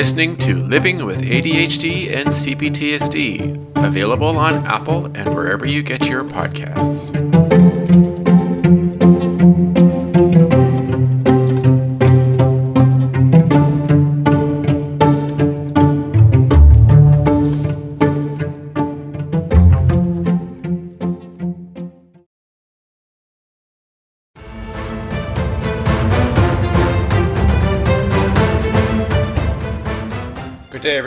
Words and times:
listening 0.00 0.34
to 0.34 0.54
Living 0.54 1.04
with 1.04 1.20
ADHD 1.20 2.16
and 2.16 2.26
CPTSD, 2.30 3.76
available 3.84 4.38
on 4.38 4.54
Apple 4.64 5.04
and 5.14 5.34
wherever 5.34 5.66
you 5.66 5.82
get 5.82 6.06
your 6.06 6.24
podcasts. 6.24 7.10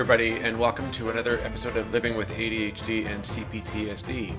Everybody, 0.03 0.31
and 0.41 0.59
welcome 0.59 0.91
to 0.91 1.09
another 1.09 1.39
episode 1.45 1.77
of 1.77 1.89
Living 1.93 2.17
with 2.17 2.29
ADHD 2.31 3.05
and 3.05 3.23
CPTSD. 3.23 4.35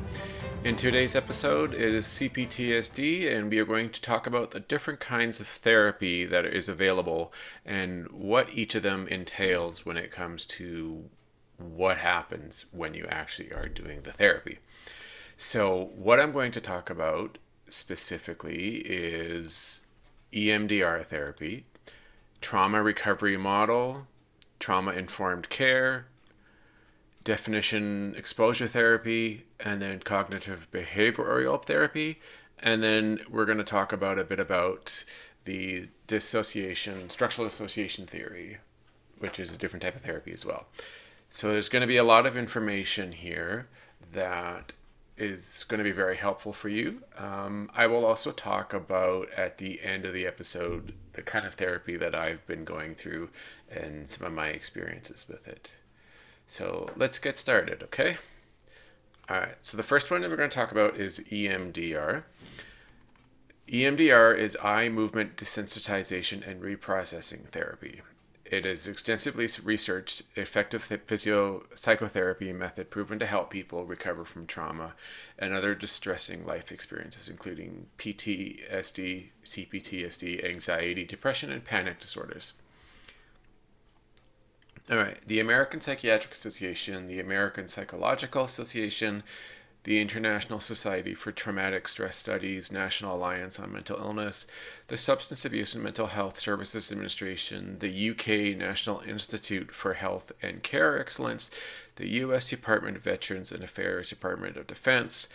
In 0.63 0.77
today's 0.77 1.17
episode, 1.17 1.73
it 1.73 1.95
is 1.95 2.05
CPTSD, 2.05 3.35
and 3.35 3.49
we 3.49 3.59
are 3.59 3.65
going 3.65 3.89
to 3.89 4.01
talk 4.03 4.27
about 4.27 4.51
the 4.51 4.61
different 4.61 5.01
kinds 5.01 5.41
of 5.41 5.47
therapy 5.47 6.27
that 6.27 6.45
is 6.45 6.69
available 6.69 7.33
and 7.65 8.11
what 8.13 8.53
each 8.53 8.75
of 8.75 8.83
them 8.83 9.09
entails 9.09 9.87
when 9.87 9.97
it 9.97 10.11
comes 10.11 10.45
to 10.45 11.09
what 11.57 11.97
happens 11.97 12.67
when 12.71 12.93
you 12.93 13.07
actually 13.09 13.51
are 13.51 13.67
doing 13.67 14.03
the 14.03 14.13
therapy. 14.13 14.59
So, 15.39 15.93
what 15.97 16.21
I'm 16.21 16.33
going 16.33 16.53
to 16.53 16.61
talk 16.61 16.91
about 16.91 17.39
specifically 17.71 18.83
is 18.85 19.87
EMDR 20.31 21.07
therapy, 21.07 21.65
trauma 22.43 22.83
recovery 22.83 23.39
model, 23.39 24.09
trauma 24.59 24.93
informed 24.93 25.49
care, 25.49 26.07
definition 27.23 28.15
exposure 28.17 28.69
therapy, 28.69 29.45
and 29.61 29.81
then 29.81 30.01
cognitive 30.01 30.69
behavioral 30.73 31.63
therapy. 31.65 32.21
And 32.59 32.83
then 32.83 33.21
we're 33.29 33.47
going 33.47 33.59
to 33.59 33.65
talk 33.65 33.93
about 33.93 34.19
a 34.19 34.25
bit 34.25 34.41
about 34.41 35.05
the 35.45 35.89
dissociation, 36.07 37.11
structural 37.11 37.47
dissociation 37.47 38.07
theory, 38.07 38.59
which 39.19 39.39
is 39.39 39.55
a 39.55 39.59
different 39.59 39.83
type 39.83 39.97
of 39.97 40.03
therapy 40.03 40.33
as 40.33 40.47
well. 40.47 40.67
So 41.31 41.51
there's 41.51 41.69
going 41.69 41.81
to 41.81 41.87
be 41.87 41.97
a 41.97 42.05
lot 42.05 42.27
of 42.27 42.37
information 42.37 43.13
here 43.13 43.69
that 44.13 44.73
is 45.17 45.65
going 45.69 45.79
to 45.79 45.85
be 45.85 45.93
very 45.93 46.17
helpful 46.17 46.53
for 46.53 46.69
you. 46.69 47.03
Um, 47.17 47.71
I 47.75 47.87
will 47.87 48.05
also 48.05 48.33
talk 48.33 48.73
about 48.73 49.31
at 49.37 49.59
the 49.59 49.81
end 49.83 50.05
of 50.05 50.13
the 50.13 50.27
episode 50.27 50.95
the 51.13 51.23
kind 51.23 51.47
of 51.47 51.55
therapy 51.55 51.97
that 51.97 52.15
I've 52.15 52.45
been 52.47 52.65
going 52.65 52.95
through 52.95 53.31
and 53.75 54.09
some 54.09 54.27
of 54.27 54.33
my 54.33 54.49
experiences 54.49 55.27
with 55.29 55.49
it. 55.49 55.77
So 56.47 56.91
let's 56.97 57.19
get 57.19 57.39
started, 57.39 57.83
okay? 57.85 58.17
All 59.29 59.39
right, 59.39 59.57
so 59.61 59.77
the 59.77 59.83
first 59.83 60.11
one 60.11 60.21
that 60.21 60.31
we're 60.31 60.37
going 60.37 60.51
to 60.51 60.55
talk 60.55 60.73
about 60.73 60.97
is 60.97 61.21
EMDR. 61.31 62.25
EMDR 63.69 64.37
is 64.37 64.59
eye 64.63 64.91
movement 64.91 65.37
desensitization 65.37 66.47
and 66.47 66.61
reprocessing 66.61 67.49
therapy. 67.49 68.03
It 68.45 68.67
is 68.67 68.87
extensively 68.87 69.49
researched, 69.65 70.23
effective 70.37 70.83
physio 70.83 71.65
psychotherapy 71.75 72.53
method 72.53 72.91
proven 72.91 73.19
to 73.19 73.27
help 73.27 73.49
people 73.49 73.87
recover 73.87 74.27
from 74.27 74.47
trauma 74.47 74.93
and 75.39 75.55
other 75.55 75.75
distressing 75.75 76.45
life 76.45 76.71
experiences, 76.71 77.31
including 77.31 77.87
PTSD, 77.97 79.29
CPTSD, 79.45 80.45
anxiety, 80.45 81.05
depression, 81.05 81.51
and 81.51 81.65
panic 81.65 81.99
disorders. 81.99 82.53
All 84.91 84.99
right, 84.99 85.17
the 85.27 85.41
American 85.41 85.81
Psychiatric 85.81 86.35
Association, 86.35 87.07
the 87.07 87.19
American 87.19 87.69
Psychological 87.69 88.45
Association, 88.45 89.23
the 89.85 89.99
International 89.99 90.61
Society 90.61 91.15
for 91.15 91.33
Traumatic 91.33 91.89
Stress 91.89 92.17
Studies, 92.17 92.71
National 92.71 93.17
Alliance 93.17 93.59
on 93.59 93.73
Mental 93.73 93.97
Illness, 93.99 94.47
the 94.89 94.99
Substance 94.99 95.47
Abuse 95.47 95.75
and 95.75 95.83
Mental 95.83 96.09
Health 96.09 96.39
Services 96.39 96.93
Administration, 96.93 97.79
the 97.79 98.11
UK 98.11 98.59
National 98.59 99.01
Institute 99.01 99.73
for 99.73 99.95
Health 99.95 100.33
and 100.43 100.63
Care 100.63 100.99
Excellence, 101.01 101.51
the 101.97 102.09
US 102.21 102.51
Department 102.51 102.99
of 102.99 103.05
Veterans 103.05 103.53
and 103.53 103.65
Affairs, 103.65 104.11
Department 104.11 104.59
of 104.59 104.67
Defense, 104.67 105.31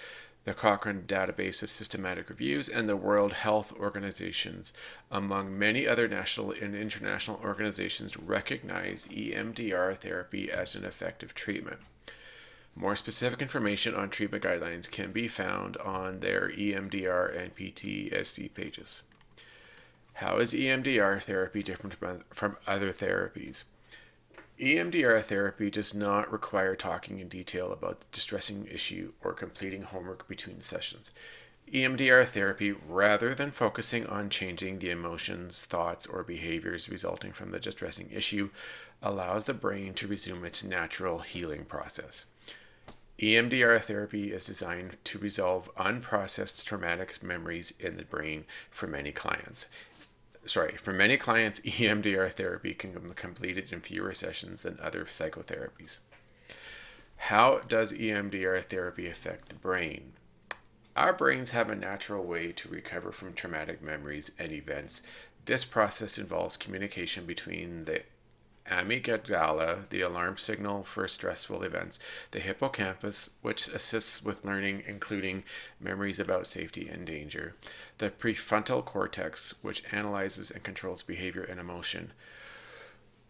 the 0.49 0.55
Cochrane 0.55 1.03
Database 1.03 1.61
of 1.61 1.69
Systematic 1.69 2.27
Reviews, 2.27 2.67
and 2.67 2.89
the 2.89 2.97
World 2.97 3.33
Health 3.33 3.71
Organizations, 3.79 4.73
among 5.11 5.55
many 5.55 5.87
other 5.87 6.07
national 6.07 6.53
and 6.53 6.75
international 6.75 7.39
organizations, 7.43 8.17
recognize 8.17 9.07
EMDR 9.09 9.95
therapy 9.95 10.49
as 10.49 10.73
an 10.73 10.85
effective 10.85 11.35
treatment. 11.35 11.81
More 12.75 12.95
specific 12.95 13.43
information 13.43 13.93
on 13.93 14.09
treatment 14.09 14.43
guidelines 14.43 14.89
can 14.89 15.11
be 15.11 15.27
found 15.27 15.77
on 15.77 16.21
their 16.21 16.49
EMDR 16.49 17.39
and 17.39 17.55
PTSD 17.55 18.51
pages. 18.51 19.03
How 20.13 20.37
is 20.37 20.55
EMDR 20.55 21.21
therapy 21.21 21.61
different 21.61 21.95
from 22.31 22.57
other 22.65 22.91
therapies? 22.91 23.65
EMDR 24.59 25.23
therapy 25.23 25.69
does 25.69 25.93
not 25.95 26.29
require 26.29 26.75
talking 26.75 27.19
in 27.19 27.29
detail 27.29 27.71
about 27.71 28.01
the 28.01 28.05
distressing 28.11 28.67
issue 28.69 29.13
or 29.23 29.31
completing 29.31 29.83
homework 29.83 30.27
between 30.27 30.59
sessions. 30.59 31.11
EMDR 31.71 32.27
therapy, 32.27 32.71
rather 32.71 33.33
than 33.33 33.51
focusing 33.51 34.05
on 34.07 34.29
changing 34.29 34.79
the 34.79 34.89
emotions, 34.89 35.63
thoughts, 35.63 36.05
or 36.05 36.23
behaviors 36.23 36.89
resulting 36.89 37.31
from 37.31 37.51
the 37.51 37.59
distressing 37.59 38.09
issue, 38.11 38.49
allows 39.01 39.45
the 39.45 39.53
brain 39.53 39.93
to 39.93 40.07
resume 40.07 40.43
its 40.43 40.61
natural 40.61 41.19
healing 41.19 41.63
process. 41.63 42.25
EMDR 43.19 43.81
therapy 43.81 44.33
is 44.33 44.45
designed 44.45 44.97
to 45.05 45.19
resolve 45.19 45.73
unprocessed 45.75 46.65
traumatic 46.65 47.21
memories 47.23 47.73
in 47.79 47.95
the 47.95 48.03
brain 48.03 48.45
for 48.71 48.87
many 48.87 49.11
clients 49.11 49.67
sorry, 50.45 50.77
for 50.77 50.93
many 50.93 51.17
clients, 51.17 51.59
EMDR 51.61 52.31
therapy 52.31 52.73
can 52.73 52.91
be 52.91 53.13
completed 53.15 53.71
in 53.71 53.81
fewer 53.81 54.13
sessions 54.13 54.61
than 54.61 54.79
other 54.81 55.05
psychotherapies. 55.05 55.99
How 57.17 57.59
does 57.67 57.91
EMDR 57.91 58.63
therapy 58.65 59.07
affect 59.07 59.49
the 59.49 59.55
brain? 59.55 60.13
Our 60.95 61.13
brains 61.13 61.51
have 61.51 61.69
a 61.69 61.75
natural 61.75 62.23
way 62.23 62.51
to 62.53 62.69
recover 62.69 63.11
from 63.11 63.33
traumatic 63.33 63.81
memories 63.81 64.31
and 64.39 64.51
events. 64.51 65.03
This 65.45 65.63
process 65.63 66.17
involves 66.17 66.57
communication 66.57 67.25
between 67.25 67.85
the 67.85 68.03
amygdala, 68.69 69.89
the 69.89 70.01
alarm 70.01 70.37
signal 70.37 70.83
for 70.83 71.07
stressful 71.07 71.63
events, 71.63 71.99
the 72.31 72.39
hippocampus, 72.39 73.31
which 73.41 73.67
assists 73.67 74.23
with 74.23 74.45
learning, 74.45 74.83
including 74.87 75.43
memories 75.79 76.19
about 76.19 76.47
safety 76.47 76.87
and 76.87 77.05
danger, 77.05 77.55
the 77.97 78.09
prefrontal 78.09 78.83
cortex, 78.83 79.55
which 79.61 79.83
analyzes 79.91 80.51
and 80.51 80.63
controls 80.63 81.03
behavior 81.03 81.43
and 81.43 81.59
emotion. 81.59 82.11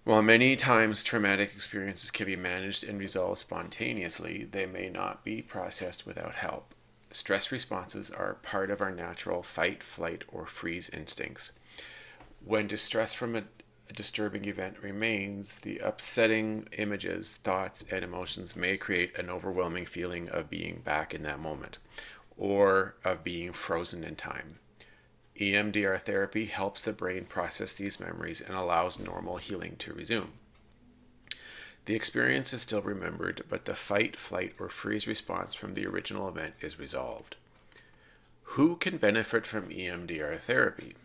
While 0.04 0.22
many 0.22 0.56
times 0.56 1.04
traumatic 1.04 1.54
experiences 1.54 2.10
can 2.10 2.26
be 2.26 2.36
managed 2.36 2.84
and 2.84 3.00
resolved 3.00 3.40
spontaneously, 3.40 4.48
they 4.50 4.66
may 4.66 4.90
not 4.90 5.24
be 5.24 5.42
processed 5.42 6.06
without 6.06 6.36
help. 6.36 6.74
Stress 7.12 7.52
responses 7.52 8.10
are 8.12 8.36
part 8.36 8.70
of 8.72 8.82
our 8.82 8.92
natural 8.92 9.44
fight, 9.44 9.84
flight, 9.84 10.24
or 10.28 10.46
freeze 10.46 10.90
instincts. 10.90 11.52
When 12.46 12.68
distress 12.68 13.14
from 13.14 13.36
a 13.36 13.44
disturbing 13.94 14.46
event 14.46 14.78
remains, 14.82 15.58
the 15.58 15.80
upsetting 15.80 16.68
images, 16.78 17.36
thoughts, 17.36 17.84
and 17.92 18.04
emotions 18.04 18.56
may 18.56 18.78
create 18.78 19.18
an 19.18 19.30
overwhelming 19.30 19.86
feeling 19.86 20.30
of 20.30 20.50
being 20.50 20.82
back 20.84 21.14
in 21.14 21.24
that 21.24 21.40
moment 21.40 21.80
or 22.38 22.96
of 23.04 23.24
being 23.24 23.52
frozen 23.52 24.04
in 24.04 24.16
time. 24.16 24.60
EMDR 25.40 26.02
therapy 26.02 26.46
helps 26.46 26.82
the 26.82 26.94
brain 26.94 27.26
process 27.26 27.74
these 27.74 28.00
memories 28.00 28.42
and 28.42 28.56
allows 28.56 29.00
normal 29.00 29.38
healing 29.38 29.76
to 29.80 29.94
resume. 29.94 30.34
The 31.86 31.96
experience 31.96 32.54
is 32.54 32.62
still 32.62 32.82
remembered, 32.82 33.44
but 33.50 33.66
the 33.66 33.74
fight, 33.74 34.18
flight, 34.18 34.54
or 34.60 34.70
freeze 34.70 35.08
response 35.08 35.54
from 35.54 35.74
the 35.74 35.88
original 35.88 36.28
event 36.28 36.54
is 36.62 36.78
resolved. 36.78 37.36
Who 38.54 38.76
can 38.76 38.98
benefit 38.98 39.46
from 39.46 39.70
EMDR 39.70 40.40
therapy? 40.40 40.96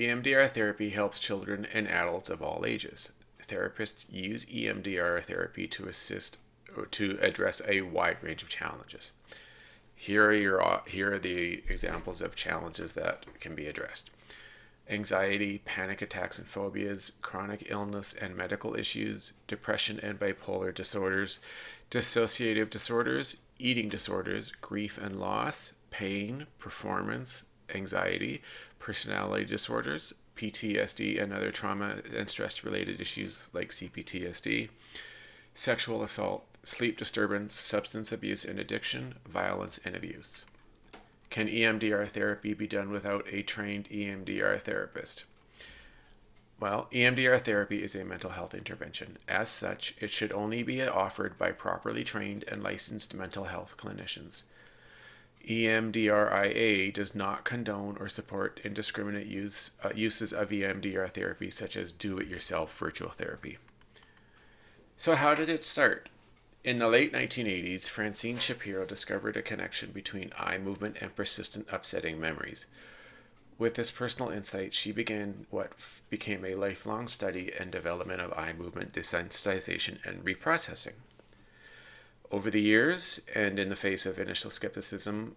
EMDR 0.00 0.50
therapy 0.50 0.88
helps 0.88 1.18
children 1.18 1.66
and 1.74 1.86
adults 1.86 2.30
of 2.30 2.40
all 2.40 2.64
ages. 2.66 3.12
Therapists 3.46 4.10
use 4.10 4.46
EMDR 4.46 5.22
therapy 5.22 5.66
to 5.68 5.88
assist 5.88 6.38
to 6.92 7.18
address 7.20 7.60
a 7.68 7.82
wide 7.82 8.16
range 8.22 8.42
of 8.42 8.48
challenges. 8.48 9.12
Here 9.94 10.24
are 10.24 10.32
your 10.32 10.82
here 10.86 11.12
are 11.12 11.18
the 11.18 11.62
examples 11.68 12.22
of 12.22 12.34
challenges 12.34 12.94
that 12.94 13.26
can 13.40 13.54
be 13.54 13.66
addressed. 13.66 14.08
Anxiety, 14.88 15.60
panic 15.66 16.00
attacks 16.00 16.38
and 16.38 16.48
phobias, 16.48 17.12
chronic 17.20 17.66
illness 17.68 18.14
and 18.14 18.34
medical 18.34 18.74
issues, 18.74 19.34
depression 19.46 20.00
and 20.02 20.18
bipolar 20.18 20.74
disorders, 20.74 21.40
dissociative 21.90 22.70
disorders, 22.70 23.36
eating 23.58 23.88
disorders, 23.90 24.50
grief 24.62 24.96
and 24.96 25.20
loss, 25.20 25.74
pain, 25.90 26.46
performance, 26.58 27.44
anxiety, 27.74 28.42
personality 28.80 29.44
disorders, 29.44 30.12
PTSD 30.36 31.22
and 31.22 31.32
other 31.32 31.52
trauma 31.52 31.98
and 32.16 32.28
stress 32.28 32.64
related 32.64 33.00
issues 33.00 33.48
like 33.52 33.70
CPTSD, 33.70 34.70
sexual 35.54 36.02
assault, 36.02 36.44
sleep 36.64 36.96
disturbance, 36.96 37.52
substance 37.52 38.10
abuse 38.10 38.44
and 38.44 38.58
addiction, 38.58 39.14
violence 39.28 39.78
and 39.84 39.94
abuse. 39.94 40.46
Can 41.28 41.46
EMDR 41.46 42.08
therapy 42.08 42.54
be 42.54 42.66
done 42.66 42.90
without 42.90 43.26
a 43.30 43.42
trained 43.42 43.88
EMDR 43.88 44.60
therapist? 44.60 45.24
Well, 46.58 46.88
EMDR 46.92 47.40
therapy 47.40 47.82
is 47.82 47.94
a 47.94 48.04
mental 48.04 48.30
health 48.30 48.54
intervention. 48.54 49.16
As 49.28 49.48
such, 49.48 49.94
it 50.00 50.10
should 50.10 50.32
only 50.32 50.62
be 50.62 50.82
offered 50.82 51.38
by 51.38 51.52
properly 51.52 52.04
trained 52.04 52.44
and 52.48 52.62
licensed 52.62 53.14
mental 53.14 53.44
health 53.44 53.76
clinicians. 53.78 54.42
EMDRIA 55.48 56.92
does 56.92 57.14
not 57.14 57.44
condone 57.44 57.96
or 57.98 58.08
support 58.08 58.60
indiscriminate 58.62 59.26
use, 59.26 59.72
uh, 59.82 59.90
uses 59.94 60.32
of 60.32 60.50
EMDR 60.50 61.10
therapy, 61.10 61.50
such 61.50 61.76
as 61.76 61.92
do 61.92 62.18
it 62.18 62.28
yourself 62.28 62.76
virtual 62.76 63.10
therapy. 63.10 63.58
So, 64.96 65.14
how 65.14 65.34
did 65.34 65.48
it 65.48 65.64
start? 65.64 66.08
In 66.62 66.78
the 66.78 66.88
late 66.88 67.12
1980s, 67.14 67.88
Francine 67.88 68.38
Shapiro 68.38 68.84
discovered 68.84 69.36
a 69.36 69.42
connection 69.42 69.92
between 69.92 70.32
eye 70.38 70.58
movement 70.58 70.98
and 71.00 71.16
persistent 71.16 71.72
upsetting 71.72 72.20
memories. 72.20 72.66
With 73.58 73.74
this 73.74 73.90
personal 73.90 74.30
insight, 74.30 74.74
she 74.74 74.92
began 74.92 75.46
what 75.48 75.72
became 76.10 76.44
a 76.44 76.54
lifelong 76.54 77.08
study 77.08 77.50
and 77.58 77.70
development 77.70 78.20
of 78.20 78.32
eye 78.34 78.52
movement 78.52 78.92
desensitization 78.92 80.04
and 80.04 80.22
reprocessing. 80.22 80.94
Over 82.30 82.48
the 82.50 82.60
years, 82.60 83.20
and 83.34 83.58
in 83.58 83.68
the 83.68 83.76
face 83.76 84.06
of 84.06 84.18
initial 84.18 84.50
skepticism, 84.50 85.34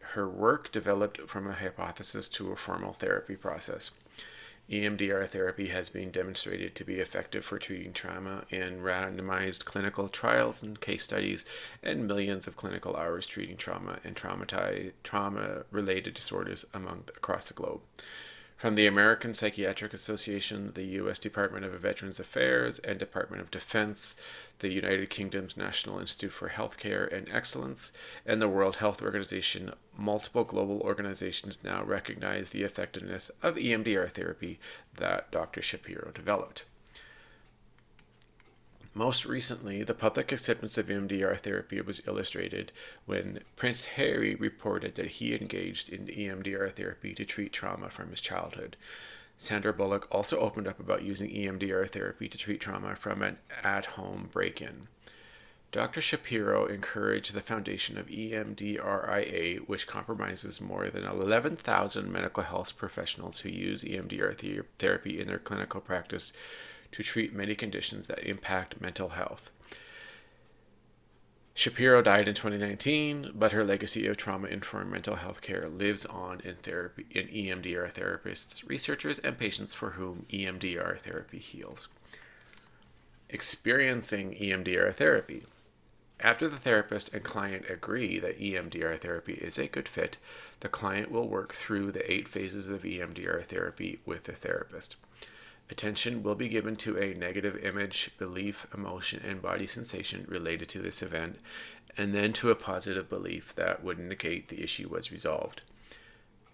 her 0.00 0.28
work 0.28 0.70
developed 0.70 1.28
from 1.28 1.48
a 1.48 1.52
hypothesis 1.52 2.28
to 2.30 2.52
a 2.52 2.56
formal 2.56 2.92
therapy 2.92 3.34
process. 3.34 3.90
EMDR 4.70 5.26
therapy 5.28 5.68
has 5.68 5.88
been 5.88 6.10
demonstrated 6.10 6.74
to 6.74 6.84
be 6.84 7.00
effective 7.00 7.44
for 7.44 7.58
treating 7.58 7.92
trauma 7.92 8.44
in 8.50 8.82
randomized 8.82 9.64
clinical 9.64 10.08
trials 10.08 10.62
and 10.62 10.80
case 10.80 11.02
studies 11.02 11.44
and 11.82 12.06
millions 12.06 12.46
of 12.46 12.56
clinical 12.56 12.94
hours 12.94 13.26
treating 13.26 13.56
trauma 13.56 13.98
and 14.04 14.14
trauma 14.14 15.64
related 15.70 16.14
disorders 16.14 16.66
among 16.74 17.04
across 17.16 17.48
the 17.48 17.54
globe. 17.54 17.80
From 18.58 18.74
the 18.74 18.88
American 18.88 19.34
Psychiatric 19.34 19.94
Association, 19.94 20.72
the 20.74 20.82
U.S. 20.82 21.20
Department 21.20 21.64
of 21.64 21.70
Veterans 21.74 22.18
Affairs 22.18 22.80
and 22.80 22.98
Department 22.98 23.40
of 23.40 23.52
Defense, 23.52 24.16
the 24.58 24.72
United 24.72 25.10
Kingdom's 25.10 25.56
National 25.56 26.00
Institute 26.00 26.32
for 26.32 26.48
Healthcare 26.48 27.06
and 27.16 27.28
Excellence, 27.28 27.92
and 28.26 28.42
the 28.42 28.48
World 28.48 28.78
Health 28.78 29.00
Organization, 29.00 29.72
multiple 29.96 30.42
global 30.42 30.80
organizations 30.80 31.62
now 31.62 31.84
recognize 31.84 32.50
the 32.50 32.64
effectiveness 32.64 33.30
of 33.44 33.54
EMDR 33.54 34.10
therapy 34.10 34.58
that 34.96 35.30
Dr. 35.30 35.62
Shapiro 35.62 36.10
developed. 36.12 36.64
Most 38.98 39.24
recently, 39.24 39.84
the 39.84 39.94
public 39.94 40.32
acceptance 40.32 40.76
of 40.76 40.86
EMDR 40.86 41.38
therapy 41.38 41.80
was 41.80 42.02
illustrated 42.08 42.72
when 43.06 43.44
Prince 43.54 43.84
Harry 43.84 44.34
reported 44.34 44.96
that 44.96 45.06
he 45.06 45.36
engaged 45.36 45.88
in 45.88 46.08
EMDR 46.08 46.72
therapy 46.72 47.14
to 47.14 47.24
treat 47.24 47.52
trauma 47.52 47.90
from 47.90 48.10
his 48.10 48.20
childhood. 48.20 48.76
Sandra 49.36 49.72
Bullock 49.72 50.08
also 50.10 50.40
opened 50.40 50.66
up 50.66 50.80
about 50.80 51.04
using 51.04 51.30
EMDR 51.30 51.88
therapy 51.88 52.26
to 52.28 52.36
treat 52.36 52.60
trauma 52.60 52.96
from 52.96 53.22
an 53.22 53.38
at 53.62 53.84
home 53.84 54.30
break 54.32 54.60
in. 54.60 54.88
Dr. 55.70 56.00
Shapiro 56.00 56.66
encouraged 56.66 57.34
the 57.34 57.40
foundation 57.40 57.98
of 57.98 58.08
EMDRIA, 58.08 59.58
which 59.68 59.86
compromises 59.86 60.60
more 60.60 60.88
than 60.88 61.04
11,000 61.04 62.10
medical 62.10 62.42
health 62.42 62.76
professionals 62.76 63.40
who 63.40 63.48
use 63.48 63.84
EMDR 63.84 64.64
therapy 64.80 65.20
in 65.20 65.28
their 65.28 65.38
clinical 65.38 65.80
practice 65.80 66.32
to 66.92 67.02
treat 67.02 67.34
many 67.34 67.54
conditions 67.54 68.06
that 68.06 68.28
impact 68.28 68.80
mental 68.80 69.10
health. 69.10 69.50
Shapiro 71.58 72.02
died 72.02 72.28
in 72.28 72.36
2019, 72.36 73.32
but 73.34 73.50
her 73.50 73.64
legacy 73.64 74.06
of 74.06 74.16
trauma 74.16 74.46
informed 74.46 74.92
mental 74.92 75.16
health 75.16 75.40
care 75.40 75.68
lives 75.68 76.06
on 76.06 76.40
in 76.44 76.54
therapy 76.54 77.04
in 77.10 77.26
EMDR 77.26 77.92
therapists, 77.92 78.68
researchers, 78.68 79.18
and 79.18 79.36
patients 79.36 79.74
for 79.74 79.90
whom 79.90 80.24
EMDR 80.30 81.00
therapy 81.00 81.38
heals. 81.38 81.88
Experiencing 83.28 84.36
EMDR 84.40 84.94
therapy. 84.94 85.42
After 86.20 86.46
the 86.46 86.58
therapist 86.58 87.12
and 87.12 87.24
client 87.24 87.68
agree 87.68 88.20
that 88.20 88.40
EMDR 88.40 89.00
therapy 89.00 89.34
is 89.34 89.58
a 89.58 89.66
good 89.66 89.88
fit, 89.88 90.18
the 90.60 90.68
client 90.68 91.10
will 91.10 91.26
work 91.26 91.54
through 91.54 91.90
the 91.90 92.08
eight 92.08 92.28
phases 92.28 92.68
of 92.68 92.82
EMDR 92.82 93.44
therapy 93.44 93.98
with 94.06 94.24
the 94.24 94.32
therapist. 94.32 94.94
Attention 95.70 96.22
will 96.22 96.34
be 96.34 96.48
given 96.48 96.76
to 96.76 96.96
a 96.98 97.14
negative 97.14 97.62
image, 97.64 98.10
belief, 98.18 98.66
emotion, 98.74 99.22
and 99.26 99.42
body 99.42 99.66
sensation 99.66 100.24
related 100.28 100.68
to 100.70 100.78
this 100.78 101.02
event, 101.02 101.38
and 101.96 102.14
then 102.14 102.32
to 102.32 102.50
a 102.50 102.54
positive 102.54 103.08
belief 103.08 103.54
that 103.54 103.84
would 103.84 103.98
indicate 103.98 104.48
the 104.48 104.62
issue 104.62 104.88
was 104.88 105.12
resolved. 105.12 105.62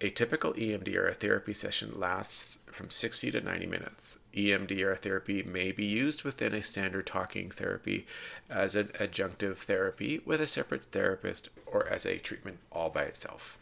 A 0.00 0.10
typical 0.10 0.52
EMDR 0.54 1.14
therapy 1.16 1.52
session 1.52 1.98
lasts 1.98 2.58
from 2.66 2.90
60 2.90 3.30
to 3.30 3.40
90 3.40 3.66
minutes. 3.66 4.18
EMDR 4.34 4.98
therapy 4.98 5.44
may 5.44 5.70
be 5.70 5.84
used 5.84 6.24
within 6.24 6.52
a 6.52 6.62
standard 6.62 7.06
talking 7.06 7.50
therapy 7.50 8.06
as 8.50 8.74
an 8.74 8.88
adjunctive 8.98 9.58
therapy 9.58 10.20
with 10.24 10.40
a 10.40 10.48
separate 10.48 10.82
therapist 10.82 11.48
or 11.64 11.86
as 11.86 12.04
a 12.04 12.18
treatment 12.18 12.58
all 12.72 12.90
by 12.90 13.02
itself. 13.02 13.56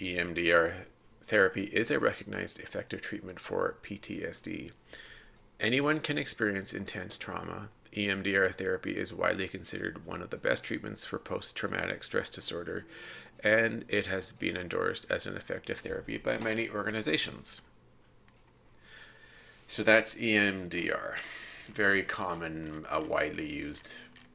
EMDR 0.00 0.84
therapy 1.28 1.64
is 1.64 1.90
a 1.90 2.00
recognized 2.00 2.58
effective 2.58 3.02
treatment 3.02 3.38
for 3.38 3.76
PTSD. 3.82 4.72
Anyone 5.60 6.00
can 6.00 6.16
experience 6.16 6.72
intense 6.72 7.18
trauma. 7.18 7.68
EMDR 7.94 8.54
therapy 8.54 8.92
is 8.92 9.12
widely 9.12 9.46
considered 9.46 10.06
one 10.06 10.22
of 10.22 10.30
the 10.30 10.36
best 10.36 10.64
treatments 10.64 11.04
for 11.04 11.18
post 11.18 11.54
traumatic 11.54 12.02
stress 12.02 12.30
disorder, 12.30 12.86
and 13.44 13.84
it 13.88 14.06
has 14.06 14.32
been 14.32 14.56
endorsed 14.56 15.06
as 15.10 15.26
an 15.26 15.36
effective 15.36 15.78
therapy 15.78 16.16
by 16.16 16.38
many 16.38 16.68
organizations. 16.68 17.60
So 19.66 19.82
that's 19.82 20.14
EMDR. 20.14 21.16
Very 21.66 22.02
common, 22.02 22.86
a 22.90 23.02
widely 23.02 23.46
used 23.46 23.92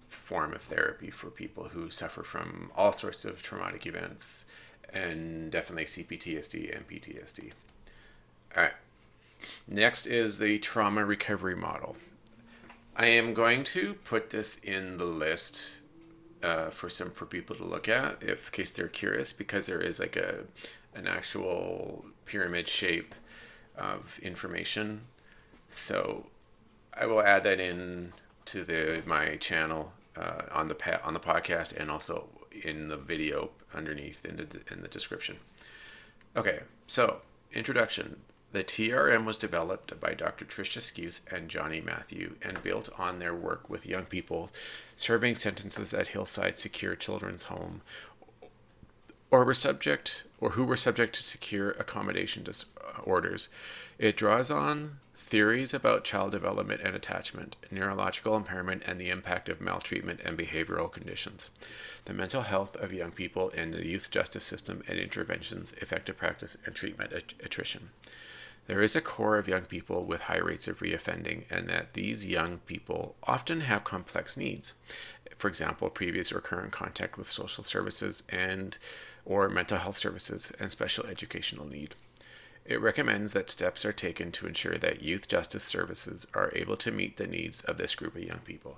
form 0.10 0.54
of 0.54 0.62
therapy 0.62 1.10
for 1.10 1.32
people 1.32 1.70
who 1.70 1.90
suffer 1.90 2.22
from 2.22 2.72
all 2.76 2.92
sorts 2.92 3.26
of 3.26 3.42
traumatic 3.42 3.88
events 3.88 4.46
and 4.94 5.52
definitely 5.52 5.86
CPTSD 5.86 6.76
and 6.76 6.88
PTSD. 6.88 7.52
All 8.56 8.64
right. 8.64 8.74
Next 9.68 10.08
is 10.08 10.38
the 10.38 10.60
trauma 10.60 11.04
recovery 11.06 11.56
model. 11.56 11.96
I 12.96 13.08
am 13.08 13.34
going 13.34 13.64
to 13.66 13.96
put 13.96 14.30
this 14.30 14.58
in 14.58 14.98
the 14.98 15.06
list 15.06 15.82
uh, 16.44 16.70
for 16.70 16.90
some 16.90 17.12
for 17.12 17.26
people 17.26 17.56
to 17.56 17.64
look 17.64 17.90
at, 17.90 18.22
if 18.22 18.48
in 18.48 18.52
case 18.52 18.72
they're 18.72 18.88
curious, 18.88 19.34
because 19.34 19.66
there 19.66 19.82
is 19.82 20.00
like 20.00 20.16
a 20.16 20.42
an 20.96 21.08
actual 21.08 22.06
pyramid 22.26 22.68
shape 22.68 23.16
of 23.76 24.20
information. 24.22 25.02
So 25.70 26.28
I 26.94 27.08
will 27.08 27.22
add 27.22 27.44
that 27.44 27.60
in 27.60 28.14
to 28.46 28.64
the 28.64 29.02
my 29.06 29.38
channel 29.38 29.92
uh, 30.16 30.44
on 30.52 30.68
the 30.68 30.76
pa- 30.76 31.02
on 31.04 31.14
the 31.14 31.20
podcast 31.20 31.76
and 31.76 31.90
also 31.90 32.28
in 32.64 32.88
the 32.88 32.98
video 32.98 33.50
underneath 33.76 34.26
in 34.26 34.38
the, 34.38 34.62
in 34.72 34.82
the 34.82 34.88
description. 34.88 35.38
Okay, 36.36 36.60
so 36.88 37.18
introduction. 37.54 38.18
The 38.52 38.64
TRM 38.64 39.26
was 39.26 39.40
developed 39.40 40.00
by 40.00 40.14
Dr. 40.14 40.46
Tricia 40.46 40.80
Skuse 40.80 41.22
and 41.32 41.50
Jonny 41.50 41.82
Matthew 41.82 42.36
and 42.44 42.62
built 42.62 42.88
on 43.00 43.18
their 43.18 43.34
work 43.34 43.68
with 43.68 43.86
young 43.86 44.06
people 44.06 44.52
serving 44.96 45.36
sentences 45.36 45.92
at 45.94 46.10
Hillside 46.10 46.58
Secure 46.58 46.96
Children's 46.96 47.46
Home 47.46 47.82
or 49.34 49.44
were 49.44 49.56
subject 49.56 50.26
or 50.40 50.52
who 50.52 50.64
were 50.64 50.78
subject 50.78 51.16
to 51.16 51.24
secure 51.24 51.72
accommodation 51.72 52.44
disorders. 52.44 53.50
Uh, 53.52 54.06
it 54.08 54.16
draws 54.16 54.52
on 54.52 55.00
theories 55.16 55.74
about 55.74 56.04
child 56.04 56.32
development 56.32 56.82
and 56.84 56.96
attachment, 56.96 57.56
neurological 57.70 58.36
impairment, 58.36 58.82
and 58.86 59.00
the 59.00 59.10
impact 59.10 59.48
of 59.48 59.62
maltreatment 59.62 60.20
and 60.26 60.38
behavioral 60.38 60.92
conditions, 60.92 61.52
the 62.06 62.14
mental 62.14 62.42
health 62.42 62.76
of 62.78 62.92
young 62.92 63.12
people 63.12 63.50
in 63.50 63.72
the 63.72 63.86
youth 63.86 64.10
justice 64.10 64.44
system 64.44 64.82
and 64.88 64.98
interventions, 64.98 65.74
effective 65.74 66.18
practice, 66.18 66.58
and 66.66 66.74
treatment 66.76 67.14
att- 67.14 67.36
attrition. 67.44 67.90
There 68.66 68.82
is 68.82 68.96
a 68.96 69.02
core 69.02 69.38
of 69.38 69.48
young 69.48 69.64
people 69.64 70.06
with 70.06 70.22
high 70.22 70.38
rates 70.38 70.68
of 70.68 70.80
reoffending, 70.80 71.44
and 71.50 71.68
that 71.70 71.94
these 71.94 72.26
young 72.26 72.60
people 72.60 73.16
often 73.24 73.62
have 73.62 73.84
complex 73.84 74.38
needs. 74.38 74.74
For 75.36 75.48
example, 75.48 75.90
previous 75.90 76.32
or 76.32 76.40
current 76.40 76.72
contact 76.72 77.18
with 77.18 77.30
social 77.30 77.64
services 77.64 78.24
and 78.30 78.78
or 79.26 79.50
mental 79.50 79.78
health 79.78 79.98
services 79.98 80.52
and 80.60 80.72
special 80.72 81.06
educational 81.06 81.66
need. 81.66 81.96
It 82.66 82.82
recommends 82.82 83.34
that 83.34 83.52
steps 83.52 83.84
are 83.84 83.94
taken 83.94 84.32
to 84.34 84.48
ensure 84.48 84.78
that 84.78 85.02
youth 85.02 85.28
justice 85.28 85.64
services 85.64 86.26
are 86.34 86.52
able 86.56 86.78
to 86.78 86.92
meet 86.92 87.18
the 87.18 87.28
needs 87.28 87.62
of 87.62 87.78
this 87.78 87.96
group 87.96 88.16
of 88.16 88.24
young 88.24 88.40
people. 88.40 88.78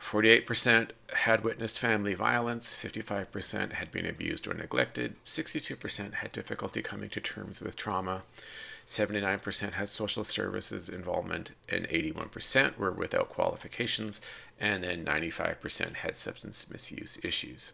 48% 0.00 0.90
had 1.14 1.42
witnessed 1.42 1.78
family 1.78 2.14
violence, 2.14 2.74
55% 2.74 3.72
had 3.72 3.90
been 3.90 4.06
abused 4.06 4.46
or 4.46 4.54
neglected, 4.54 5.16
62% 5.24 6.14
had 6.14 6.32
difficulty 6.32 6.82
coming 6.82 7.08
to 7.10 7.20
terms 7.20 7.60
with 7.60 7.76
trauma, 7.76 8.22
79% 8.86 9.72
had 9.72 9.88
social 9.88 10.22
services 10.22 10.88
involvement, 10.88 11.52
and 11.68 11.88
81% 11.88 12.78
were 12.78 12.92
without 12.92 13.30
qualifications, 13.30 14.20
and 14.60 14.84
then 14.84 15.04
95% 15.04 15.94
had 15.96 16.14
substance 16.14 16.70
misuse 16.70 17.18
issues. 17.24 17.72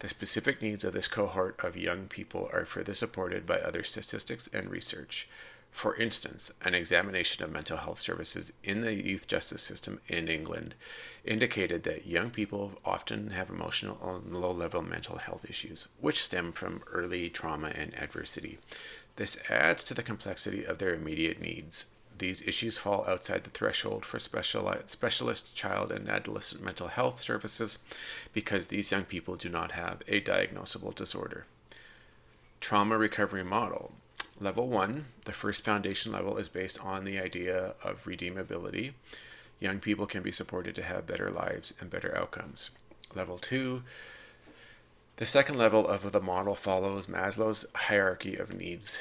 The 0.00 0.08
specific 0.08 0.60
needs 0.60 0.84
of 0.84 0.92
this 0.92 1.08
cohort 1.08 1.62
of 1.62 1.76
young 1.76 2.08
people 2.08 2.50
are 2.52 2.64
further 2.64 2.94
supported 2.94 3.46
by 3.46 3.56
other 3.58 3.82
statistics 3.82 4.48
and 4.52 4.70
research. 4.70 5.28
For 5.74 5.96
instance, 5.96 6.52
an 6.62 6.72
examination 6.72 7.42
of 7.42 7.50
mental 7.50 7.78
health 7.78 7.98
services 7.98 8.52
in 8.62 8.82
the 8.82 8.94
youth 8.94 9.26
justice 9.26 9.62
system 9.62 10.00
in 10.06 10.28
England 10.28 10.76
indicated 11.24 11.82
that 11.82 12.06
young 12.06 12.30
people 12.30 12.78
often 12.84 13.30
have 13.30 13.50
emotional 13.50 13.98
and 14.00 14.40
low 14.40 14.52
level 14.52 14.82
mental 14.82 15.18
health 15.18 15.44
issues, 15.48 15.88
which 16.00 16.22
stem 16.22 16.52
from 16.52 16.84
early 16.92 17.28
trauma 17.28 17.68
and 17.68 17.92
adversity. 17.98 18.58
This 19.16 19.36
adds 19.50 19.82
to 19.84 19.94
the 19.94 20.04
complexity 20.04 20.64
of 20.64 20.78
their 20.78 20.94
immediate 20.94 21.40
needs. 21.40 21.86
These 22.18 22.46
issues 22.46 22.78
fall 22.78 23.04
outside 23.08 23.44
the 23.44 23.50
threshold 23.50 24.04
for 24.04 24.18
specialist 24.18 25.56
child 25.56 25.90
and 25.90 26.08
adolescent 26.08 26.62
mental 26.62 26.88
health 26.88 27.20
services 27.20 27.80
because 28.32 28.68
these 28.68 28.92
young 28.92 29.04
people 29.04 29.36
do 29.36 29.48
not 29.48 29.72
have 29.72 30.02
a 30.06 30.20
diagnosable 30.20 30.94
disorder. 30.94 31.46
Trauma 32.60 32.96
recovery 32.96 33.44
model 33.44 33.92
Level 34.40 34.66
one, 34.66 35.06
the 35.26 35.32
first 35.32 35.64
foundation 35.64 36.10
level, 36.10 36.38
is 36.38 36.48
based 36.48 36.84
on 36.84 37.04
the 37.04 37.18
idea 37.18 37.74
of 37.84 38.04
redeemability. 38.04 38.92
Young 39.60 39.78
people 39.78 40.06
can 40.06 40.22
be 40.22 40.32
supported 40.32 40.74
to 40.74 40.82
have 40.82 41.06
better 41.06 41.30
lives 41.30 41.72
and 41.80 41.88
better 41.88 42.16
outcomes. 42.16 42.70
Level 43.14 43.38
two, 43.38 43.84
the 45.16 45.26
second 45.26 45.56
level 45.56 45.86
of 45.86 46.10
the 46.10 46.20
model 46.20 46.56
follows 46.56 47.06
Maslow's 47.06 47.64
hierarchy 47.74 48.34
of 48.34 48.52
needs, 48.52 49.00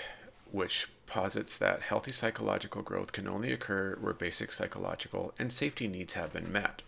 which 0.52 0.90
posits 1.06 1.58
that 1.58 1.82
healthy 1.82 2.12
psychological 2.12 2.82
growth 2.82 3.12
can 3.12 3.28
only 3.28 3.52
occur 3.52 3.98
where 4.00 4.14
basic 4.14 4.52
psychological 4.52 5.34
and 5.38 5.52
safety 5.52 5.88
needs 5.88 6.14
have 6.14 6.34
been 6.34 6.52
met. 6.52 6.82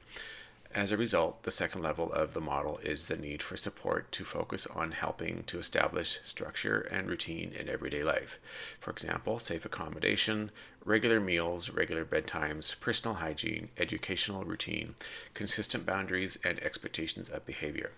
As 0.76 0.92
a 0.92 0.98
result, 0.98 1.44
the 1.44 1.52
second 1.52 1.82
level 1.84 2.12
of 2.12 2.34
the 2.34 2.42
model 2.42 2.80
is 2.84 3.06
the 3.06 3.16
need 3.16 3.42
for 3.42 3.56
support 3.56 4.12
to 4.12 4.26
focus 4.26 4.68
on 4.68 4.92
helping 4.92 5.44
to 5.44 5.58
establish 5.58 6.20
structure 6.24 6.82
and 6.92 7.08
routine 7.08 7.54
in 7.58 7.70
everyday 7.70 8.04
life. 8.04 8.40
For 8.82 8.92
example, 8.92 9.40
safe 9.40 9.64
accommodation, 9.64 10.52
regular 10.84 11.22
meals, 11.22 11.70
regular 11.70 12.04
bedtimes, 12.04 12.78
personal 12.78 13.16
hygiene, 13.16 13.70
educational 13.78 14.44
routine, 14.44 14.96
consistent 15.34 15.86
boundaries, 15.86 16.38
and 16.44 16.60
expectations 16.60 17.30
of 17.30 17.46
behavior. 17.46 17.92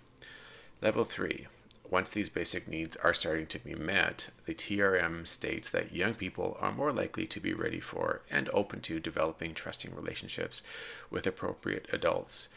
Level 0.80 1.04
3 1.04 1.48
once 1.90 2.10
these 2.10 2.30
basic 2.30 2.68
needs 2.68 2.96
are 2.98 3.14
starting 3.14 3.48
to 3.48 3.60
be 3.60 3.74
met, 3.76 4.30
the 4.46 4.54
TRM 4.54 5.26
states 5.26 5.70
that 5.70 5.94
young 5.94 6.14
people 6.14 6.58
are 6.60 6.72
more 6.72 6.92
likely 6.92 7.26
to 7.28 7.40
be 7.40 7.54
ready 7.54 7.80
for 7.80 8.22
and 8.30 8.50
open 8.54 8.82
to 8.82 9.00
developing 9.00 9.54
trusting 9.54 9.96
relationships 9.96 10.64
with 11.10 11.26
appropriate 11.26 11.88
adults. 11.94 12.50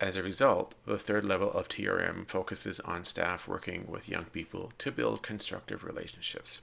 As 0.00 0.16
a 0.16 0.22
result, 0.22 0.74
the 0.86 0.98
third 0.98 1.24
level 1.24 1.52
of 1.52 1.68
TRM 1.68 2.26
focuses 2.26 2.80
on 2.80 3.04
staff 3.04 3.46
working 3.46 3.86
with 3.86 4.08
young 4.08 4.24
people 4.24 4.72
to 4.78 4.90
build 4.90 5.22
constructive 5.22 5.84
relationships. 5.84 6.60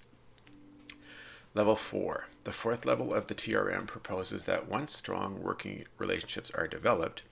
Level 1.54 1.76
4. 1.76 2.26
The 2.44 2.52
fourth 2.52 2.86
level 2.86 3.14
of 3.14 3.28
the 3.28 3.36
TRM 3.36 3.88
proposes 3.88 4.46
that 4.46 4.68
once 4.68 4.96
strong 4.96 5.42
working 5.42 5.86
relationships 5.98 6.52
are 6.54 6.68
developed, 6.68 7.24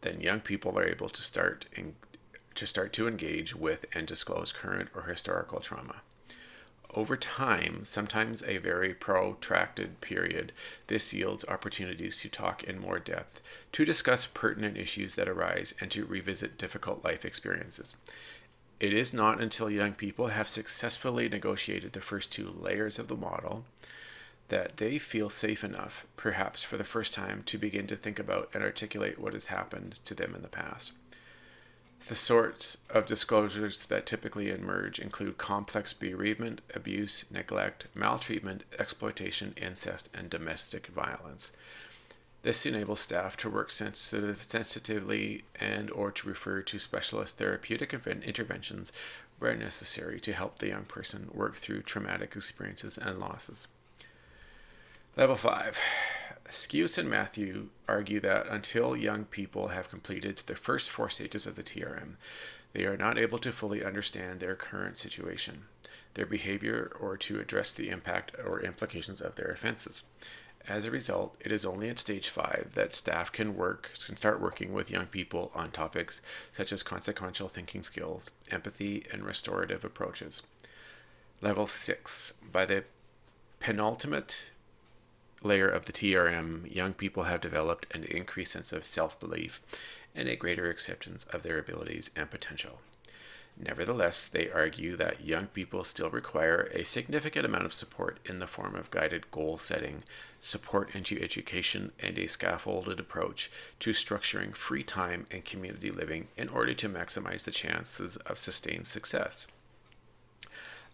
then 0.00 0.20
young 0.20 0.40
people 0.40 0.78
are 0.78 0.86
able 0.86 1.08
to 1.08 1.22
start 1.22 1.66
in, 1.76 1.94
to 2.54 2.66
start 2.66 2.92
to 2.94 3.08
engage 3.08 3.54
with 3.54 3.84
and 3.94 4.06
disclose 4.06 4.52
current 4.52 4.88
or 4.94 5.02
historical 5.02 5.60
trauma. 5.60 6.02
Over 6.94 7.16
time, 7.16 7.80
sometimes 7.82 8.44
a 8.44 8.58
very 8.58 8.94
protracted 8.94 10.00
period, 10.00 10.52
this 10.86 11.12
yields 11.12 11.44
opportunities 11.48 12.20
to 12.20 12.28
talk 12.28 12.62
in 12.62 12.78
more 12.78 13.00
depth, 13.00 13.42
to 13.72 13.84
discuss 13.84 14.26
pertinent 14.26 14.76
issues 14.76 15.16
that 15.16 15.28
arise, 15.28 15.74
and 15.80 15.90
to 15.90 16.04
revisit 16.04 16.56
difficult 16.56 17.04
life 17.04 17.24
experiences. 17.24 17.96
It 18.78 18.92
is 18.92 19.12
not 19.12 19.40
until 19.40 19.68
young 19.68 19.94
people 19.94 20.28
have 20.28 20.48
successfully 20.48 21.28
negotiated 21.28 21.94
the 21.94 22.00
first 22.00 22.30
two 22.32 22.54
layers 22.60 22.98
of 23.00 23.08
the 23.08 23.16
model 23.16 23.64
that 24.48 24.76
they 24.76 24.98
feel 24.98 25.30
safe 25.30 25.64
enough, 25.64 26.06
perhaps 26.16 26.62
for 26.62 26.76
the 26.76 26.84
first 26.84 27.14
time, 27.14 27.42
to 27.46 27.58
begin 27.58 27.86
to 27.88 27.96
think 27.96 28.18
about 28.18 28.50
and 28.54 28.62
articulate 28.62 29.18
what 29.18 29.32
has 29.32 29.46
happened 29.46 29.98
to 30.04 30.14
them 30.14 30.34
in 30.34 30.42
the 30.42 30.48
past. 30.48 30.92
The 32.06 32.14
sorts 32.14 32.76
of 32.90 33.06
disclosures 33.06 33.86
that 33.86 34.04
typically 34.04 34.50
emerge 34.50 34.98
include 34.98 35.38
complex 35.38 35.94
bereavement, 35.94 36.60
abuse, 36.74 37.24
neglect, 37.30 37.86
maltreatment, 37.94 38.64
exploitation, 38.78 39.54
incest, 39.56 40.10
and 40.12 40.28
domestic 40.28 40.88
violence. 40.88 41.52
This 42.42 42.66
enables 42.66 43.00
staff 43.00 43.38
to 43.38 43.48
work 43.48 43.70
sensitive, 43.70 44.42
sensitively 44.42 45.44
and 45.58 45.90
or 45.90 46.10
to 46.10 46.28
refer 46.28 46.60
to 46.60 46.78
specialist 46.78 47.38
therapeutic 47.38 47.94
interventions 47.94 48.92
where 49.38 49.56
necessary 49.56 50.20
to 50.20 50.34
help 50.34 50.58
the 50.58 50.68
young 50.68 50.84
person 50.84 51.30
work 51.32 51.56
through 51.56 51.82
traumatic 51.82 52.36
experiences 52.36 52.98
and 52.98 53.18
losses. 53.18 53.66
Level 55.16 55.36
5 55.36 55.78
Skuse 56.50 56.98
and 56.98 57.08
Matthew 57.08 57.68
argue 57.88 58.20
that 58.20 58.46
until 58.48 58.96
young 58.96 59.24
people 59.24 59.68
have 59.68 59.88
completed 59.88 60.38
the 60.46 60.54
first 60.54 60.90
four 60.90 61.08
stages 61.08 61.46
of 61.46 61.56
the 61.56 61.62
TRM, 61.62 62.14
they 62.72 62.84
are 62.84 62.96
not 62.96 63.18
able 63.18 63.38
to 63.38 63.52
fully 63.52 63.84
understand 63.84 64.40
their 64.40 64.54
current 64.54 64.96
situation, 64.96 65.64
their 66.14 66.26
behavior, 66.26 66.92
or 67.00 67.16
to 67.16 67.40
address 67.40 67.72
the 67.72 67.88
impact 67.88 68.32
or 68.44 68.60
implications 68.60 69.20
of 69.20 69.36
their 69.36 69.50
offenses. 69.50 70.04
As 70.66 70.84
a 70.84 70.90
result, 70.90 71.36
it 71.40 71.52
is 71.52 71.66
only 71.66 71.90
at 71.90 71.98
stage 71.98 72.30
5 72.30 72.72
that 72.74 72.94
staff 72.94 73.30
can 73.30 73.54
work 73.54 73.90
can 74.06 74.16
start 74.16 74.40
working 74.40 74.72
with 74.72 74.90
young 74.90 75.06
people 75.06 75.50
on 75.54 75.70
topics 75.70 76.22
such 76.52 76.72
as 76.72 76.82
consequential 76.82 77.48
thinking 77.48 77.82
skills, 77.82 78.30
empathy, 78.50 79.06
and 79.12 79.24
restorative 79.24 79.84
approaches. 79.84 80.42
Level 81.42 81.66
6. 81.66 82.34
By 82.50 82.64
the 82.64 82.84
penultimate 83.60 84.50
layer 85.44 85.68
of 85.68 85.84
the 85.84 85.92
TRM, 85.92 86.74
young 86.74 86.94
people 86.94 87.24
have 87.24 87.40
developed 87.40 87.86
an 87.94 88.04
increased 88.04 88.52
sense 88.52 88.72
of 88.72 88.84
self 88.84 89.18
belief 89.20 89.60
and 90.14 90.28
a 90.28 90.36
greater 90.36 90.70
acceptance 90.70 91.24
of 91.24 91.42
their 91.42 91.58
abilities 91.58 92.10
and 92.16 92.30
potential. 92.30 92.80
Nevertheless, 93.56 94.26
they 94.26 94.50
argue 94.50 94.96
that 94.96 95.24
young 95.24 95.46
people 95.46 95.84
still 95.84 96.10
require 96.10 96.68
a 96.72 96.84
significant 96.84 97.46
amount 97.46 97.64
of 97.64 97.72
support 97.72 98.18
in 98.24 98.40
the 98.40 98.48
form 98.48 98.74
of 98.74 98.90
guided 98.90 99.30
goal 99.30 99.58
setting, 99.58 100.02
support 100.40 100.92
into 100.94 101.22
education, 101.22 101.92
and 102.00 102.18
a 102.18 102.26
scaffolded 102.26 102.98
approach 102.98 103.52
to 103.78 103.90
structuring 103.90 104.56
free 104.56 104.82
time 104.82 105.26
and 105.30 105.44
community 105.44 105.90
living 105.92 106.26
in 106.36 106.48
order 106.48 106.74
to 106.74 106.88
maximize 106.88 107.44
the 107.44 107.52
chances 107.52 108.16
of 108.16 108.40
sustained 108.40 108.88
success. 108.88 109.46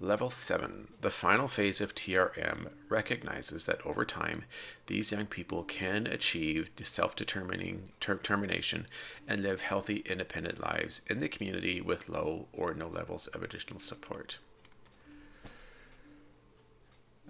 Level 0.02 0.30
7, 0.30 0.88
the 1.02 1.10
final 1.10 1.46
phase 1.46 1.82
of 1.82 1.94
TRM, 1.94 2.70
recognizes 2.88 3.66
that 3.66 3.84
over 3.84 4.06
time, 4.06 4.44
these 4.86 5.12
young 5.12 5.26
people 5.26 5.62
can 5.62 6.06
achieve 6.06 6.70
self 6.82 7.14
determination 7.14 8.86
and 9.28 9.42
live 9.42 9.60
healthy, 9.60 9.96
independent 10.06 10.58
lives 10.58 11.02
in 11.10 11.20
the 11.20 11.28
community 11.28 11.82
with 11.82 12.08
low 12.08 12.46
or 12.50 12.72
no 12.72 12.88
levels 12.88 13.26
of 13.26 13.42
additional 13.42 13.78
support. 13.78 14.38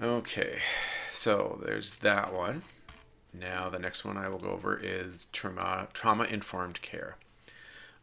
Okay, 0.00 0.61
so 1.11 1.61
there's 1.65 1.97
that 1.97 2.33
one. 2.33 2.62
Now, 3.35 3.69
the 3.69 3.81
next 3.81 4.05
one 4.05 4.17
I 4.17 4.29
will 4.29 4.39
go 4.39 4.50
over 4.50 4.79
is 4.79 5.27
trauma 5.33 5.89
informed 6.31 6.83
care 6.83 7.17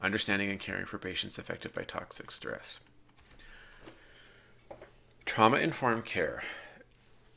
understanding 0.01 0.50
and 0.50 0.59
caring 0.59 0.86
for 0.86 0.97
patients 0.97 1.38
affected 1.38 1.74
by 1.74 1.81
toxic 1.81 2.29
stress. 2.29 2.81
Trauma 5.27 5.57
informed 5.57 6.05
care 6.05 6.41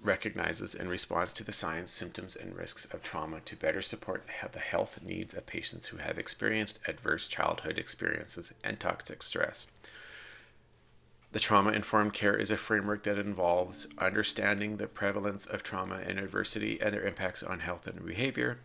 recognizes 0.00 0.76
and 0.76 0.88
responds 0.88 1.34
to 1.34 1.44
the 1.44 1.52
signs, 1.52 1.90
symptoms, 1.90 2.36
and 2.36 2.56
risks 2.56 2.86
of 2.86 3.02
trauma 3.02 3.40
to 3.40 3.56
better 3.56 3.82
support 3.82 4.24
the 4.52 4.60
health 4.60 5.00
needs 5.02 5.34
of 5.34 5.44
patients 5.44 5.88
who 5.88 5.96
have 5.98 6.16
experienced 6.16 6.78
adverse 6.86 7.26
childhood 7.26 7.78
experiences 7.78 8.54
and 8.64 8.78
toxic 8.78 9.24
stress. 9.24 9.66
The 11.32 11.40
trauma 11.40 11.72
informed 11.72 12.14
care 12.14 12.36
is 12.36 12.52
a 12.52 12.56
framework 12.56 13.02
that 13.02 13.18
involves 13.18 13.88
understanding 13.98 14.76
the 14.76 14.86
prevalence 14.86 15.44
of 15.44 15.64
trauma 15.64 15.96
and 15.96 16.18
adversity 16.18 16.80
and 16.80 16.94
their 16.94 17.04
impacts 17.04 17.42
on 17.42 17.58
health 17.58 17.88
and 17.88 18.06
behavior, 18.06 18.60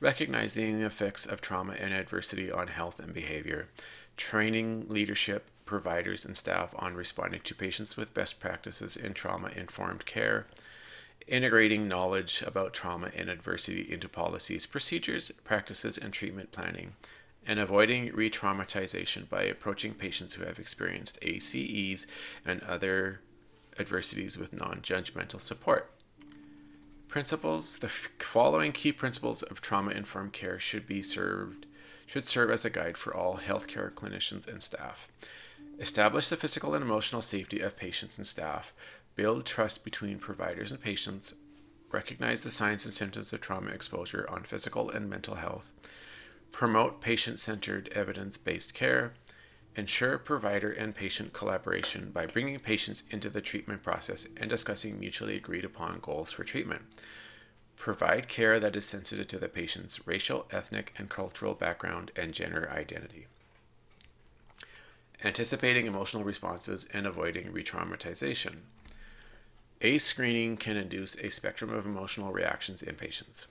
recognizing 0.00 0.80
the 0.80 0.86
effects 0.86 1.24
of 1.24 1.40
trauma 1.40 1.74
and 1.74 1.94
adversity 1.94 2.50
on 2.50 2.66
health 2.66 2.98
and 2.98 3.14
behavior, 3.14 3.68
training 4.16 4.86
leadership, 4.88 5.46
providers 5.68 6.24
and 6.24 6.36
staff 6.36 6.74
on 6.78 6.94
responding 6.94 7.40
to 7.42 7.54
patients 7.54 7.96
with 7.96 8.14
best 8.14 8.40
practices 8.40 8.96
in 8.96 9.12
trauma 9.12 9.50
informed 9.54 10.06
care, 10.06 10.46
integrating 11.26 11.86
knowledge 11.86 12.42
about 12.46 12.72
trauma 12.72 13.10
and 13.14 13.28
adversity 13.28 13.86
into 13.92 14.08
policies, 14.08 14.64
procedures, 14.64 15.30
practices, 15.44 15.98
and 15.98 16.14
treatment 16.14 16.50
planning, 16.52 16.94
and 17.46 17.60
avoiding 17.60 18.10
re 18.14 18.30
traumatization 18.30 19.28
by 19.28 19.42
approaching 19.42 19.92
patients 19.92 20.34
who 20.34 20.44
have 20.44 20.58
experienced 20.58 21.18
ACEs 21.20 22.06
and 22.46 22.62
other 22.62 23.20
adversities 23.78 24.38
with 24.38 24.58
non 24.58 24.80
judgmental 24.80 25.40
support. 25.40 25.90
Principles 27.08 27.78
The 27.78 27.88
following 27.88 28.72
key 28.72 28.92
principles 28.92 29.42
of 29.42 29.60
trauma 29.60 29.90
informed 29.90 30.32
care 30.32 30.58
should 30.58 30.86
be 30.86 31.02
served 31.02 31.66
should 32.06 32.24
serve 32.24 32.50
as 32.50 32.64
a 32.64 32.70
guide 32.70 32.96
for 32.96 33.14
all 33.14 33.36
healthcare 33.36 33.92
clinicians 33.92 34.48
and 34.48 34.62
staff. 34.62 35.10
Establish 35.80 36.28
the 36.28 36.36
physical 36.36 36.74
and 36.74 36.82
emotional 36.82 37.22
safety 37.22 37.60
of 37.60 37.76
patients 37.76 38.18
and 38.18 38.26
staff 38.26 38.74
build 39.14 39.46
trust 39.46 39.84
between 39.84 40.18
providers 40.18 40.72
and 40.72 40.80
patients, 40.80 41.34
recognize 41.92 42.42
the 42.42 42.50
signs 42.50 42.84
and 42.84 42.92
symptoms 42.92 43.32
of 43.32 43.40
trauma 43.40 43.70
exposure 43.70 44.26
on 44.28 44.42
physical 44.42 44.90
and 44.90 45.08
mental 45.08 45.36
health, 45.36 45.72
promote 46.50 47.00
patient 47.00 47.38
centered 47.38 47.88
evidence 47.94 48.36
based 48.36 48.74
care, 48.74 49.14
ensure 49.76 50.18
provider 50.18 50.72
and 50.72 50.96
patient 50.96 51.32
collaboration 51.32 52.10
by 52.10 52.26
bringing 52.26 52.58
patients 52.58 53.04
into 53.10 53.30
the 53.30 53.40
treatment 53.40 53.80
process 53.80 54.26
and 54.36 54.50
discussing 54.50 54.98
mutually 54.98 55.36
agreed 55.36 55.64
upon 55.64 56.00
goals 56.00 56.32
for 56.32 56.42
treatment. 56.42 56.82
Provide 57.76 58.26
care 58.26 58.58
that 58.58 58.74
is 58.74 58.84
sensitive 58.84 59.28
to 59.28 59.38
the 59.38 59.48
patient's 59.48 60.04
racial, 60.08 60.48
ethnic, 60.50 60.92
and 60.98 61.08
cultural 61.08 61.54
background 61.54 62.10
and 62.16 62.34
gender 62.34 62.68
identity. 62.68 63.28
Anticipating 65.24 65.86
emotional 65.86 66.22
responses 66.22 66.88
and 66.92 67.04
avoiding 67.04 67.52
re 67.52 67.64
traumatization. 67.64 68.58
ACE 69.80 70.04
screening 70.04 70.56
can 70.56 70.76
induce 70.76 71.16
a 71.16 71.30
spectrum 71.30 71.70
of 71.70 71.86
emotional 71.86 72.32
reactions 72.32 72.82
in 72.82 72.94
patients. 72.94 73.48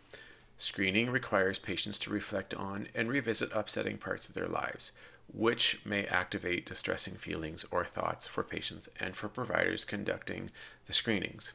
Screening 0.56 1.12
requires 1.12 1.60
patients 1.60 2.00
to 2.00 2.10
reflect 2.10 2.54
on 2.54 2.88
and 2.96 3.10
revisit 3.10 3.52
upsetting 3.54 3.98
parts 3.98 4.30
of 4.30 4.36
their 4.36 4.48
lives, 4.48 4.94
which 5.32 5.82
may 5.86 6.06
activate 6.06 6.66
distressing 6.66 7.16
feelings 7.16 7.66
or 7.70 7.84
thoughts 7.84 8.28
for 8.28 8.44
patients 8.44 8.88
and 9.00 9.16
for 9.16 9.28
providers 9.28 9.84
conducting 9.84 10.50
the 10.86 10.94
screenings. 10.94 11.54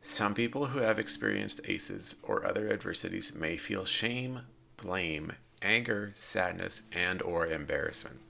Some 0.00 0.34
people 0.34 0.66
who 0.66 0.80
have 0.80 0.98
experienced 0.98 1.60
ACEs 1.66 2.16
or 2.22 2.44
other 2.44 2.68
adversities 2.68 3.34
may 3.34 3.56
feel 3.56 3.84
shame, 3.84 4.42
blame, 4.76 5.32
anger, 5.62 6.10
sadness, 6.14 6.82
and 6.92 7.22
or 7.22 7.46
embarrassment. 7.46 8.20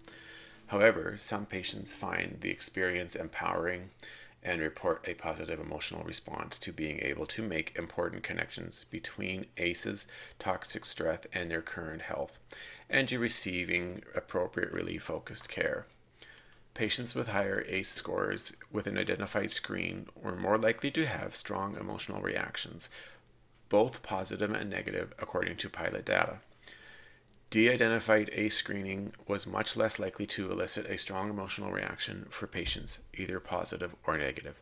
However, 0.68 1.16
some 1.16 1.46
patients 1.46 1.94
find 1.94 2.38
the 2.40 2.50
experience 2.50 3.14
empowering 3.14 3.90
and 4.42 4.60
report 4.60 5.04
a 5.06 5.14
positive 5.14 5.58
emotional 5.58 6.04
response 6.04 6.58
to 6.60 6.72
being 6.72 7.00
able 7.00 7.26
to 7.26 7.42
make 7.42 7.76
important 7.76 8.22
connections 8.22 8.84
between 8.90 9.46
ACEs, 9.56 10.06
toxic 10.38 10.84
stress, 10.84 11.20
and 11.32 11.50
their 11.50 11.62
current 11.62 12.02
health, 12.02 12.38
and 12.88 13.08
to 13.08 13.18
receiving 13.18 14.02
appropriately 14.14 14.98
focused 14.98 15.48
care. 15.48 15.86
Patients 16.74 17.14
with 17.14 17.28
higher 17.28 17.64
ACE 17.68 17.88
scores 17.88 18.54
with 18.70 18.86
an 18.86 18.98
identified 18.98 19.50
screen 19.50 20.06
were 20.14 20.36
more 20.36 20.58
likely 20.58 20.90
to 20.92 21.06
have 21.06 21.34
strong 21.34 21.76
emotional 21.76 22.20
reactions, 22.20 22.90
both 23.68 24.02
positive 24.02 24.52
and 24.52 24.70
negative, 24.70 25.12
according 25.18 25.56
to 25.56 25.70
pilot 25.70 26.04
data. 26.04 26.38
De 27.50 27.70
identified 27.70 28.28
ACE 28.32 28.56
screening 28.56 29.12
was 29.26 29.46
much 29.46 29.76
less 29.76 29.98
likely 29.98 30.26
to 30.26 30.50
elicit 30.50 30.86
a 30.86 30.98
strong 30.98 31.30
emotional 31.30 31.70
reaction 31.70 32.26
for 32.28 32.46
patients, 32.46 33.00
either 33.14 33.38
positive 33.38 33.94
or 34.04 34.18
negative. 34.18 34.60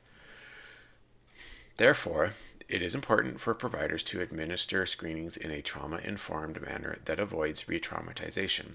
Therefore, 1.76 2.34
it 2.68 2.82
is 2.82 2.94
important 2.94 3.40
for 3.40 3.54
providers 3.54 4.02
to 4.04 4.20
administer 4.20 4.86
screenings 4.86 5.36
in 5.36 5.50
a 5.50 5.62
trauma 5.62 5.98
informed 6.04 6.60
manner 6.62 6.98
that 7.04 7.20
avoids 7.20 7.68
re 7.68 7.80
traumatization. 7.80 8.72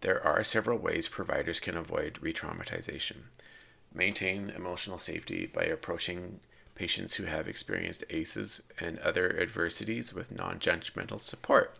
There 0.00 0.22
are 0.22 0.42
several 0.42 0.78
ways 0.78 1.08
providers 1.08 1.60
can 1.60 1.76
avoid 1.76 2.18
re 2.20 2.32
traumatization. 2.32 3.24
Maintain 3.94 4.50
emotional 4.50 4.98
safety 4.98 5.46
by 5.46 5.64
approaching 5.64 6.40
patients 6.74 7.16
who 7.16 7.24
have 7.24 7.46
experienced 7.46 8.04
ACEs 8.08 8.62
and 8.78 8.98
other 9.00 9.38
adversities 9.38 10.14
with 10.14 10.32
non 10.32 10.58
judgmental 10.58 11.20
support. 11.20 11.76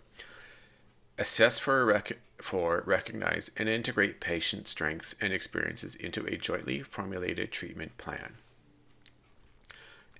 Assess 1.21 1.59
for, 1.59 1.85
rec- 1.85 2.19
for, 2.39 2.83
recognize, 2.87 3.51
and 3.59 3.69
integrate 3.69 4.21
patient 4.21 4.67
strengths 4.67 5.15
and 5.21 5.35
experiences 5.35 5.95
into 5.95 6.25
a 6.25 6.39
jointly 6.39 6.81
formulated 6.81 7.53
treatment 7.53 7.99
plan. 7.99 8.37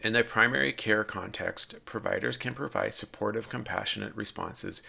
In 0.03 0.13
the 0.13 0.23
primary 0.23 0.75
care 0.75 1.03
context, 1.03 1.75
providers 1.87 2.37
can 2.37 2.53
provide 2.53 2.93
supportive, 2.93 3.49
compassionate 3.49 4.15
responses 4.15 4.83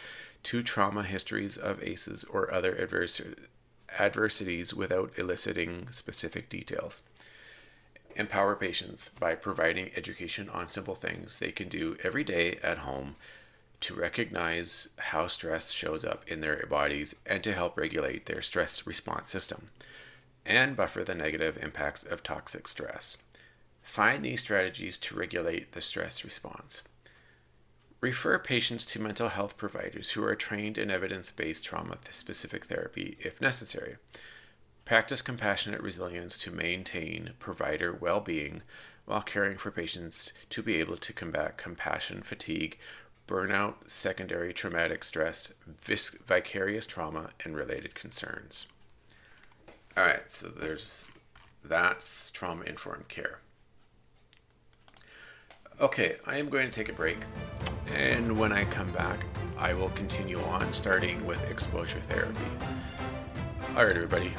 to 0.43 0.61
trauma 0.61 1.03
histories 1.03 1.55
of 1.55 1.81
ACEs 1.81 2.25
or 2.25 2.53
other 2.53 2.75
advers- 2.75 3.37
adversities 3.97 4.73
without 4.73 5.13
eliciting 5.17 5.89
specific 5.91 6.49
details. 6.49 7.03
Empower 8.17 8.57
patients 8.57 9.11
by 9.17 9.33
providing 9.33 9.91
education 9.95 10.49
on 10.49 10.67
simple 10.67 10.95
things 10.95 11.39
they 11.39 11.53
can 11.53 11.69
do 11.69 11.95
every 12.03 12.25
day 12.25 12.59
at 12.61 12.79
home 12.79 13.15
to 13.81 13.95
recognize 13.95 14.89
how 14.97 15.27
stress 15.27 15.71
shows 15.71 16.05
up 16.05 16.23
in 16.27 16.41
their 16.41 16.65
bodies 16.69 17.15
and 17.25 17.43
to 17.43 17.53
help 17.53 17.77
regulate 17.77 18.25
their 18.25 18.41
stress 18.41 18.87
response 18.87 19.31
system 19.31 19.69
and 20.45 20.75
buffer 20.75 21.03
the 21.03 21.15
negative 21.15 21.57
impacts 21.61 22.03
of 22.03 22.23
toxic 22.23 22.67
stress. 22.67 23.17
Find 23.81 24.23
these 24.23 24.41
strategies 24.41 24.97
to 24.99 25.15
regulate 25.15 25.73
the 25.73 25.81
stress 25.81 26.23
response. 26.23 26.83
Refer 27.99 28.39
patients 28.39 28.85
to 28.87 29.01
mental 29.01 29.29
health 29.29 29.57
providers 29.57 30.11
who 30.11 30.23
are 30.23 30.35
trained 30.35 30.77
in 30.77 30.89
evidence 30.89 31.31
based 31.31 31.65
trauma 31.65 31.97
specific 32.09 32.65
therapy 32.65 33.17
if 33.19 33.41
necessary. 33.41 33.97
Practice 34.85 35.21
compassionate 35.21 35.81
resilience 35.81 36.37
to 36.39 36.51
maintain 36.51 37.33
provider 37.37 37.93
well 37.93 38.19
being 38.19 38.63
while 39.05 39.21
caring 39.21 39.57
for 39.57 39.71
patients 39.71 40.33
to 40.49 40.63
be 40.63 40.77
able 40.77 40.97
to 40.97 41.13
combat 41.13 41.57
compassion 41.57 42.23
fatigue 42.23 42.79
burnout, 43.27 43.89
secondary 43.89 44.53
traumatic 44.53 45.03
stress, 45.03 45.53
vis- 45.81 46.17
vicarious 46.25 46.85
trauma, 46.87 47.29
and 47.43 47.55
related 47.55 47.95
concerns. 47.95 48.67
All 49.95 50.03
right, 50.03 50.29
so 50.29 50.47
there's 50.47 51.05
that's 51.63 52.31
trauma 52.31 52.63
informed 52.63 53.07
care. 53.07 53.39
Okay, 55.79 56.17
I 56.25 56.37
am 56.37 56.49
going 56.49 56.65
to 56.67 56.71
take 56.71 56.89
a 56.89 56.93
break, 56.93 57.17
and 57.93 58.37
when 58.37 58.51
I 58.51 58.65
come 58.65 58.91
back, 58.91 59.25
I 59.57 59.73
will 59.73 59.89
continue 59.89 60.39
on 60.41 60.71
starting 60.73 61.25
with 61.25 61.49
exposure 61.49 62.01
therapy. 62.01 62.39
All 63.75 63.85
right, 63.85 63.95
everybody, 63.95 64.33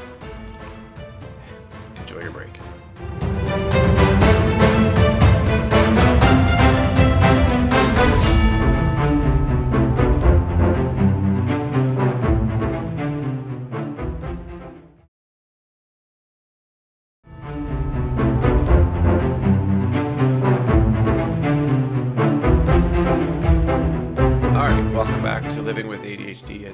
enjoy 1.97 2.21
your 2.21 2.31
break. 2.31 3.92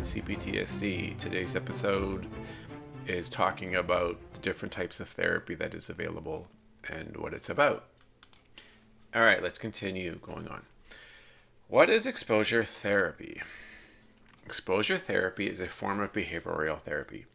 CPTSD. 0.08 1.18
Today's 1.18 1.54
episode 1.54 2.26
is 3.06 3.28
talking 3.28 3.74
about 3.74 4.18
the 4.32 4.40
different 4.40 4.72
types 4.72 5.00
of 5.00 5.08
therapy 5.08 5.54
that 5.54 5.74
is 5.74 5.90
available 5.90 6.48
and 6.88 7.14
what 7.18 7.34
it's 7.34 7.50
about. 7.50 7.84
All 9.14 9.20
right, 9.20 9.42
let's 9.42 9.58
continue 9.58 10.14
going 10.22 10.48
on. 10.48 10.62
What 11.68 11.90
is 11.90 12.06
exposure 12.06 12.64
therapy? 12.64 13.42
Exposure 14.46 14.96
therapy 14.96 15.46
is 15.46 15.60
a 15.60 15.68
form 15.68 16.00
of 16.00 16.14
behavioral 16.14 16.80
therapy. 16.80 17.26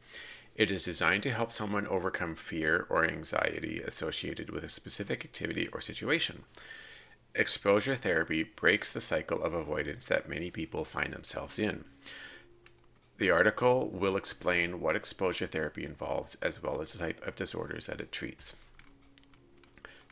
It 0.55 0.71
is 0.71 0.85
designed 0.85 1.21
to 1.23 1.31
help 1.31 1.51
someone 1.51 1.85
overcome 1.85 2.33
fear 2.33 2.87
or 2.89 3.05
anxiety 3.05 3.83
associated 3.85 4.49
with 4.49 4.63
a 4.63 4.69
specific 4.69 5.23
activity 5.23 5.67
or 5.71 5.79
situation. 5.79 6.45
Exposure 7.35 7.95
therapy 7.95 8.41
breaks 8.41 8.91
the 8.91 9.01
cycle 9.01 9.43
of 9.43 9.53
avoidance 9.53 10.05
that 10.05 10.27
many 10.27 10.49
people 10.49 10.83
find 10.83 11.13
themselves 11.13 11.59
in. 11.59 11.85
The 13.17 13.29
article 13.29 13.89
will 13.89 14.17
explain 14.17 14.81
what 14.81 14.95
exposure 14.95 15.47
therapy 15.47 15.85
involves 15.85 16.35
as 16.35 16.61
well 16.63 16.81
as 16.81 16.93
the 16.93 16.99
type 16.99 17.25
of 17.25 17.35
disorders 17.35 17.85
that 17.85 18.01
it 18.01 18.11
treats. 18.11 18.55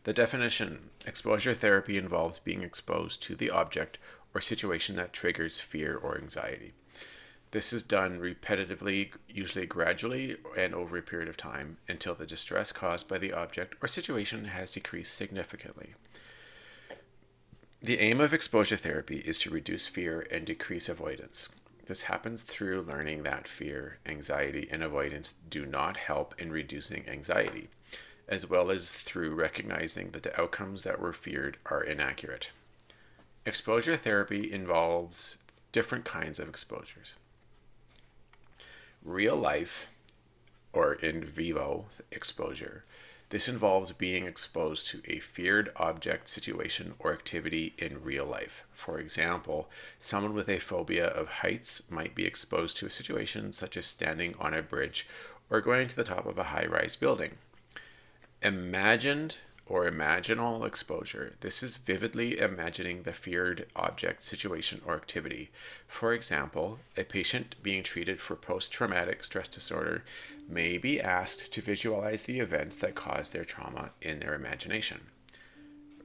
The 0.03 0.13
definition 0.13 0.89
exposure 1.05 1.53
therapy 1.53 1.97
involves 1.97 2.39
being 2.39 2.63
exposed 2.63 3.21
to 3.23 3.35
the 3.35 3.49
object 3.49 3.97
or 4.33 4.41
situation 4.41 4.95
that 4.95 5.13
triggers 5.13 5.59
fear 5.59 5.95
or 5.95 6.17
anxiety. 6.17 6.73
This 7.51 7.73
is 7.73 7.83
done 7.83 8.19
repetitively, 8.19 9.11
usually 9.27 9.65
gradually 9.65 10.37
and 10.57 10.73
over 10.73 10.97
a 10.97 11.01
period 11.01 11.27
of 11.27 11.35
time, 11.35 11.77
until 11.87 12.15
the 12.15 12.25
distress 12.25 12.71
caused 12.71 13.09
by 13.09 13.17
the 13.17 13.33
object 13.33 13.75
or 13.81 13.87
situation 13.87 14.45
has 14.45 14.71
decreased 14.71 15.13
significantly. 15.13 15.95
The 17.81 17.99
aim 17.99 18.21
of 18.21 18.33
exposure 18.33 18.77
therapy 18.77 19.17
is 19.17 19.37
to 19.39 19.49
reduce 19.49 19.85
fear 19.85 20.25
and 20.31 20.45
decrease 20.45 20.87
avoidance. 20.87 21.49
This 21.85 22.03
happens 22.03 22.41
through 22.41 22.81
learning 22.81 23.23
that 23.23 23.47
fear, 23.47 23.97
anxiety, 24.05 24.67
and 24.71 24.83
avoidance 24.83 25.35
do 25.49 25.65
not 25.65 25.97
help 25.97 26.39
in 26.39 26.51
reducing 26.51 27.07
anxiety, 27.09 27.69
as 28.27 28.47
well 28.47 28.69
as 28.71 28.91
through 28.91 29.35
recognizing 29.35 30.11
that 30.11 30.23
the 30.23 30.39
outcomes 30.39 30.83
that 30.83 30.99
were 30.99 31.13
feared 31.13 31.57
are 31.65 31.83
inaccurate. 31.83 32.51
Exposure 33.45 33.97
therapy 33.97 34.51
involves 34.51 35.37
different 35.71 36.05
kinds 36.05 36.39
of 36.39 36.47
exposures. 36.47 37.17
Real 39.03 39.35
life 39.35 39.87
or 40.73 40.93
in 40.93 41.23
vivo 41.23 41.85
exposure. 42.11 42.85
This 43.31 43.47
involves 43.47 43.93
being 43.93 44.25
exposed 44.27 44.87
to 44.87 45.01
a 45.05 45.19
feared 45.19 45.71
object, 45.77 46.27
situation, 46.27 46.95
or 46.99 47.13
activity 47.13 47.73
in 47.77 48.03
real 48.03 48.25
life. 48.25 48.65
For 48.73 48.99
example, 48.99 49.69
someone 49.97 50.33
with 50.33 50.49
a 50.49 50.59
phobia 50.59 51.07
of 51.07 51.29
heights 51.29 51.81
might 51.89 52.13
be 52.13 52.25
exposed 52.25 52.75
to 52.77 52.85
a 52.85 52.89
situation 52.89 53.53
such 53.53 53.77
as 53.77 53.85
standing 53.85 54.35
on 54.37 54.53
a 54.53 54.61
bridge 54.61 55.07
or 55.49 55.61
going 55.61 55.87
to 55.87 55.95
the 55.95 56.03
top 56.03 56.25
of 56.25 56.37
a 56.37 56.51
high 56.51 56.65
rise 56.65 56.97
building. 56.97 57.37
Imagined 58.41 59.37
or 59.65 59.89
imaginal 59.89 60.67
exposure. 60.67 61.31
This 61.39 61.63
is 61.63 61.77
vividly 61.77 62.37
imagining 62.37 63.03
the 63.03 63.13
feared 63.13 63.67
object, 63.73 64.21
situation, 64.21 64.81
or 64.85 64.95
activity. 64.95 65.49
For 65.87 66.13
example, 66.13 66.79
a 66.97 67.05
patient 67.05 67.55
being 67.63 67.81
treated 67.81 68.19
for 68.19 68.35
post 68.35 68.73
traumatic 68.73 69.23
stress 69.23 69.47
disorder 69.47 70.03
may 70.51 70.77
be 70.77 70.99
asked 70.99 71.51
to 71.53 71.61
visualize 71.61 72.25
the 72.25 72.39
events 72.39 72.77
that 72.77 72.95
caused 72.95 73.33
their 73.33 73.45
trauma 73.45 73.91
in 74.01 74.19
their 74.19 74.33
imagination. 74.33 75.01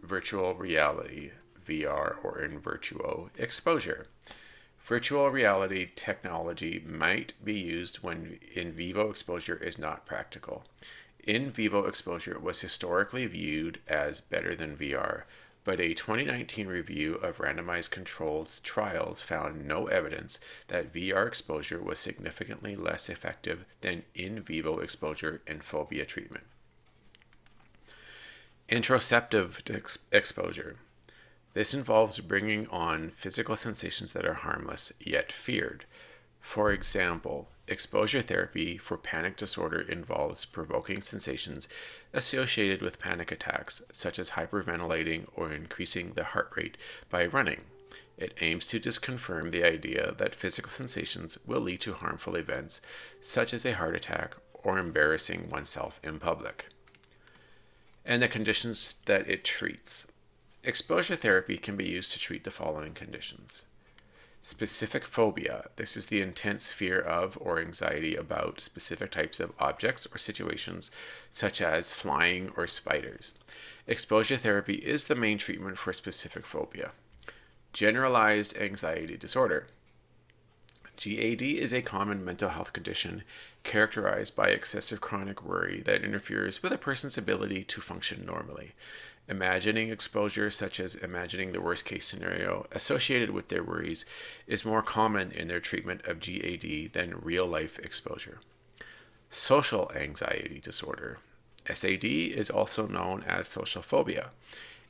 Virtual 0.02 0.54
reality, 0.54 1.32
VR, 1.66 2.16
or 2.22 2.40
in 2.40 2.60
virtuo 2.60 3.30
exposure. 3.36 4.06
Virtual 4.84 5.30
reality 5.30 5.88
technology 5.96 6.82
might 6.86 7.32
be 7.42 7.54
used 7.54 7.96
when 8.04 8.38
in 8.54 8.72
vivo 8.72 9.10
exposure 9.10 9.56
is 9.56 9.78
not 9.78 10.06
practical 10.06 10.64
in 11.26 11.50
vivo 11.50 11.86
exposure 11.86 12.38
was 12.38 12.60
historically 12.60 13.26
viewed 13.26 13.80
as 13.88 14.20
better 14.20 14.54
than 14.54 14.76
VR, 14.76 15.22
but 15.66 15.80
a 15.80 15.94
2019 15.94 16.68
review 16.68 17.16
of 17.16 17.38
randomized 17.38 17.90
controlled 17.90 18.48
trials 18.62 19.20
found 19.20 19.66
no 19.66 19.88
evidence 19.88 20.38
that 20.68 20.92
VR 20.92 21.26
exposure 21.26 21.82
was 21.82 21.98
significantly 21.98 22.76
less 22.76 23.10
effective 23.10 23.66
than 23.80 24.04
in 24.14 24.40
vivo 24.40 24.78
exposure 24.78 25.42
in 25.44 25.60
phobia 25.60 26.06
treatment. 26.06 26.44
Interoceptive 28.68 29.68
ex- 29.74 29.98
exposure. 30.12 30.76
This 31.52 31.74
involves 31.74 32.20
bringing 32.20 32.68
on 32.68 33.10
physical 33.10 33.56
sensations 33.56 34.12
that 34.12 34.24
are 34.24 34.34
harmless 34.34 34.92
yet 35.00 35.32
feared. 35.32 35.84
For 36.40 36.70
example, 36.70 37.48
exposure 37.68 38.22
therapy 38.22 38.78
for 38.78 38.96
panic 38.96 39.36
disorder 39.36 39.80
involves 39.80 40.44
provoking 40.44 41.00
sensations 41.00 41.68
associated 42.12 42.80
with 42.80 42.98
panic 42.98 43.32
attacks, 43.32 43.82
such 43.92 44.18
as 44.18 44.30
hyperventilating 44.30 45.26
or 45.34 45.52
increasing 45.52 46.12
the 46.12 46.24
heart 46.24 46.52
rate 46.56 46.76
by 47.10 47.26
running. 47.26 47.62
It 48.16 48.34
aims 48.40 48.66
to 48.68 48.80
disconfirm 48.80 49.50
the 49.50 49.64
idea 49.64 50.14
that 50.16 50.34
physical 50.34 50.70
sensations 50.70 51.38
will 51.46 51.60
lead 51.60 51.80
to 51.82 51.94
harmful 51.94 52.36
events, 52.36 52.80
such 53.20 53.52
as 53.52 53.66
a 53.66 53.74
heart 53.74 53.94
attack 53.94 54.36
or 54.54 54.78
embarrassing 54.78 55.50
oneself 55.50 56.00
in 56.02 56.18
public. 56.18 56.68
And 58.04 58.22
the 58.22 58.28
conditions 58.28 58.96
that 59.06 59.28
it 59.28 59.44
treats. 59.44 60.06
Exposure 60.62 61.16
therapy 61.16 61.58
can 61.58 61.76
be 61.76 61.88
used 61.88 62.12
to 62.12 62.18
treat 62.18 62.44
the 62.44 62.50
following 62.50 62.94
conditions 62.94 63.66
Specific 64.46 65.04
phobia. 65.04 65.70
This 65.74 65.96
is 65.96 66.06
the 66.06 66.20
intense 66.20 66.70
fear 66.70 67.00
of 67.00 67.36
or 67.40 67.58
anxiety 67.58 68.14
about 68.14 68.60
specific 68.60 69.10
types 69.10 69.40
of 69.40 69.50
objects 69.58 70.06
or 70.06 70.18
situations, 70.18 70.92
such 71.32 71.60
as 71.60 71.92
flying 71.92 72.52
or 72.56 72.68
spiders. 72.68 73.34
Exposure 73.88 74.36
therapy 74.36 74.74
is 74.74 75.06
the 75.06 75.16
main 75.16 75.36
treatment 75.36 75.78
for 75.78 75.92
specific 75.92 76.46
phobia. 76.46 76.92
Generalized 77.72 78.56
anxiety 78.56 79.16
disorder. 79.16 79.66
GAD 80.96 81.42
is 81.42 81.74
a 81.74 81.82
common 81.82 82.24
mental 82.24 82.50
health 82.50 82.72
condition 82.72 83.24
characterized 83.64 84.36
by 84.36 84.50
excessive 84.50 85.00
chronic 85.00 85.42
worry 85.42 85.82
that 85.84 86.04
interferes 86.04 86.62
with 86.62 86.70
a 86.70 86.78
person's 86.78 87.18
ability 87.18 87.64
to 87.64 87.80
function 87.80 88.24
normally 88.24 88.74
imagining 89.28 89.90
exposure, 89.90 90.50
such 90.50 90.78
as 90.80 90.94
imagining 90.94 91.52
the 91.52 91.60
worst 91.60 91.84
case 91.84 92.04
scenario 92.04 92.66
associated 92.72 93.30
with 93.30 93.48
their 93.48 93.62
worries, 93.62 94.04
is 94.46 94.64
more 94.64 94.82
common 94.82 95.32
in 95.32 95.48
their 95.48 95.60
treatment 95.60 96.04
of 96.06 96.20
GAD 96.20 96.92
than 96.92 97.20
real 97.20 97.46
life 97.46 97.78
exposure. 97.78 98.40
Social 99.30 99.90
anxiety 99.94 100.60
disorder. 100.60 101.18
SAD 101.72 102.04
is 102.04 102.48
also 102.48 102.86
known 102.86 103.24
as 103.26 103.48
social 103.48 103.82
phobia. 103.82 104.30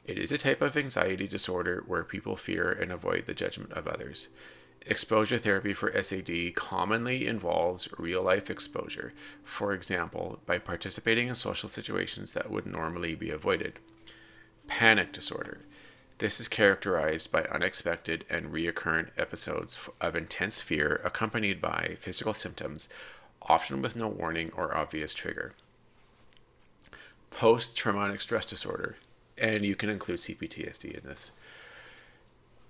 It 0.05 0.19
is 0.19 0.31
a 0.31 0.39
type 0.39 0.63
of 0.63 0.77
anxiety 0.77 1.27
disorder 1.27 1.83
where 1.87 2.05
people 2.05 2.37
fear 2.37 2.71
and 2.71 2.93
avoid 2.93 3.27
the 3.27 3.35
judgment 3.35 3.73
of 3.73 3.89
others. 3.89 4.29
Exposure 4.89 5.39
therapy 5.39 5.73
for 5.73 5.91
SAD 6.01 6.55
commonly 6.55 7.27
involves 7.27 7.89
real 7.99 8.23
life 8.23 8.49
exposure, 8.49 9.13
for 9.43 9.73
example, 9.73 10.39
by 10.47 10.59
participating 10.59 11.27
in 11.27 11.35
social 11.35 11.69
situations 11.69 12.33
that 12.33 12.51
would 12.51 12.67
normally 12.67 13.17
be 13.17 13.31
avoided. 13.31 13.81
Panic 14.67 15.13
disorder. 15.13 15.61
This 16.19 16.41
is 16.41 16.49
characterized 16.49 17.31
by 17.31 17.45
unexpected 17.45 18.25
and 18.31 18.53
recurrent 18.53 19.09
episodes 19.19 19.79
of 20.01 20.17
intense 20.17 20.61
fear 20.61 21.01
accompanied 21.05 21.61
by 21.61 21.97
physical 22.01 22.33
symptoms, 22.33 22.89
often 23.43 23.83
with 23.83 23.97
no 23.97 24.09
warning 24.09 24.51
or 24.57 24.75
obvious 24.75 25.13
trigger. 25.13 25.53
Post 27.31 27.77
traumatic 27.77 28.23
stress 28.23 28.47
disorder, 28.47 28.97
and 29.37 29.65
you 29.65 29.77
can 29.77 29.91
include 29.91 30.19
CPTSD 30.19 30.99
in 30.99 31.09
this. 31.09 31.33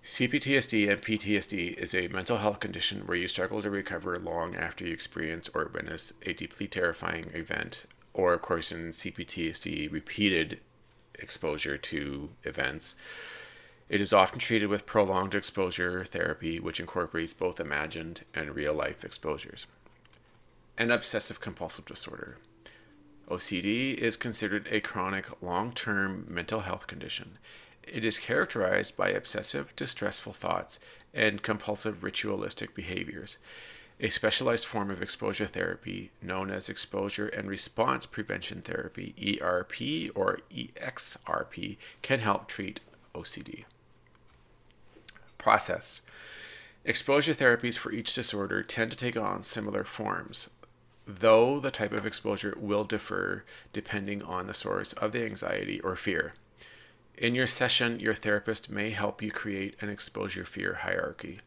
CPTSD 0.03 0.91
and 0.91 1.03
PTSD 1.03 1.75
is 1.75 1.95
a 1.95 2.09
mental 2.09 2.39
health 2.39 2.61
condition 2.61 3.07
where 3.07 3.17
you 3.17 3.29
struggle 3.29 3.63
to 3.63 3.71
recover 3.71 4.17
long 4.19 4.55
after 4.55 4.85
you 4.87 4.93
experience 4.93 5.49
or 5.55 5.71
witness 5.73 6.13
a 6.25 6.33
deeply 6.33 6.67
terrifying 6.67 7.31
event, 7.35 7.87
or, 8.15 8.33
of 8.33 8.43
course, 8.43 8.73
in 8.73 8.91
CPTSD, 8.91 9.91
repeated 9.93 10.61
exposure 11.19 11.77
to 11.77 12.31
events. 12.45 12.95
It 13.89 14.01
is 14.01 14.13
often 14.13 14.39
treated 14.39 14.67
with 14.67 14.87
prolonged 14.87 15.35
exposure 15.35 16.05
therapy, 16.05 16.59
which 16.59 16.81
incorporates 16.81 17.33
both 17.33 17.61
imagined 17.61 18.25
and 18.35 18.55
real 18.55 18.75
life 18.75 19.05
exposures. 19.05 19.67
And 20.77 20.91
obsessive 20.91 21.41
compulsive 21.41 21.85
disorder. 21.85 22.39
OCD 23.29 23.95
is 23.95 24.17
considered 24.17 24.69
a 24.71 24.81
chronic 24.81 25.43
long 25.43 25.73
term 25.73 26.27
mental 26.29 26.61
health 26.61 26.87
condition. 26.87 27.39
It 27.83 28.05
is 28.05 28.19
characterized 28.19 28.97
by 28.97 29.11
obsessive, 29.11 29.75
distressful 29.77 30.33
thoughts 30.33 30.81
and 31.15 31.43
compulsive 31.43 32.03
ritualistic 32.03 32.75
behaviors. 32.75 33.39
A 33.99 34.11
specialized 34.11 34.67
form 34.67 34.91
of 34.91 35.01
exposure 35.01 35.47
therapy, 35.47 36.11
known 36.21 36.51
as 36.51 36.69
exposure 36.69 37.29
and 37.29 37.49
response 37.49 38.05
prevention 38.05 38.61
therapy, 38.61 39.39
ERP 39.41 40.13
or 40.15 40.41
EXRP, 40.55 41.77
can 42.03 42.21
help 42.21 42.47
treat 42.47 42.81
OCD. 43.15 43.65
Process 45.39 46.03
Exposure 46.85 47.35
therapies 47.35 47.79
for 47.79 47.91
each 47.91 48.15
disorder 48.15 48.63
tend 48.63 48.91
to 48.91 48.97
take 48.97 49.17
on 49.17 49.43
similar 49.43 49.83
forms, 49.83 50.51
though 51.07 51.59
the 51.59 51.71
type 51.71 51.93
of 51.93 52.05
exposure 52.05 52.55
will 52.61 52.85
differ 52.85 53.45
depending 53.73 54.23
on 54.23 54.47
the 54.47 54.55
source 54.55 54.93
of 54.93 55.13
the 55.13 55.25
anxiety 55.25 55.81
or 55.81 55.97
fear. 55.97 56.35
In 57.17 57.35
your 57.35 57.47
session, 57.47 57.99
your 57.99 58.15
therapist 58.15 58.69
may 58.69 58.91
help 58.91 59.23
you 59.23 59.31
create 59.31 59.75
an 59.81 59.89
exposure 59.89 60.45
fear 60.45 60.81
hierarchy. 60.83 61.41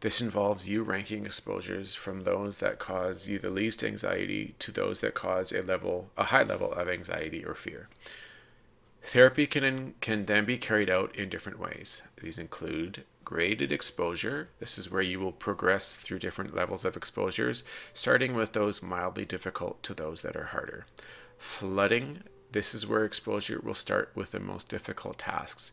This 0.00 0.22
involves 0.22 0.68
you 0.68 0.82
ranking 0.82 1.26
exposures 1.26 1.94
from 1.94 2.22
those 2.22 2.58
that 2.58 2.78
cause 2.78 3.28
you 3.28 3.38
the 3.38 3.50
least 3.50 3.84
anxiety 3.84 4.54
to 4.58 4.72
those 4.72 5.02
that 5.02 5.14
cause 5.14 5.52
a 5.52 5.60
level 5.60 6.10
a 6.16 6.24
high 6.24 6.42
level 6.42 6.72
of 6.72 6.88
anxiety 6.88 7.44
or 7.44 7.54
fear. 7.54 7.88
Therapy 9.02 9.46
can 9.46 9.94
can 10.00 10.24
then 10.24 10.44
be 10.44 10.56
carried 10.56 10.90
out 10.90 11.14
in 11.16 11.28
different 11.28 11.58
ways. 11.58 12.02
These 12.22 12.38
include 12.38 13.04
graded 13.24 13.70
exposure. 13.70 14.48
This 14.58 14.78
is 14.78 14.90
where 14.90 15.02
you 15.02 15.20
will 15.20 15.32
progress 15.32 15.96
through 15.96 16.18
different 16.18 16.54
levels 16.54 16.84
of 16.84 16.96
exposures, 16.96 17.62
starting 17.94 18.34
with 18.34 18.52
those 18.52 18.82
mildly 18.82 19.24
difficult 19.24 19.82
to 19.84 19.94
those 19.94 20.22
that 20.22 20.36
are 20.36 20.46
harder. 20.46 20.86
Flooding. 21.38 22.22
This 22.52 22.74
is 22.74 22.86
where 22.86 23.04
exposure 23.04 23.60
will 23.62 23.74
start 23.74 24.10
with 24.14 24.32
the 24.32 24.40
most 24.40 24.68
difficult 24.68 25.18
tasks. 25.18 25.72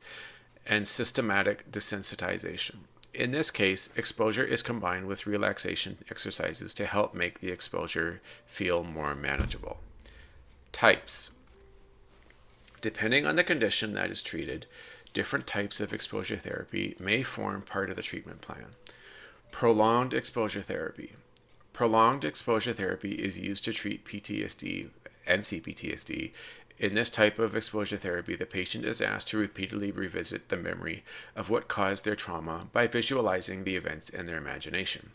And 0.66 0.88
systematic 0.88 1.72
desensitization. 1.72 2.76
In 3.14 3.32
this 3.32 3.50
case, 3.50 3.90
exposure 3.96 4.44
is 4.44 4.62
combined 4.62 5.08
with 5.08 5.26
relaxation 5.26 5.98
exercises 6.10 6.74
to 6.76 6.86
help 6.86 7.14
make 7.14 7.40
the 7.40 7.50
exposure 7.50 8.22
feel 8.46 8.84
more 8.84 9.16
manageable. 9.16 9.78
Types. 10.72 11.32
Depending 12.82 13.26
on 13.26 13.36
the 13.36 13.44
condition 13.44 13.94
that 13.94 14.12
is 14.12 14.22
treated, 14.22 14.68
different 15.14 15.48
types 15.48 15.80
of 15.80 15.92
exposure 15.92 16.38
therapy 16.38 16.96
may 17.00 17.24
form 17.24 17.62
part 17.62 17.90
of 17.90 17.96
the 17.96 18.04
treatment 18.04 18.42
plan. 18.42 18.68
Prolonged 19.52 20.14
exposure 20.14 20.62
therapy. 20.62 21.14
Prolonged 21.74 22.24
exposure 22.24 22.74
therapy 22.74 23.14
is 23.14 23.40
used 23.40 23.64
to 23.66 23.74
treat 23.74 24.06
PTSD 24.06 24.90
and 25.26 25.42
CPTSD. 25.42 26.32
In 26.80 26.94
this 26.94 27.10
type 27.10 27.40
of 27.40 27.56
exposure 27.56 27.98
therapy, 27.98 28.36
the 28.36 28.46
patient 28.46 28.86
is 28.86 29.02
asked 29.02 29.30
to 29.30 29.38
repeatedly 29.38 29.92
revisit 29.92 30.50
the 30.50 30.58
memory 30.58 31.04
of 31.36 31.50
what 31.50 31.68
caused 31.68 32.06
their 32.06 32.16
trauma 32.16 32.68
by 32.72 32.86
visualizing 32.86 33.64
the 33.64 33.76
events 33.76 34.10
in 34.10 34.28
their 34.28 34.38
imagination. 34.38 35.10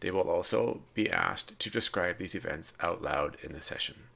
They 0.00 0.10
will 0.10 0.28
also 0.28 0.80
be 0.92 1.08
asked 1.08 1.56
to 1.60 1.70
describe 1.70 2.18
these 2.18 2.34
events 2.34 2.74
out 2.80 3.00
loud 3.00 3.36
in 3.44 3.52
the 3.52 3.60
session. 3.60 4.08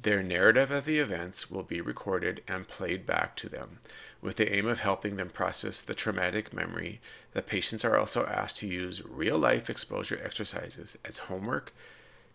Their 0.00 0.22
narrative 0.22 0.70
of 0.70 0.84
the 0.84 0.98
events 0.98 1.50
will 1.50 1.64
be 1.64 1.80
recorded 1.80 2.42
and 2.46 2.68
played 2.68 3.04
back 3.04 3.34
to 3.36 3.48
them, 3.48 3.80
with 4.22 4.36
the 4.36 4.54
aim 4.54 4.68
of 4.68 4.80
helping 4.80 5.16
them 5.16 5.30
process 5.30 5.80
the 5.80 5.94
traumatic 5.94 6.52
memory. 6.52 7.00
The 7.32 7.42
patients 7.42 7.84
are 7.84 7.96
also 7.96 8.24
asked 8.24 8.58
to 8.58 8.68
use 8.68 9.04
real 9.04 9.36
life 9.36 9.68
exposure 9.68 10.20
exercises 10.22 10.96
as 11.04 11.18
homework, 11.18 11.72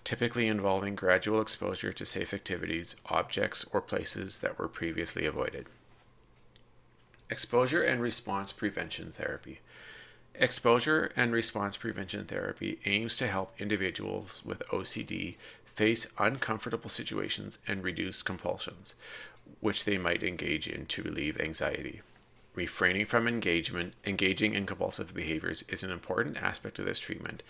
typically 0.03 0.47
involving 0.47 0.95
gradual 0.95 1.41
exposure 1.41 1.93
to 1.93 2.05
safe 2.05 2.33
activities, 2.33 2.95
objects, 3.07 3.65
or 3.71 3.81
places 3.81 4.39
that 4.39 4.59
were 4.59 4.67
previously 4.67 5.25
avoided. 5.25 5.67
Exposure 7.29 7.81
and 7.81 8.01
response 8.01 8.51
prevention 8.51 9.11
therapy. 9.11 9.59
Exposure 10.35 11.11
and 11.15 11.31
response 11.31 11.77
prevention 11.77 12.25
therapy 12.25 12.79
aims 12.85 13.17
to 13.17 13.27
help 13.27 13.53
individuals 13.59 14.43
with 14.45 14.67
OCD 14.69 15.35
face 15.65 16.07
uncomfortable 16.17 16.89
situations 16.89 17.59
and 17.67 17.83
reduce 17.83 18.21
compulsions, 18.21 18.95
which 19.59 19.85
they 19.85 19.97
might 19.97 20.23
engage 20.23 20.67
in 20.67 20.85
to 20.87 21.03
relieve 21.03 21.39
anxiety. 21.39 22.01
Refraining 22.55 23.05
from 23.05 23.27
engagement, 23.27 23.93
engaging 24.05 24.53
in 24.53 24.67
compulsive 24.67 25.13
behaviors 25.13 25.63
is 25.63 25.83
an 25.83 25.91
important 25.91 26.37
aspect 26.37 26.77
of 26.77 26.85
this 26.85 26.99
treatment. 26.99 27.41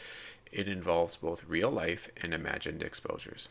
It 0.54 0.68
involves 0.68 1.16
both 1.16 1.44
real 1.48 1.72
life 1.72 2.10
and 2.22 2.32
imagined 2.32 2.84
exposures. 2.84 3.50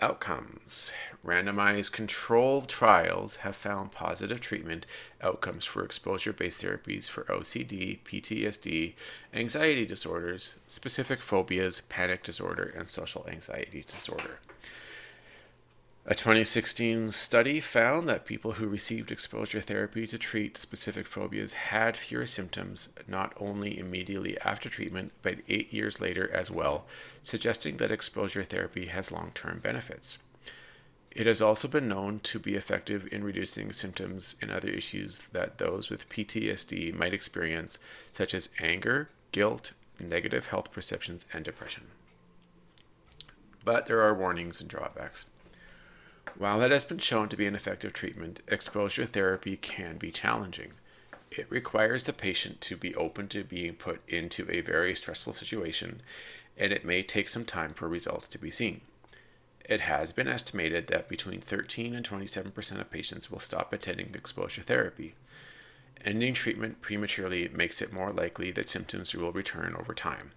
Outcomes 0.00 0.92
Randomized 1.26 1.90
controlled 1.90 2.68
trials 2.68 3.36
have 3.36 3.56
found 3.56 3.90
positive 3.90 4.40
treatment 4.40 4.86
outcomes 5.20 5.64
for 5.64 5.84
exposure 5.84 6.32
based 6.32 6.62
therapies 6.62 7.10
for 7.10 7.24
OCD, 7.24 7.98
PTSD, 8.04 8.92
anxiety 9.32 9.84
disorders, 9.84 10.60
specific 10.68 11.20
phobias, 11.20 11.80
panic 11.80 12.22
disorder, 12.22 12.72
and 12.76 12.86
social 12.86 13.26
anxiety 13.28 13.84
disorder. 13.86 14.38
A 16.06 16.14
2016 16.14 17.08
study 17.08 17.60
found 17.60 18.06
that 18.10 18.26
people 18.26 18.52
who 18.52 18.66
received 18.66 19.10
exposure 19.10 19.62
therapy 19.62 20.06
to 20.06 20.18
treat 20.18 20.58
specific 20.58 21.06
phobias 21.06 21.54
had 21.54 21.96
fewer 21.96 22.26
symptoms 22.26 22.90
not 23.08 23.32
only 23.40 23.78
immediately 23.78 24.38
after 24.42 24.68
treatment, 24.68 25.12
but 25.22 25.38
eight 25.48 25.72
years 25.72 26.02
later 26.02 26.30
as 26.30 26.50
well, 26.50 26.84
suggesting 27.22 27.78
that 27.78 27.90
exposure 27.90 28.44
therapy 28.44 28.84
has 28.86 29.10
long 29.10 29.30
term 29.34 29.60
benefits. 29.60 30.18
It 31.10 31.24
has 31.24 31.40
also 31.40 31.68
been 31.68 31.88
known 31.88 32.20
to 32.24 32.38
be 32.38 32.54
effective 32.54 33.08
in 33.10 33.24
reducing 33.24 33.72
symptoms 33.72 34.36
and 34.42 34.50
other 34.50 34.68
issues 34.68 35.20
that 35.32 35.56
those 35.56 35.88
with 35.88 36.10
PTSD 36.10 36.92
might 36.92 37.14
experience, 37.14 37.78
such 38.12 38.34
as 38.34 38.50
anger, 38.58 39.08
guilt, 39.32 39.72
negative 39.98 40.48
health 40.48 40.70
perceptions, 40.70 41.24
and 41.32 41.46
depression. 41.46 41.84
But 43.64 43.86
there 43.86 44.02
are 44.02 44.12
warnings 44.12 44.60
and 44.60 44.68
drawbacks. 44.68 45.24
While 46.36 46.62
it 46.62 46.72
has 46.72 46.84
been 46.84 46.98
shown 46.98 47.28
to 47.28 47.36
be 47.36 47.46
an 47.46 47.54
effective 47.54 47.92
treatment, 47.92 48.40
exposure 48.48 49.06
therapy 49.06 49.56
can 49.56 49.98
be 49.98 50.10
challenging. 50.10 50.72
It 51.30 51.50
requires 51.50 52.04
the 52.04 52.12
patient 52.12 52.60
to 52.62 52.76
be 52.76 52.94
open 52.96 53.28
to 53.28 53.44
being 53.44 53.74
put 53.74 54.00
into 54.08 54.50
a 54.50 54.60
very 54.60 54.94
stressful 54.96 55.32
situation, 55.32 56.02
and 56.56 56.72
it 56.72 56.84
may 56.84 57.02
take 57.02 57.28
some 57.28 57.44
time 57.44 57.72
for 57.72 57.88
results 57.88 58.26
to 58.28 58.38
be 58.38 58.50
seen. 58.50 58.80
It 59.64 59.82
has 59.82 60.12
been 60.12 60.28
estimated 60.28 60.88
that 60.88 61.08
between 61.08 61.40
13 61.40 61.94
and 61.94 62.08
27% 62.08 62.80
of 62.80 62.90
patients 62.90 63.30
will 63.30 63.38
stop 63.38 63.72
attending 63.72 64.10
exposure 64.14 64.62
therapy. 64.62 65.14
Ending 66.04 66.34
treatment 66.34 66.82
prematurely 66.82 67.48
makes 67.48 67.80
it 67.80 67.92
more 67.92 68.12
likely 68.12 68.50
that 68.50 68.68
symptoms 68.68 69.14
will 69.14 69.32
return 69.32 69.74
over 69.78 69.94
time. 69.94 70.32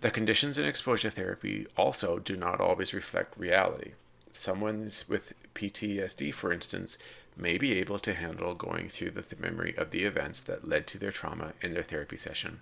The 0.00 0.10
conditions 0.10 0.56
in 0.56 0.64
exposure 0.64 1.10
therapy 1.10 1.66
also 1.76 2.18
do 2.18 2.36
not 2.36 2.60
always 2.60 2.94
reflect 2.94 3.38
reality 3.38 3.92
someone 4.32 4.90
with 5.08 5.34
PTSD, 5.54 6.32
for 6.34 6.52
instance, 6.52 6.98
may 7.36 7.58
be 7.58 7.72
able 7.72 7.98
to 7.98 8.14
handle 8.14 8.54
going 8.54 8.88
through 8.88 9.10
the 9.10 9.22
th- 9.22 9.40
memory 9.40 9.74
of 9.76 9.90
the 9.90 10.04
events 10.04 10.42
that 10.42 10.68
led 10.68 10.86
to 10.88 10.98
their 10.98 11.12
trauma 11.12 11.52
in 11.62 11.70
their 11.70 11.82
therapy 11.82 12.16
session, 12.16 12.60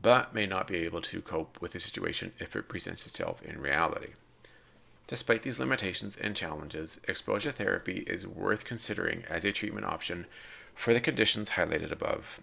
but 0.00 0.34
may 0.34 0.46
not 0.46 0.66
be 0.66 0.76
able 0.76 1.02
to 1.02 1.20
cope 1.20 1.60
with 1.60 1.72
the 1.72 1.80
situation 1.80 2.32
if 2.38 2.56
it 2.56 2.68
presents 2.68 3.06
itself 3.06 3.42
in 3.42 3.60
reality. 3.60 4.12
Despite 5.06 5.42
these 5.42 5.58
limitations 5.58 6.16
and 6.16 6.36
challenges, 6.36 7.00
exposure 7.08 7.52
therapy 7.52 8.04
is 8.06 8.26
worth 8.26 8.64
considering 8.64 9.24
as 9.28 9.44
a 9.44 9.52
treatment 9.52 9.84
option 9.84 10.26
for 10.74 10.94
the 10.94 11.00
conditions 11.00 11.50
highlighted 11.50 11.90
above, 11.90 12.40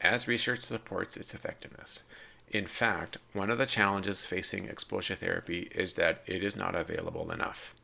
as 0.00 0.28
research 0.28 0.60
supports 0.60 1.16
its 1.16 1.34
effectiveness. 1.34 2.02
In 2.50 2.66
fact, 2.66 3.18
one 3.32 3.50
of 3.50 3.58
the 3.58 3.66
challenges 3.66 4.26
facing 4.26 4.66
exposure 4.66 5.16
therapy 5.16 5.70
is 5.74 5.94
that 5.94 6.22
it 6.26 6.44
is 6.44 6.56
not 6.56 6.74
available 6.74 7.32
enough. 7.32 7.74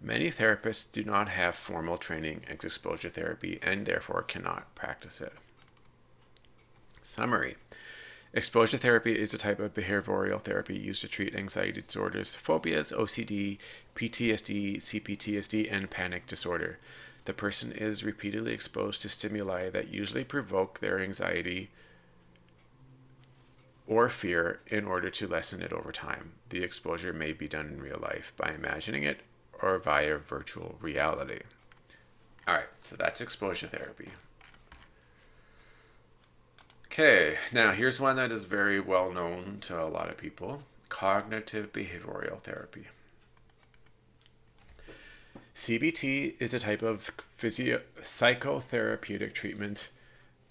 Many 0.00 0.30
therapists 0.30 0.90
do 0.90 1.02
not 1.02 1.28
have 1.30 1.54
formal 1.54 1.96
training 1.96 2.42
in 2.46 2.52
exposure 2.52 3.08
therapy 3.08 3.58
and 3.62 3.86
therefore 3.86 4.22
cannot 4.22 4.72
practice 4.74 5.20
it. 5.20 5.32
Summary 7.02 7.56
Exposure 8.36 8.78
therapy 8.78 9.12
is 9.12 9.32
a 9.32 9.38
type 9.38 9.60
of 9.60 9.74
behavioral 9.74 10.40
therapy 10.40 10.76
used 10.76 11.00
to 11.02 11.08
treat 11.08 11.36
anxiety 11.36 11.80
disorders, 11.80 12.34
phobias, 12.34 12.90
OCD, 12.90 13.58
PTSD, 13.94 14.78
CPTSD, 14.78 15.72
and 15.72 15.88
panic 15.88 16.26
disorder. 16.26 16.78
The 17.26 17.32
person 17.32 17.70
is 17.70 18.02
repeatedly 18.02 18.52
exposed 18.52 19.02
to 19.02 19.08
stimuli 19.08 19.70
that 19.70 19.88
usually 19.88 20.24
provoke 20.24 20.80
their 20.80 20.98
anxiety 20.98 21.70
or 23.86 24.08
fear 24.08 24.60
in 24.66 24.84
order 24.86 25.10
to 25.10 25.28
lessen 25.28 25.62
it 25.62 25.72
over 25.72 25.92
time. 25.92 26.32
The 26.48 26.62
exposure 26.62 27.12
may 27.12 27.32
be 27.32 27.48
done 27.48 27.66
in 27.66 27.82
real 27.82 27.98
life 28.00 28.32
by 28.36 28.52
imagining 28.52 29.02
it 29.02 29.20
or 29.60 29.78
via 29.78 30.18
virtual 30.18 30.76
reality. 30.80 31.40
All 32.46 32.54
right, 32.54 32.64
so 32.78 32.96
that's 32.96 33.20
exposure 33.20 33.66
therapy. 33.66 34.08
Okay, 36.86 37.36
now 37.52 37.72
here's 37.72 38.00
one 38.00 38.16
that 38.16 38.30
is 38.30 38.44
very 38.44 38.78
well 38.80 39.12
known 39.12 39.58
to 39.62 39.82
a 39.82 39.86
lot 39.88 40.08
of 40.08 40.16
people 40.16 40.62
cognitive 40.88 41.72
behavioral 41.72 42.38
therapy. 42.38 42.86
CBT 45.54 46.34
is 46.38 46.54
a 46.54 46.60
type 46.60 46.82
of 46.82 47.10
physio- 47.18 47.82
psychotherapeutic 48.00 49.34
treatment 49.34 49.90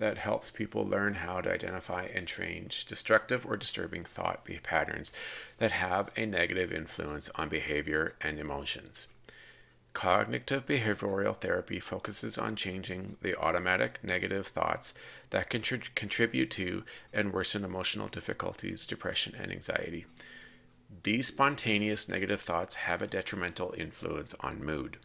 that 0.03 0.17
helps 0.17 0.51
people 0.51 0.85
learn 0.85 1.13
how 1.13 1.39
to 1.39 1.49
identify 1.49 2.03
and 2.13 2.27
change 2.27 2.83
destructive 2.83 3.45
or 3.45 3.55
disturbing 3.55 4.03
thought 4.03 4.45
patterns 4.61 5.13
that 5.59 5.71
have 5.71 6.11
a 6.17 6.25
negative 6.25 6.73
influence 6.73 7.29
on 7.35 7.47
behavior 7.47 8.13
and 8.19 8.37
emotions. 8.37 9.07
Cognitive 9.93 10.65
behavioral 10.65 11.37
therapy 11.37 11.79
focuses 11.79 12.37
on 12.37 12.57
changing 12.57 13.15
the 13.21 13.33
automatic 13.39 13.97
negative 14.03 14.47
thoughts 14.47 14.93
that 15.29 15.49
contri- 15.49 15.95
contribute 15.95 16.51
to 16.51 16.83
and 17.13 17.31
worsen 17.31 17.63
emotional 17.63 18.09
difficulties, 18.09 18.85
depression, 18.85 19.33
and 19.39 19.53
anxiety. 19.53 20.05
These 21.03 21.27
spontaneous 21.27 22.09
negative 22.09 22.41
thoughts 22.41 22.75
have 22.75 23.01
a 23.01 23.07
detrimental 23.07 23.73
influence 23.77 24.35
on 24.41 24.65
mood. 24.65 24.97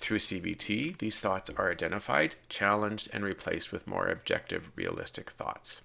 Through 0.00 0.20
CBT, 0.20 0.96
these 0.96 1.20
thoughts 1.20 1.50
are 1.50 1.70
identified, 1.70 2.36
challenged, 2.48 3.10
and 3.12 3.22
replaced 3.22 3.70
with 3.70 3.86
more 3.86 4.06
objective, 4.06 4.70
realistic 4.74 5.30
thoughts. 5.30 5.82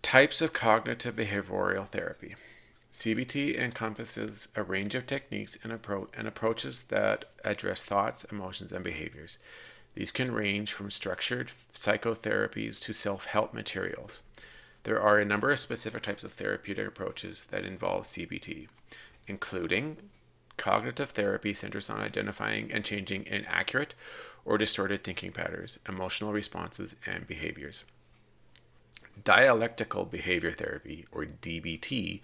Types 0.00 0.40
of 0.40 0.52
cognitive 0.52 1.16
behavioral 1.16 1.86
therapy. 1.86 2.36
CBT 2.92 3.58
encompasses 3.58 4.48
a 4.54 4.62
range 4.62 4.94
of 4.94 5.06
techniques 5.06 5.58
and, 5.64 5.72
appro- 5.72 6.08
and 6.16 6.28
approaches 6.28 6.82
that 6.82 7.24
address 7.44 7.84
thoughts, 7.84 8.22
emotions, 8.24 8.70
and 8.70 8.84
behaviors. 8.84 9.38
These 9.94 10.12
can 10.12 10.32
range 10.32 10.72
from 10.72 10.92
structured 10.92 11.50
psychotherapies 11.74 12.80
to 12.82 12.92
self 12.92 13.26
help 13.26 13.52
materials. 13.52 14.22
There 14.84 15.00
are 15.00 15.18
a 15.18 15.24
number 15.24 15.50
of 15.50 15.58
specific 15.58 16.04
types 16.04 16.22
of 16.22 16.32
therapeutic 16.32 16.86
approaches 16.86 17.46
that 17.46 17.64
involve 17.64 18.04
CBT, 18.04 18.68
including 19.26 19.96
Cognitive 20.58 21.10
therapy 21.10 21.54
centers 21.54 21.88
on 21.88 22.00
identifying 22.00 22.70
and 22.70 22.84
changing 22.84 23.24
inaccurate 23.26 23.94
or 24.44 24.58
distorted 24.58 25.02
thinking 25.02 25.32
patterns, 25.32 25.78
emotional 25.88 26.32
responses, 26.32 26.96
and 27.06 27.26
behaviors. 27.26 27.84
Dialectical 29.24 30.04
behavior 30.04 30.52
therapy, 30.52 31.06
or 31.10 31.24
DBT, 31.24 32.20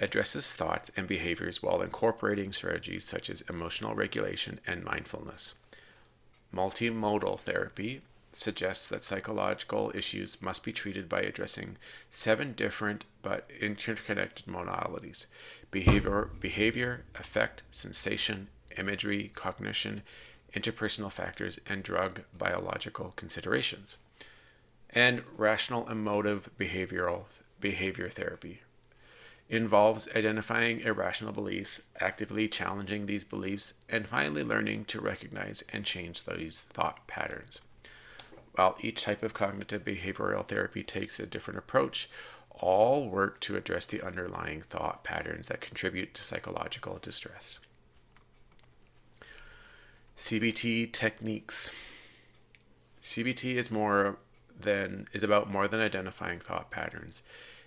addresses 0.00 0.54
thoughts 0.54 0.90
and 0.96 1.06
behaviors 1.08 1.62
while 1.62 1.82
incorporating 1.82 2.52
strategies 2.52 3.04
such 3.04 3.30
as 3.30 3.42
emotional 3.42 3.94
regulation 3.94 4.60
and 4.66 4.84
mindfulness. 4.84 5.54
Multimodal 6.54 7.38
therapy 7.40 8.02
suggests 8.32 8.86
that 8.86 9.04
psychological 9.04 9.90
issues 9.94 10.40
must 10.40 10.64
be 10.64 10.72
treated 10.72 11.08
by 11.08 11.20
addressing 11.20 11.76
seven 12.10 12.52
different 12.52 13.04
but 13.22 13.50
interconnected 13.60 14.46
modalities 14.46 15.26
behavior, 15.70 16.30
behavior 16.40 17.04
affect, 17.14 17.62
sensation, 17.70 18.48
imagery, 18.76 19.30
cognition, 19.34 20.02
interpersonal 20.54 21.12
factors, 21.12 21.58
and 21.68 21.82
drug 21.82 22.22
biological 22.36 23.12
considerations. 23.16 23.98
And 24.90 25.22
rational 25.36 25.88
emotive 25.88 26.50
behavioral 26.58 27.24
behavior 27.60 28.08
therapy 28.08 28.62
involves 29.50 30.08
identifying 30.14 30.80
irrational 30.80 31.32
beliefs, 31.32 31.82
actively 32.00 32.48
challenging 32.48 33.06
these 33.06 33.24
beliefs, 33.24 33.74
and 33.88 34.06
finally 34.06 34.44
learning 34.44 34.84
to 34.84 35.00
recognize 35.00 35.64
and 35.72 35.84
change 35.84 36.24
these 36.24 36.62
thought 36.62 37.06
patterns. 37.06 37.60
While 38.54 38.76
each 38.80 39.04
type 39.04 39.22
of 39.22 39.34
cognitive 39.34 39.84
behavioral 39.84 40.46
therapy 40.46 40.82
takes 40.82 41.18
a 41.18 41.26
different 41.26 41.58
approach, 41.58 42.10
all 42.60 43.08
work 43.08 43.40
to 43.40 43.56
address 43.56 43.86
the 43.86 44.02
underlying 44.02 44.62
thought 44.62 45.04
patterns 45.04 45.48
that 45.48 45.60
contribute 45.60 46.14
to 46.14 46.24
psychological 46.24 46.98
distress. 47.00 47.58
CBT 50.16 50.92
techniques. 50.92 51.70
CBT 53.00 53.54
is 53.54 53.70
more 53.70 54.18
than 54.60 55.06
is 55.12 55.22
about 55.22 55.50
more 55.50 55.68
than 55.68 55.80
identifying 55.80 56.40
thought 56.40 56.70
patterns. 56.70 57.22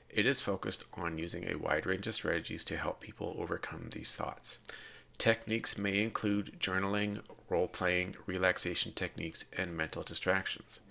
It 0.09 0.25
is 0.25 0.41
focused 0.41 0.83
on 0.95 1.17
using 1.17 1.49
a 1.49 1.57
wide 1.57 1.85
range 1.85 2.05
of 2.07 2.15
strategies 2.15 2.65
to 2.65 2.75
help 2.75 2.99
people 2.99 3.35
overcome 3.39 3.89
these 3.91 4.13
thoughts. 4.13 4.59
Techniques 5.17 5.77
may 5.77 6.01
include 6.01 6.59
journaling, 6.59 7.21
role 7.49 7.67
playing, 7.67 8.15
relaxation 8.25 8.91
techniques, 8.91 9.45
and 9.55 9.77
mental 9.77 10.03
distractions. 10.03 10.81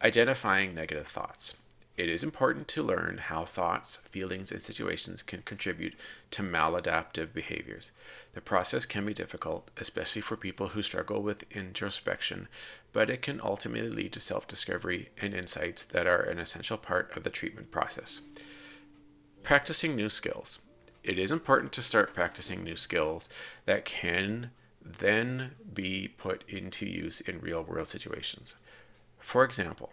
Identifying 0.00 0.74
negative 0.74 1.08
thoughts. 1.08 1.54
It 1.98 2.08
is 2.08 2.22
important 2.22 2.68
to 2.68 2.82
learn 2.84 3.18
how 3.18 3.44
thoughts, 3.44 3.96
feelings, 3.96 4.52
and 4.52 4.62
situations 4.62 5.20
can 5.20 5.42
contribute 5.42 5.96
to 6.30 6.44
maladaptive 6.44 7.32
behaviors. 7.32 7.90
The 8.34 8.40
process 8.40 8.86
can 8.86 9.04
be 9.04 9.12
difficult, 9.12 9.72
especially 9.76 10.22
for 10.22 10.36
people 10.36 10.68
who 10.68 10.82
struggle 10.84 11.20
with 11.20 11.44
introspection, 11.50 12.46
but 12.92 13.10
it 13.10 13.20
can 13.20 13.40
ultimately 13.42 13.90
lead 13.90 14.12
to 14.12 14.20
self 14.20 14.46
discovery 14.46 15.08
and 15.20 15.34
insights 15.34 15.82
that 15.82 16.06
are 16.06 16.22
an 16.22 16.38
essential 16.38 16.78
part 16.78 17.16
of 17.16 17.24
the 17.24 17.30
treatment 17.30 17.72
process. 17.72 18.20
Practicing 19.42 19.96
new 19.96 20.08
skills. 20.08 20.60
It 21.02 21.18
is 21.18 21.32
important 21.32 21.72
to 21.72 21.82
start 21.82 22.14
practicing 22.14 22.62
new 22.62 22.76
skills 22.76 23.28
that 23.64 23.84
can 23.84 24.52
then 24.80 25.56
be 25.74 26.06
put 26.16 26.44
into 26.48 26.86
use 26.86 27.20
in 27.20 27.40
real 27.40 27.64
world 27.64 27.88
situations. 27.88 28.54
For 29.18 29.42
example, 29.42 29.90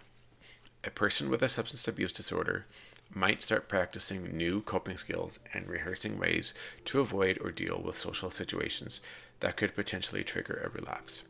a 0.85 0.91
person 0.91 1.29
with 1.29 1.41
a 1.41 1.47
substance 1.47 1.87
abuse 1.87 2.13
disorder 2.13 2.65
might 3.13 3.41
start 3.41 3.67
practicing 3.67 4.35
new 4.35 4.61
coping 4.61 4.97
skills 4.97 5.39
and 5.53 5.67
rehearsing 5.67 6.17
ways 6.17 6.53
to 6.85 6.99
avoid 6.99 7.37
or 7.41 7.51
deal 7.51 7.81
with 7.83 7.97
social 7.97 8.29
situations 8.29 9.01
that 9.39 9.57
could 9.57 9.75
potentially 9.75 10.23
trigger 10.23 10.61
a 10.63 10.69
relapse. 10.69 11.23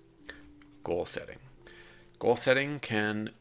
Goal 0.83 1.05
setting. 1.05 1.37
Goal 2.19 2.35
setting 2.35 2.79
can 2.79 3.31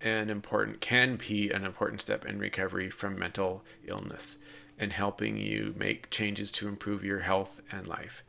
an 0.00 0.30
important 0.30 0.80
can 0.80 1.16
be 1.16 1.50
an 1.50 1.64
important 1.64 2.00
step 2.00 2.24
in 2.24 2.38
recovery 2.38 2.90
from 2.90 3.18
mental 3.18 3.62
illness 3.86 4.36
and 4.78 4.92
helping 4.92 5.36
you 5.36 5.74
make 5.76 6.10
changes 6.10 6.50
to 6.50 6.66
improve 6.66 7.04
your 7.04 7.20
health 7.20 7.60
and 7.70 7.86
life. 7.86 8.24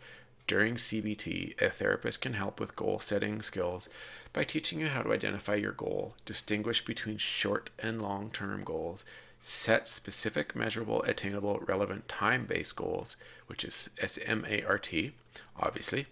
During 0.46 0.76
CBT, 0.76 1.60
a 1.62 1.70
therapist 1.70 2.22
can 2.22 2.34
help 2.34 2.60
with 2.60 2.76
goal 2.76 3.00
setting 3.00 3.42
skills 3.42 3.90
by 4.34 4.44
teaching 4.44 4.80
you 4.80 4.88
how 4.88 5.04
to 5.04 5.14
identify 5.14 5.56
your 5.56 5.72
goal, 5.72 6.16
distinguish 6.26 6.84
between 6.84 7.18
short 7.18 7.70
and 7.80 8.02
long 8.02 8.32
term 8.32 8.64
goals, 8.64 9.06
set 9.40 9.88
specific, 9.88 10.56
measurable, 10.56 11.04
attainable, 11.04 11.62
relevant, 11.68 12.08
time 12.08 12.46
based 12.46 12.76
goals, 12.76 13.16
which 13.48 13.64
is 13.64 13.90
SMART, 14.04 15.12
obviously, 15.60 16.08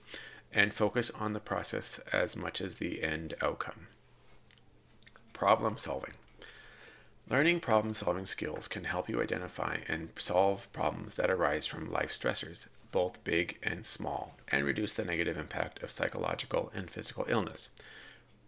and 0.53 0.73
focus 0.73 1.09
on 1.11 1.33
the 1.33 1.39
process 1.39 1.99
as 2.13 2.37
much 2.37 2.61
as 2.61 2.75
the 2.75 3.03
end 3.03 3.33
outcome. 3.41 3.87
Problem 5.33 5.77
solving. 5.77 6.13
Learning 7.29 7.61
problem 7.61 7.93
solving 7.93 8.25
skills 8.25 8.67
can 8.67 8.83
help 8.83 9.07
you 9.07 9.21
identify 9.21 9.77
and 9.87 10.09
solve 10.17 10.71
problems 10.73 11.15
that 11.15 11.31
arise 11.31 11.65
from 11.65 11.89
life 11.89 12.11
stressors, 12.11 12.67
both 12.91 13.23
big 13.23 13.57
and 13.63 13.85
small, 13.85 14.35
and 14.49 14.65
reduce 14.65 14.93
the 14.93 15.05
negative 15.05 15.37
impact 15.37 15.81
of 15.81 15.91
psychological 15.91 16.69
and 16.75 16.91
physical 16.91 17.25
illness. 17.29 17.69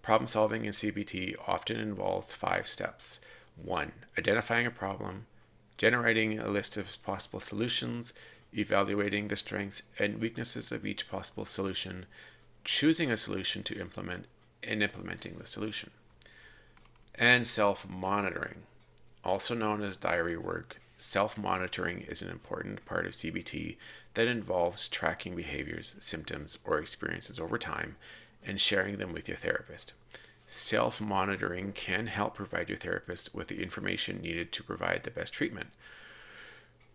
Problem 0.03 0.27
solving 0.27 0.65
in 0.65 0.71
CBT 0.71 1.35
often 1.47 1.79
involves 1.79 2.33
five 2.33 2.67
steps. 2.67 3.19
One, 3.55 3.93
identifying 4.15 4.67
a 4.67 4.71
problem, 4.71 5.25
generating 5.77 6.37
a 6.37 6.49
list 6.49 6.77
of 6.77 7.01
possible 7.03 7.39
solutions, 7.39 8.13
evaluating 8.55 9.29
the 9.29 9.35
strengths 9.35 9.81
and 9.97 10.21
weaknesses 10.21 10.71
of 10.71 10.85
each 10.85 11.09
possible 11.09 11.45
solution, 11.45 12.05
choosing 12.63 13.09
a 13.09 13.17
solution 13.17 13.63
to 13.63 13.79
implement, 13.79 14.25
and 14.61 14.83
implementing 14.83 15.37
the 15.39 15.45
solution. 15.45 15.89
And 17.15 17.47
self 17.47 17.89
monitoring, 17.89 18.63
also 19.23 19.55
known 19.55 19.81
as 19.81 19.97
diary 19.97 20.37
work, 20.37 20.77
Self 20.95 21.37
monitoring 21.37 22.01
is 22.01 22.21
an 22.21 22.29
important 22.29 22.85
part 22.85 23.05
of 23.05 23.13
CBT 23.13 23.77
that 24.13 24.27
involves 24.27 24.87
tracking 24.87 25.35
behaviors, 25.35 25.95
symptoms, 25.99 26.59
or 26.63 26.79
experiences 26.79 27.39
over 27.39 27.57
time 27.57 27.97
and 28.45 28.59
sharing 28.59 28.97
them 28.97 29.13
with 29.13 29.27
your 29.27 29.37
therapist. 29.37 29.93
Self 30.45 30.99
monitoring 30.99 31.71
can 31.71 32.07
help 32.07 32.35
provide 32.35 32.69
your 32.69 32.77
therapist 32.77 33.33
with 33.33 33.47
the 33.47 33.61
information 33.61 34.21
needed 34.21 34.51
to 34.51 34.63
provide 34.63 35.03
the 35.03 35.11
best 35.11 35.33
treatment. 35.33 35.69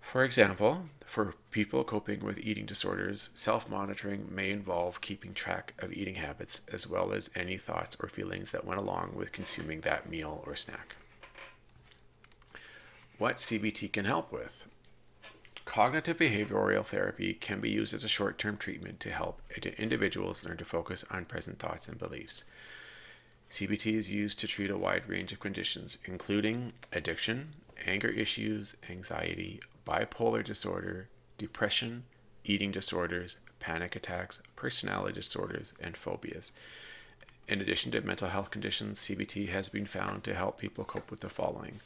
For 0.01 0.25
example, 0.25 0.87
for 1.05 1.35
people 1.51 1.85
coping 1.85 2.21
with 2.21 2.39
eating 2.39 2.67
disorders, 2.67 3.31
self 3.35 3.69
monitoring 3.69 4.29
may 4.31 4.51
involve 4.51 5.01
keeping 5.01 5.35
track 5.35 5.75
of 5.79 5.93
eating 5.93 6.17
habits 6.17 6.61
as 6.73 6.87
well 6.87 7.13
as 7.13 7.31
any 7.35 7.59
thoughts 7.59 7.97
or 8.01 8.09
feelings 8.09 8.51
that 8.53 8.65
went 8.65 8.81
along 8.81 9.13
with 9.15 9.33
consuming 9.33 9.81
that 9.81 10.09
meal 10.09 10.43
or 10.47 10.55
snack 10.55 10.97
what 13.19 13.37
CBT 13.37 13.93
can 13.93 14.05
help 14.05 14.33
with. 14.33 14.67
Cognitive 15.69 16.17
behavioral 16.17 16.83
therapy 16.83 17.35
can 17.35 17.61
be 17.61 17.69
used 17.69 17.93
as 17.93 18.03
a 18.03 18.09
short 18.09 18.39
term 18.39 18.57
treatment 18.57 19.01
to 19.01 19.13
help 19.13 19.43
individuals 19.77 20.47
learn 20.47 20.57
to 20.57 20.65
focus 20.65 21.05
on 21.11 21.27
present 21.27 21.59
thoughts 21.59 21.89
and 21.89 21.99
beliefs. 21.99 22.45
CBT 23.51 23.93
is 23.93 24.11
used 24.11 24.39
to 24.39 24.47
treat 24.47 24.71
a 24.71 24.79
wide 24.79 25.07
range 25.07 25.31
of 25.31 25.41
conditions, 25.41 25.99
including 26.07 26.73
addiction, 26.91 27.53
anger 27.87 28.09
issues, 28.09 28.79
anxiety, 28.89 29.61
bipolar 29.87 30.43
disorder, 30.43 31.11
depression, 31.37 32.05
eating 32.45 32.71
disorders, 32.71 33.37
panic 33.61 33.95
attacks, 33.95 34.41
personality 34.57 35.21
disorders, 35.21 35.75
and 35.79 35.99
phobias. 35.99 36.51
In 37.47 37.61
addition 37.61 37.93
to 37.93 38.01
mental 38.01 38.31
health 38.31 38.51
conditions, 38.51 39.01
CBT 39.01 39.51
has 39.51 39.69
been 39.69 39.85
found 39.85 40.25
to 40.25 40.35
help 40.35 40.59
people 40.59 40.85
cope 40.85 41.11
with 41.11 41.21
the 41.21 41.29
following 41.29 41.81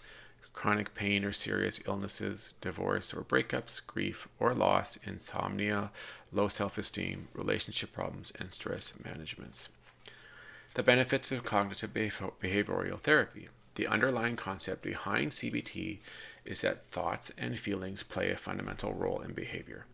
chronic 0.52 0.94
pain 0.94 1.24
or 1.24 1.32
serious 1.32 1.80
illnesses, 1.86 2.52
divorce 2.60 3.14
or 3.14 3.22
breakups, 3.22 3.84
grief 3.86 4.28
or 4.38 4.54
loss, 4.54 4.98
insomnia, 5.04 5.90
low 6.32 6.48
self 6.48 6.78
esteem, 6.78 7.28
relationship 7.34 7.92
problems, 7.92 8.32
and 8.38 8.52
stress 8.52 8.92
management. 9.02 9.68
The 10.74 10.82
benefits 10.82 11.30
of 11.32 11.44
cognitive 11.44 11.92
behavioral 11.92 12.98
therapy. 12.98 13.48
The 13.74 13.86
underlying 13.86 14.36
concept 14.36 14.82
behind 14.82 15.32
CBT 15.32 15.98
is 16.44 16.60
that 16.60 16.82
thoughts 16.82 17.32
and 17.38 17.58
feelings 17.58 18.02
play 18.02 18.30
a 18.30 18.36
fundamental 18.36 18.92
role 18.92 19.20
in 19.20 19.32
behavior. 19.32 19.86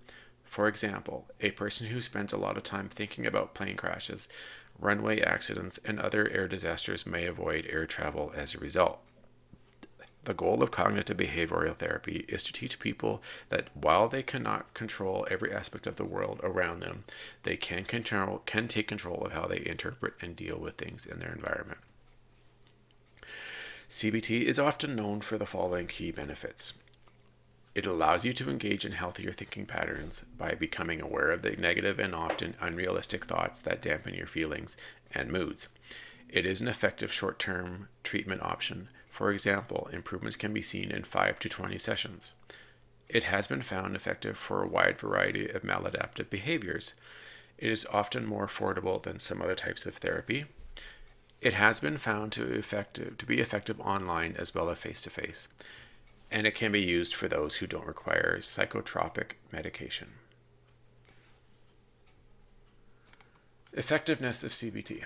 For 0.44 0.66
example, 0.66 1.26
a 1.40 1.50
person 1.52 1.88
who 1.88 2.00
spends 2.00 2.32
a 2.32 2.38
lot 2.38 2.56
of 2.56 2.62
time 2.62 2.88
thinking 2.88 3.26
about 3.26 3.54
plane 3.54 3.76
crashes, 3.76 4.28
runway 4.78 5.20
accidents, 5.20 5.78
and 5.84 6.00
other 6.00 6.28
air 6.30 6.48
disasters 6.48 7.06
may 7.06 7.26
avoid 7.26 7.66
air 7.68 7.86
travel 7.86 8.32
as 8.34 8.54
a 8.54 8.58
result. 8.58 9.00
The 10.24 10.34
goal 10.34 10.62
of 10.62 10.70
cognitive 10.70 11.16
behavioral 11.16 11.74
therapy 11.74 12.24
is 12.28 12.42
to 12.42 12.52
teach 12.52 12.78
people 12.78 13.22
that 13.48 13.68
while 13.74 14.08
they 14.08 14.22
cannot 14.22 14.74
control 14.74 15.26
every 15.30 15.52
aspect 15.52 15.86
of 15.86 15.96
the 15.96 16.04
world 16.04 16.40
around 16.42 16.80
them, 16.80 17.04
they 17.44 17.56
can 17.56 17.84
control 17.84 18.42
can 18.44 18.68
take 18.68 18.88
control 18.88 19.24
of 19.24 19.32
how 19.32 19.46
they 19.46 19.64
interpret 19.64 20.14
and 20.20 20.36
deal 20.36 20.58
with 20.58 20.74
things 20.74 21.06
in 21.06 21.18
their 21.18 21.32
environment. 21.32 21.78
CBT 23.88 24.42
is 24.42 24.58
often 24.58 24.94
known 24.94 25.22
for 25.22 25.38
the 25.38 25.46
following 25.46 25.86
key 25.86 26.10
benefits. 26.10 26.74
It 27.74 27.86
allows 27.86 28.24
you 28.24 28.32
to 28.34 28.50
engage 28.50 28.84
in 28.84 28.92
healthier 28.92 29.32
thinking 29.32 29.64
patterns 29.64 30.24
by 30.36 30.54
becoming 30.54 31.00
aware 31.00 31.30
of 31.30 31.42
the 31.42 31.52
negative 31.52 31.98
and 31.98 32.14
often 32.14 32.54
unrealistic 32.60 33.24
thoughts 33.24 33.62
that 33.62 33.80
dampen 33.80 34.14
your 34.14 34.26
feelings 34.26 34.76
and 35.14 35.30
moods. 35.30 35.68
It 36.28 36.44
is 36.46 36.60
an 36.60 36.68
effective 36.68 37.12
short 37.12 37.38
term 37.38 37.88
treatment 38.02 38.42
option 38.42 38.88
for 39.18 39.32
example, 39.32 39.88
improvements 39.92 40.36
can 40.36 40.52
be 40.52 40.62
seen 40.62 40.92
in 40.92 41.02
5 41.02 41.40
to 41.40 41.48
20 41.48 41.76
sessions. 41.76 42.34
It 43.08 43.24
has 43.24 43.48
been 43.48 43.62
found 43.62 43.96
effective 43.96 44.38
for 44.38 44.62
a 44.62 44.68
wide 44.68 44.96
variety 44.96 45.48
of 45.48 45.62
maladaptive 45.62 46.30
behaviors. 46.30 46.94
It 47.58 47.72
is 47.72 47.84
often 47.92 48.24
more 48.24 48.46
affordable 48.46 49.02
than 49.02 49.18
some 49.18 49.42
other 49.42 49.56
types 49.56 49.86
of 49.86 49.96
therapy. 49.96 50.44
It 51.40 51.54
has 51.54 51.80
been 51.80 51.98
found 51.98 52.30
to, 52.34 52.44
effective, 52.44 53.18
to 53.18 53.26
be 53.26 53.40
effective 53.40 53.80
online 53.80 54.36
as 54.38 54.54
well 54.54 54.70
as 54.70 54.78
face 54.78 55.02
to 55.02 55.10
face, 55.10 55.48
and 56.30 56.46
it 56.46 56.54
can 56.54 56.70
be 56.70 56.80
used 56.80 57.12
for 57.12 57.26
those 57.26 57.56
who 57.56 57.66
don't 57.66 57.88
require 57.88 58.38
psychotropic 58.38 59.32
medication. 59.50 60.12
Effectiveness 63.72 64.44
of 64.44 64.52
CBT. 64.52 65.02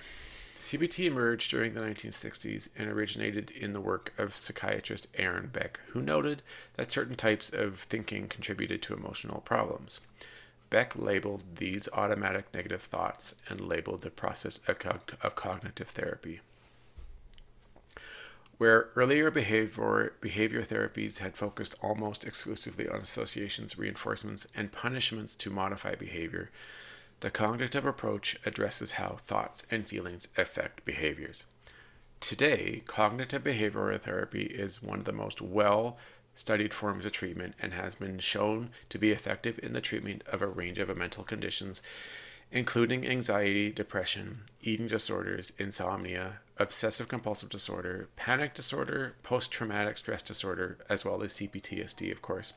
CBT 0.62 1.06
emerged 1.06 1.50
during 1.50 1.74
the 1.74 1.80
1960s 1.80 2.68
and 2.78 2.88
originated 2.88 3.50
in 3.50 3.72
the 3.72 3.80
work 3.80 4.14
of 4.16 4.36
psychiatrist 4.36 5.08
Aaron 5.16 5.48
Beck, 5.52 5.80
who 5.88 6.00
noted 6.00 6.40
that 6.76 6.92
certain 6.92 7.16
types 7.16 7.50
of 7.50 7.80
thinking 7.80 8.28
contributed 8.28 8.80
to 8.82 8.94
emotional 8.94 9.40
problems. 9.40 9.98
Beck 10.70 10.96
labeled 10.96 11.42
these 11.56 11.88
automatic 11.92 12.44
negative 12.54 12.82
thoughts 12.82 13.34
and 13.48 13.60
labeled 13.60 14.02
the 14.02 14.10
process 14.10 14.60
of, 14.68 14.78
cog- 14.78 15.16
of 15.20 15.34
cognitive 15.34 15.88
therapy. 15.88 16.40
Where 18.56 18.90
earlier 18.94 19.32
behavior, 19.32 20.12
behavior 20.20 20.62
therapies 20.62 21.18
had 21.18 21.34
focused 21.34 21.74
almost 21.82 22.24
exclusively 22.24 22.88
on 22.88 23.00
associations, 23.00 23.76
reinforcements, 23.76 24.46
and 24.54 24.70
punishments 24.70 25.34
to 25.34 25.50
modify 25.50 25.96
behavior, 25.96 26.50
the 27.22 27.30
cognitive 27.30 27.86
approach 27.86 28.36
addresses 28.44 28.92
how 28.92 29.16
thoughts 29.16 29.64
and 29.70 29.86
feelings 29.86 30.26
affect 30.36 30.84
behaviors. 30.84 31.44
Today, 32.18 32.82
cognitive 32.88 33.44
behavioral 33.44 34.00
therapy 34.00 34.42
is 34.42 34.82
one 34.82 34.98
of 34.98 35.04
the 35.04 35.12
most 35.12 35.40
well 35.40 35.96
studied 36.34 36.74
forms 36.74 37.06
of 37.06 37.12
treatment 37.12 37.54
and 37.60 37.74
has 37.74 37.94
been 37.94 38.18
shown 38.18 38.70
to 38.88 38.98
be 38.98 39.12
effective 39.12 39.60
in 39.62 39.72
the 39.72 39.80
treatment 39.80 40.22
of 40.26 40.42
a 40.42 40.48
range 40.48 40.80
of 40.80 40.96
mental 40.96 41.22
conditions, 41.22 41.80
including 42.50 43.06
anxiety, 43.06 43.70
depression, 43.70 44.40
eating 44.60 44.88
disorders, 44.88 45.52
insomnia, 45.58 46.40
obsessive 46.58 47.06
compulsive 47.06 47.50
disorder, 47.50 48.08
panic 48.16 48.52
disorder, 48.52 49.14
post 49.22 49.52
traumatic 49.52 49.96
stress 49.96 50.24
disorder, 50.24 50.76
as 50.88 51.04
well 51.04 51.22
as 51.22 51.34
CPTSD, 51.34 52.10
of 52.10 52.20
course, 52.20 52.54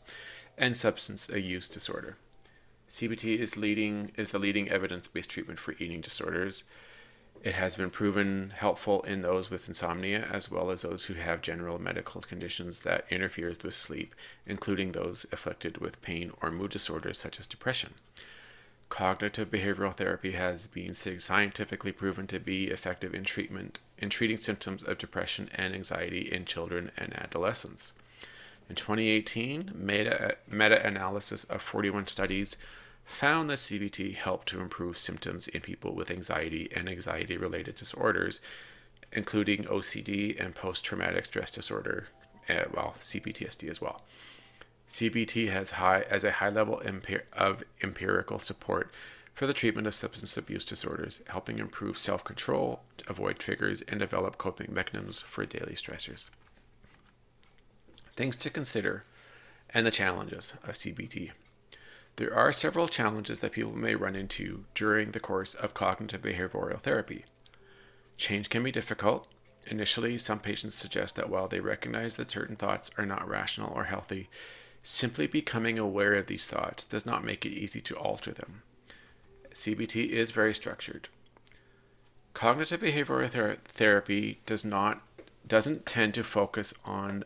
and 0.57 0.75
substance 0.75 1.29
use 1.29 1.69
disorder. 1.69 2.17
CBT 2.89 3.37
is 3.37 3.57
leading 3.57 4.11
is 4.15 4.29
the 4.29 4.39
leading 4.39 4.69
evidence-based 4.69 5.29
treatment 5.29 5.59
for 5.59 5.73
eating 5.79 6.01
disorders. 6.01 6.63
It 7.43 7.53
has 7.55 7.75
been 7.75 7.89
proven 7.89 8.53
helpful 8.55 9.01
in 9.03 9.21
those 9.21 9.49
with 9.49 9.67
insomnia 9.67 10.27
as 10.31 10.49
well 10.49 10.71
as 10.71 10.81
those 10.81 11.05
who 11.05 11.15
have 11.15 11.41
general 11.41 11.79
medical 11.79 12.21
conditions 12.21 12.81
that 12.81 13.05
interferes 13.09 13.61
with 13.61 13.73
sleep, 13.73 14.15
including 14.45 14.91
those 14.91 15.25
afflicted 15.31 15.77
with 15.79 16.01
pain 16.01 16.31
or 16.41 16.51
mood 16.51 16.71
disorders 16.71 17.19
such 17.19 17.39
as 17.39 17.47
depression. 17.47 17.93
Cognitive 18.89 19.49
behavioral 19.49 19.93
therapy 19.93 20.31
has 20.31 20.67
been 20.67 20.93
scientifically 20.93 21.91
proven 21.91 22.27
to 22.27 22.39
be 22.39 22.67
effective 22.67 23.13
in 23.13 23.23
treatment 23.23 23.79
in 23.97 24.09
treating 24.09 24.37
symptoms 24.37 24.83
of 24.83 24.97
depression 24.97 25.49
and 25.55 25.73
anxiety 25.73 26.31
in 26.31 26.45
children 26.45 26.91
and 26.95 27.13
adolescents. 27.13 27.93
In 28.67 28.75
2018, 28.75 29.71
meta 29.75 30.87
analysis 30.87 31.43
of 31.43 31.61
41 31.61 32.07
studies 32.07 32.57
found 33.05 33.49
that 33.49 33.59
CBT 33.59 34.15
helped 34.15 34.47
to 34.49 34.59
improve 34.59 34.97
symptoms 34.97 35.47
in 35.47 35.61
people 35.61 35.93
with 35.93 36.09
anxiety 36.09 36.69
and 36.75 36.89
anxiety 36.89 37.37
related 37.37 37.75
disorders, 37.75 38.41
including 39.11 39.65
OCD 39.65 40.39
and 40.43 40.55
post 40.55 40.83
traumatic 40.83 41.25
stress 41.25 41.51
disorder, 41.51 42.07
uh, 42.49 42.63
well, 42.73 42.95
CPTSD 42.99 43.69
as 43.69 43.79
well. 43.79 44.01
CBT 44.89 45.51
has 45.51 45.71
high 45.71 46.01
as 46.09 46.23
a 46.23 46.31
high 46.31 46.49
level 46.49 46.81
of 47.33 47.63
empirical 47.83 48.39
support 48.39 48.91
for 49.33 49.45
the 49.45 49.53
treatment 49.53 49.85
of 49.85 49.93
substance 49.93 50.37
abuse 50.37 50.65
disorders, 50.65 51.21
helping 51.27 51.59
improve 51.59 51.99
self-control, 51.99 52.81
avoid 53.07 53.37
triggers, 53.37 53.81
and 53.81 53.99
develop 53.99 54.39
coping 54.39 54.73
mechanisms 54.73 55.21
for 55.21 55.45
daily 55.45 55.73
stressors 55.73 56.29
things 58.15 58.35
to 58.37 58.49
consider, 58.49 59.03
and 59.73 59.85
the 59.85 59.91
challenges 59.91 60.53
of 60.63 60.75
CBT. 60.75 61.31
There 62.17 62.33
are 62.33 62.53
several 62.53 62.87
challenges 62.87 63.41
that 63.41 63.51
people 63.51 63.75
may 63.75 63.95
run 63.95 64.15
into 64.15 64.63
during 64.73 65.11
the 65.11 65.19
course 65.19 65.53
of 65.53 65.73
cognitive 65.73 66.21
behavioral 66.21 66.79
therapy. 66.79 67.25
Change 68.17 68.49
can 68.49 68.63
be 68.63 68.71
difficult. 68.71 69.27
Initially, 69.67 70.17
some 70.17 70.39
patients 70.39 70.75
suggest 70.75 71.15
that 71.17 71.29
while 71.29 71.47
they 71.47 71.59
recognize 71.59 72.15
that 72.15 72.29
certain 72.29 72.55
thoughts 72.55 72.89
are 72.97 73.05
not 73.05 73.27
rational 73.27 73.73
or 73.73 73.85
healthy, 73.85 74.29
simply 74.81 75.27
becoming 75.27 75.77
aware 75.77 76.13
of 76.13 76.27
these 76.27 76.47
thoughts 76.47 76.85
does 76.85 77.05
not 77.05 77.25
make 77.25 77.45
it 77.45 77.51
easy 77.51 77.81
to 77.81 77.95
alter 77.95 78.31
them. 78.31 78.61
CBT 79.53 80.09
is 80.09 80.31
very 80.31 80.53
structured. 80.53 81.09
Cognitive 82.33 82.81
behavioral 82.81 83.29
ther- 83.29 83.57
therapy 83.65 84.39
does 84.45 84.63
not 84.63 85.01
doesn't 85.47 85.85
tend 85.85 86.13
to 86.13 86.23
focus 86.23 86.73
on 86.83 87.23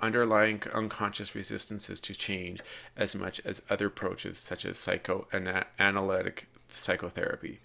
underlying 0.00 0.62
unconscious 0.72 1.34
resistances 1.34 2.00
to 2.00 2.14
change 2.14 2.60
as 2.96 3.14
much 3.16 3.40
as 3.44 3.62
other 3.68 3.86
approaches 3.86 4.38
such 4.38 4.64
as 4.64 4.78
psychoanalytic 4.78 6.46
psychotherapy. 6.68 7.60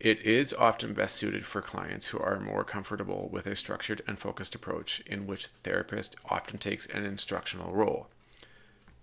It 0.00 0.22
is 0.22 0.54
often 0.54 0.94
best 0.94 1.16
suited 1.16 1.44
for 1.44 1.60
clients 1.60 2.08
who 2.08 2.18
are 2.18 2.40
more 2.40 2.64
comfortable 2.64 3.28
with 3.30 3.46
a 3.46 3.54
structured 3.54 4.00
and 4.06 4.18
focused 4.18 4.54
approach 4.54 5.00
in 5.06 5.26
which 5.26 5.50
the 5.50 5.58
therapist 5.58 6.16
often 6.30 6.56
takes 6.58 6.86
an 6.86 7.04
instructional 7.04 7.72
role. 7.72 8.08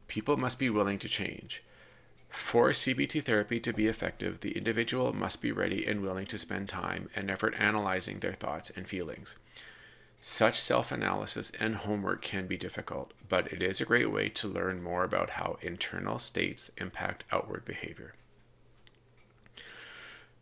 People 0.07 0.37
must 0.37 0.57
be 0.57 0.71
willing 0.71 0.97
to 0.99 1.07
change. 1.07 1.61
For 2.29 2.69
CBT 2.69 3.23
therapy 3.23 3.59
to 3.59 3.73
be 3.73 3.87
effective, 3.87 4.39
the 4.39 4.57
individual 4.57 5.13
must 5.13 5.41
be 5.41 5.51
ready 5.51 5.85
and 5.85 6.01
willing 6.01 6.25
to 6.27 6.37
spend 6.37 6.67
time 6.67 7.09
and 7.15 7.29
effort 7.29 7.53
analyzing 7.59 8.19
their 8.19 8.33
thoughts 8.33 8.71
and 8.75 8.87
feelings. 8.87 9.35
Such 10.29 10.59
self 10.59 10.91
analysis 10.91 11.53
and 11.57 11.73
homework 11.73 12.21
can 12.21 12.47
be 12.47 12.57
difficult, 12.57 13.13
but 13.29 13.51
it 13.51 13.63
is 13.63 13.79
a 13.79 13.85
great 13.85 14.11
way 14.11 14.27
to 14.27 14.47
learn 14.49 14.83
more 14.83 15.05
about 15.05 15.31
how 15.31 15.57
internal 15.61 16.19
states 16.19 16.69
impact 16.75 17.23
outward 17.31 17.63
behavior. 17.63 18.13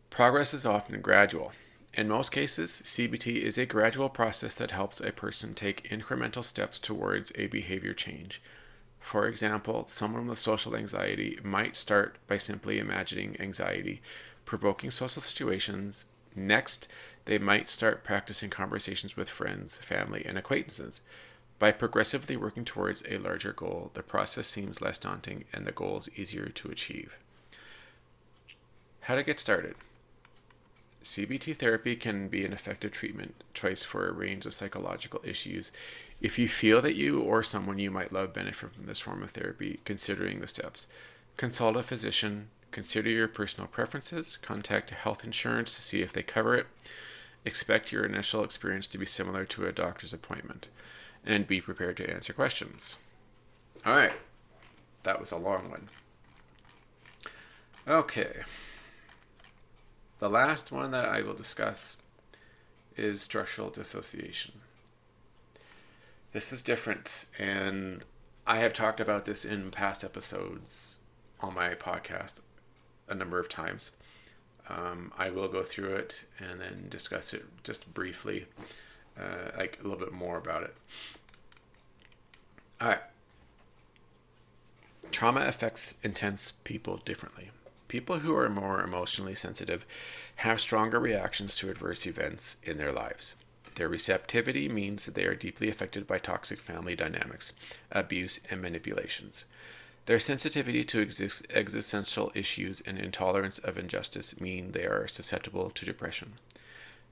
Progress 0.09 0.55
is 0.55 0.65
often 0.65 0.99
gradual. 1.01 1.51
In 1.93 2.09
most 2.09 2.31
cases, 2.31 2.81
CBT 2.83 3.43
is 3.43 3.59
a 3.59 3.67
gradual 3.67 4.09
process 4.09 4.55
that 4.55 4.71
helps 4.71 4.99
a 4.99 5.11
person 5.11 5.53
take 5.53 5.87
incremental 5.87 6.43
steps 6.43 6.79
towards 6.79 7.31
a 7.35 7.45
behavior 7.45 7.93
change. 7.93 8.41
For 8.99 9.27
example, 9.27 9.85
someone 9.87 10.25
with 10.25 10.39
social 10.39 10.75
anxiety 10.75 11.37
might 11.43 11.75
start 11.75 12.17
by 12.27 12.37
simply 12.37 12.79
imagining 12.79 13.39
anxiety, 13.39 14.01
provoking 14.45 14.89
social 14.89 15.21
situations. 15.21 16.05
Next, 16.35 16.87
they 17.25 17.37
might 17.37 17.69
start 17.69 18.03
practicing 18.03 18.49
conversations 18.49 19.15
with 19.15 19.29
friends, 19.29 19.77
family, 19.77 20.23
and 20.25 20.37
acquaintances. 20.37 21.01
By 21.57 21.71
progressively 21.71 22.35
working 22.35 22.65
towards 22.65 23.03
a 23.09 23.17
larger 23.17 23.53
goal, 23.53 23.91
the 23.93 24.03
process 24.03 24.47
seems 24.47 24.81
less 24.81 24.97
daunting 24.97 25.45
and 25.53 25.65
the 25.65 25.71
goal 25.71 25.97
is 25.97 26.09
easier 26.15 26.49
to 26.49 26.69
achieve. 26.69 27.17
How 29.01 29.15
to 29.15 29.23
get 29.23 29.39
started. 29.39 29.75
CBT 31.01 31.55
therapy 31.55 31.95
can 31.95 32.27
be 32.27 32.43
an 32.43 32.51
effective 32.51 32.91
treatment 32.91 33.35
choice 33.53 33.83
for 33.83 34.07
a 34.07 34.11
range 34.11 34.47
of 34.47 34.55
psychological 34.55 35.21
issues. 35.23 35.71
If 36.19 36.39
you 36.39 36.47
feel 36.47 36.81
that 36.81 36.95
you 36.95 37.21
or 37.21 37.43
someone 37.43 37.77
you 37.77 37.91
might 37.91 38.11
love 38.11 38.33
benefit 38.33 38.73
from 38.73 38.87
this 38.87 38.99
form 38.99 39.21
of 39.21 39.29
therapy, 39.29 39.79
considering 39.85 40.39
the 40.39 40.47
steps, 40.47 40.87
consult 41.37 41.77
a 41.77 41.83
physician, 41.83 42.47
consider 42.71 43.09
your 43.09 43.27
personal 43.27 43.67
preferences, 43.67 44.37
contact 44.37 44.89
health 44.91 45.23
insurance 45.23 45.75
to 45.75 45.81
see 45.81 46.01
if 46.01 46.11
they 46.11 46.23
cover 46.23 46.55
it, 46.55 46.67
Expect 47.45 47.91
your 47.91 48.03
initial 48.03 48.43
experience 48.43 48.87
to 48.87 48.97
be 48.97 49.05
similar 49.05 49.45
to 49.45 49.67
a 49.67 49.71
doctor's 49.71 50.13
appointment 50.13 50.69
and 51.23 51.45
be 51.45 51.61
prepared 51.61 51.95
to 51.97 52.09
answer 52.09 52.33
questions. 52.33 52.97
All 53.85 53.95
right, 53.95 54.13
that 55.03 55.19
was 55.19 55.31
a 55.31 55.37
long 55.37 55.69
one. 55.69 55.89
Okay, 57.87 58.41
the 60.17 60.29
last 60.29 60.71
one 60.71 60.89
that 60.89 61.05
I 61.05 61.21
will 61.21 61.35
discuss 61.35 61.97
is 62.97 63.21
structural 63.21 63.69
dissociation. 63.69 64.55
This 66.33 66.51
is 66.51 66.63
different, 66.63 67.25
and 67.37 68.03
I 68.47 68.57
have 68.57 68.73
talked 68.73 68.99
about 68.99 69.25
this 69.25 69.45
in 69.45 69.69
past 69.69 70.03
episodes 70.03 70.97
on 71.41 71.53
my 71.53 71.75
podcast 71.75 72.39
a 73.07 73.15
number 73.15 73.39
of 73.39 73.49
times. 73.49 73.91
Um, 74.67 75.11
I 75.17 75.29
will 75.29 75.47
go 75.47 75.63
through 75.63 75.95
it 75.95 76.25
and 76.39 76.59
then 76.59 76.87
discuss 76.89 77.33
it 77.33 77.45
just 77.63 77.93
briefly, 77.93 78.45
uh, 79.19 79.51
like 79.57 79.79
a 79.79 79.83
little 79.83 79.99
bit 79.99 80.13
more 80.13 80.37
about 80.37 80.63
it. 80.63 80.75
All 82.81 82.89
right. 82.89 82.99
Trauma 85.11 85.41
affects 85.41 85.95
intense 86.03 86.51
people 86.63 86.97
differently. 86.97 87.51
People 87.87 88.19
who 88.19 88.35
are 88.35 88.49
more 88.49 88.81
emotionally 88.81 89.35
sensitive 89.35 89.85
have 90.37 90.59
stronger 90.59 90.99
reactions 90.99 91.55
to 91.57 91.69
adverse 91.69 92.07
events 92.07 92.57
in 92.63 92.77
their 92.77 92.91
lives. 92.91 93.35
Their 93.75 93.87
receptivity 93.87 94.67
means 94.67 95.05
that 95.05 95.15
they 95.15 95.25
are 95.25 95.35
deeply 95.35 95.69
affected 95.69 96.07
by 96.07 96.17
toxic 96.17 96.59
family 96.59 96.95
dynamics, 96.95 97.53
abuse, 97.91 98.39
and 98.49 98.61
manipulations. 98.61 99.45
Their 100.05 100.19
sensitivity 100.19 100.83
to 100.85 100.99
exist- 100.99 101.47
existential 101.49 102.31
issues 102.35 102.81
and 102.81 102.97
intolerance 102.97 103.57
of 103.57 103.77
injustice 103.77 104.39
mean 104.39 104.71
they 104.71 104.85
are 104.85 105.07
susceptible 105.07 105.71
to 105.71 105.85
depression. 105.85 106.33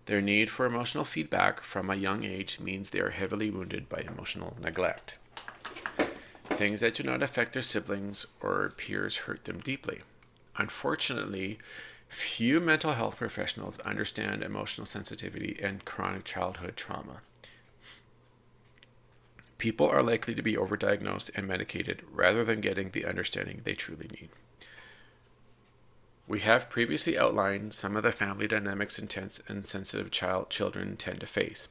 Their 0.05 0.21
need 0.21 0.49
for 0.49 0.65
emotional 0.65 1.05
feedback 1.05 1.61
from 1.61 1.89
a 1.89 1.95
young 1.95 2.23
age 2.23 2.59
means 2.59 2.89
they 2.89 2.99
are 2.99 3.11
heavily 3.11 3.49
wounded 3.49 3.89
by 3.89 4.01
emotional 4.01 4.57
neglect. 4.61 5.17
Things 6.45 6.81
that 6.81 6.95
do 6.95 7.03
not 7.03 7.23
affect 7.23 7.53
their 7.53 7.63
siblings 7.63 8.27
or 8.41 8.73
peers 8.77 9.17
hurt 9.17 9.45
them 9.45 9.59
deeply. 9.59 10.01
Unfortunately, 10.57 11.57
few 12.09 12.59
mental 12.59 12.93
health 12.93 13.17
professionals 13.17 13.79
understand 13.79 14.43
emotional 14.43 14.85
sensitivity 14.85 15.57
and 15.63 15.83
chronic 15.83 16.25
childhood 16.25 16.75
trauma. 16.75 17.21
People 19.63 19.87
are 19.87 20.03
likely 20.03 20.35
to 20.35 20.41
be 20.41 20.55
overdiagnosed 20.55 21.31
and 21.35 21.47
medicated 21.47 22.01
rather 22.11 22.43
than 22.43 22.59
getting 22.59 22.89
the 22.89 23.05
understanding 23.05 23.61
they 23.63 23.75
truly 23.75 24.09
need. 24.09 24.27
We 26.27 26.41
have 26.41 26.69
previously 26.69 27.17
outlined 27.17 27.73
some 27.73 27.95
of 27.95 28.03
the 28.03 28.11
family 28.11 28.45
dynamics 28.45 28.99
intense 28.99 29.41
and 29.47 29.63
sensitive 29.63 30.11
child 30.11 30.49
children 30.49 30.97
tend 30.97 31.21
to 31.21 31.27
face. 31.27 31.69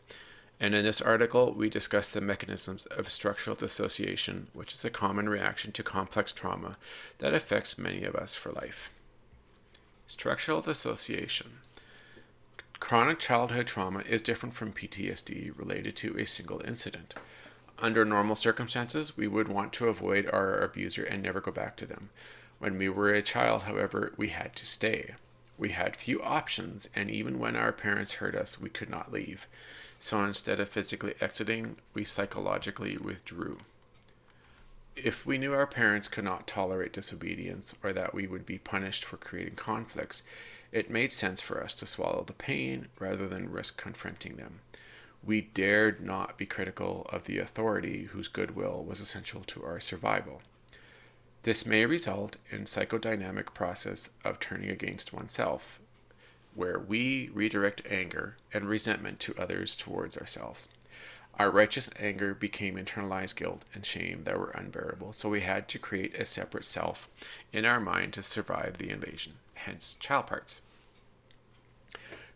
And 0.59 0.75
in 0.75 0.87
this 0.87 1.03
article, 1.03 1.53
we 1.53 1.69
discuss 1.69 2.09
the 2.09 2.23
mechanisms 2.23 2.87
of 2.87 3.11
structural 3.11 3.57
dissociation, 3.57 4.47
which 4.55 4.73
is 4.73 4.87
a 4.87 4.91
common 4.91 5.29
reaction 5.29 5.71
to 5.73 5.83
complex 5.83 6.33
trauma 6.33 6.79
that 7.19 7.35
affects 7.35 7.77
many 7.77 8.05
of 8.05 8.15
us 8.15 8.35
for 8.35 8.53
life. 8.53 8.91
Structural 10.07 10.63
dissociation. 10.63 11.59
Chronic 12.81 13.19
childhood 13.19 13.67
trauma 13.67 14.01
is 14.01 14.23
different 14.23 14.55
from 14.55 14.73
PTSD 14.73 15.53
related 15.55 15.95
to 15.97 16.19
a 16.19 16.25
single 16.25 16.63
incident. 16.67 17.15
Under 17.83 18.05
normal 18.05 18.37
circumstances, 18.37 19.17
we 19.17 19.27
would 19.27 19.49
want 19.49 19.73
to 19.73 19.89
avoid 19.89 20.31
our 20.33 20.57
abuser 20.61 21.03
and 21.03 21.21
never 21.21 21.41
go 21.41 21.51
back 21.51 21.77
to 21.79 21.87
them. 21.87 22.11
When 22.61 22.79
we 22.79 22.89
were 22.89 23.13
a 23.13 23.23
child, 23.23 23.65
however, 23.65 24.13
we 24.17 24.29
had 24.29 24.55
to 24.55 24.67
stay. 24.67 25.17
We 25.59 25.71
had 25.71 25.97
few 25.97 26.23
options, 26.23 26.89
and 26.95 27.11
even 27.11 27.41
when 27.41 27.57
our 27.57 27.73
parents 27.73 28.15
hurt 28.15 28.37
us, 28.37 28.61
we 28.61 28.69
could 28.69 28.89
not 28.89 29.13
leave. 29.13 29.49
So 29.99 30.25
instead 30.25 30.61
of 30.61 30.69
physically 30.69 31.15
exiting, 31.21 31.75
we 31.93 32.05
psychologically 32.05 32.97
withdrew. 32.97 33.59
If 34.95 35.27
we 35.27 35.37
knew 35.37 35.53
our 35.53 35.67
parents 35.67 36.07
could 36.07 36.25
not 36.25 36.47
tolerate 36.47 36.93
disobedience 36.93 37.75
or 37.83 37.93
that 37.95 38.15
we 38.15 38.29
would 38.29 38.47
be 38.47 38.59
punished 38.59 39.05
for 39.05 39.17
creating 39.17 39.57
conflicts, 39.57 40.23
it 40.71 40.89
made 40.89 41.11
sense 41.11 41.41
for 41.41 41.61
us 41.61 41.75
to 41.77 41.87
swallow 41.87 42.23
the 42.25 42.33
pain 42.33 42.87
rather 43.01 43.27
than 43.27 43.51
risk 43.51 43.77
confronting 43.77 44.37
them. 44.37 44.61
We 45.25 45.43
dared 45.43 46.05
not 46.05 46.37
be 46.37 46.47
critical 46.47 47.07
of 47.13 47.25
the 47.25 47.39
authority 47.39 48.05
whose 48.05 48.29
goodwill 48.29 48.83
was 48.83 49.01
essential 49.01 49.43
to 49.45 49.63
our 49.63 49.79
survival. 49.79 50.43
This 51.45 51.65
may 51.65 51.87
result 51.87 52.37
in 52.51 52.65
psychodynamic 52.65 53.55
process 53.55 54.11
of 54.25 54.41
turning 54.41 54.71
against 54.71 55.13
oneself, 55.13 55.81
where 56.55 56.79
we 56.79 57.31
redirect 57.33 57.83
anger 57.91 58.37
and 58.53 58.69
resentment 58.69 59.21
to 59.21 59.35
others 59.39 59.77
towards 59.77 60.17
ourselves. 60.17 60.69
Our 61.39 61.51
righteous 61.51 61.89
anger 61.99 62.35
became 62.35 62.77
internalized 62.77 63.37
guilt 63.37 63.65
and 63.75 63.87
shame 63.87 64.25
that 64.25 64.39
were 64.39 64.51
unbearable, 64.51 65.13
so 65.15 65.29
we 65.29 65.41
had 65.41 65.67
to 65.69 65.79
create 65.79 66.15
a 66.15 66.25
separate 66.25 66.65
self 66.65 67.09
in 67.53 67.65
our 67.65 67.81
mind 67.81 68.13
to 68.15 68.23
survive 68.23 68.79
the 68.79 68.91
invasion, 68.91 69.35
hence 69.55 69.97
child 69.99 70.27
parts. 70.27 70.61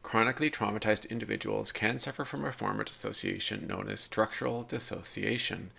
Chronically 0.07 0.53
traumatized 0.53 1.11
individuals 1.11 1.73
can 1.73 1.99
suffer 1.99 2.25
from 2.25 2.45
a 2.45 2.53
form 2.53 2.79
of 2.79 2.87
dissociation 2.87 3.67
known 3.67 3.89
as 3.89 3.99
structural 4.01 4.63
dissociation, 4.63 5.73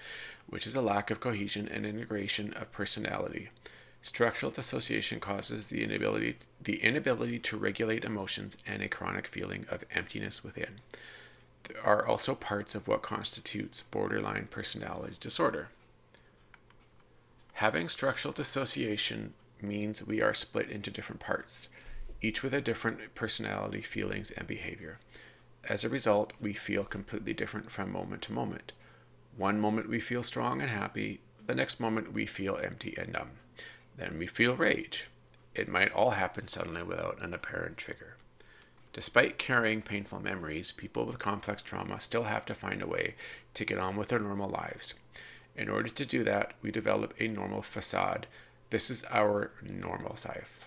which 0.48 0.68
is 0.68 0.76
a 0.76 0.82
lack 0.82 1.10
of 1.10 1.22
cohesion 1.22 1.66
and 1.70 1.86
integration 1.86 2.52
of 2.56 2.70
personality. 2.74 3.48
Structural 4.02 4.52
dissociation 4.52 5.22
causes 5.22 5.68
the 5.68 5.82
inability, 5.82 6.36
the 6.62 6.84
inability 6.84 7.40
to 7.40 7.56
regulate 7.56 8.04
emotions 8.04 8.58
and 8.68 8.82
a 8.82 8.90
chronic 8.90 9.28
feeling 9.28 9.66
of 9.72 9.86
emptiness 9.92 10.44
within. 10.44 10.82
There 11.64 11.82
are 11.82 12.06
also 12.06 12.36
parts 12.36 12.76
of 12.76 12.86
what 12.86 13.02
constitutes 13.02 13.82
borderline 13.82 14.50
personality 14.52 15.16
disorder. 15.22 15.70
Having 17.54 17.88
structural 17.88 18.34
dissociation 18.34 19.36
means 19.62 20.06
we 20.06 20.22
are 20.22 20.34
split 20.34 20.70
into 20.70 20.92
different 20.92 21.22
parts, 21.22 21.70
each 22.22 22.44
with 22.44 22.54
a 22.54 22.62
different 22.62 23.16
personality, 23.16 23.82
feelings, 23.82 24.32
and 24.32 24.48
behavior. 24.48 25.00
As 25.64 25.84
a 25.84 25.90
result, 25.90 26.34
we 26.40 26.54
feel 26.54 26.84
completely 26.84 27.34
different 27.34 27.70
from 27.72 27.92
moment 27.92 28.22
to 28.24 28.34
moment. 28.34 28.74
One 29.36 29.60
moment 29.60 29.90
we 29.90 30.00
feel 30.00 30.24
strong 30.24 30.62
and 30.62 30.70
happy, 30.70 31.20
the 31.46 31.56
next 31.56 31.80
moment 31.80 32.14
we 32.14 32.26
feel 32.26 32.58
empty 32.58 32.96
and 32.98 33.14
numb. 33.14 33.32
Then 33.98 34.18
we 34.18 34.28
feel 34.28 34.56
rage. 34.56 35.10
It 35.54 35.68
might 35.68 35.92
all 35.92 36.12
happen 36.12 36.48
suddenly 36.48 36.84
without 36.84 37.22
an 37.22 37.34
apparent 37.34 37.78
trigger. 37.78 38.16
Despite 38.94 39.38
carrying 39.38 39.82
painful 39.82 40.20
memories, 40.22 40.72
people 40.72 41.06
with 41.06 41.20
complex 41.20 41.62
trauma 41.62 42.00
still 42.00 42.24
have 42.24 42.46
to 42.46 42.56
find 42.56 42.82
a 42.82 42.88
way 42.88 43.16
to 43.54 43.66
get 43.66 43.78
on 43.78 43.96
with 43.96 44.08
their 44.08 44.20
normal 44.20 44.50
lives. 44.50 44.94
In 45.56 45.70
order 45.70 45.90
to 45.90 46.06
do 46.06 46.24
that, 46.24 46.54
we 46.62 46.72
develop 46.72 47.14
a 47.20 47.28
normal 47.28 47.62
facade. 47.62 48.28
This 48.70 48.90
is 48.90 49.06
our 49.12 49.52
normal 49.62 50.16
life. 50.26 50.67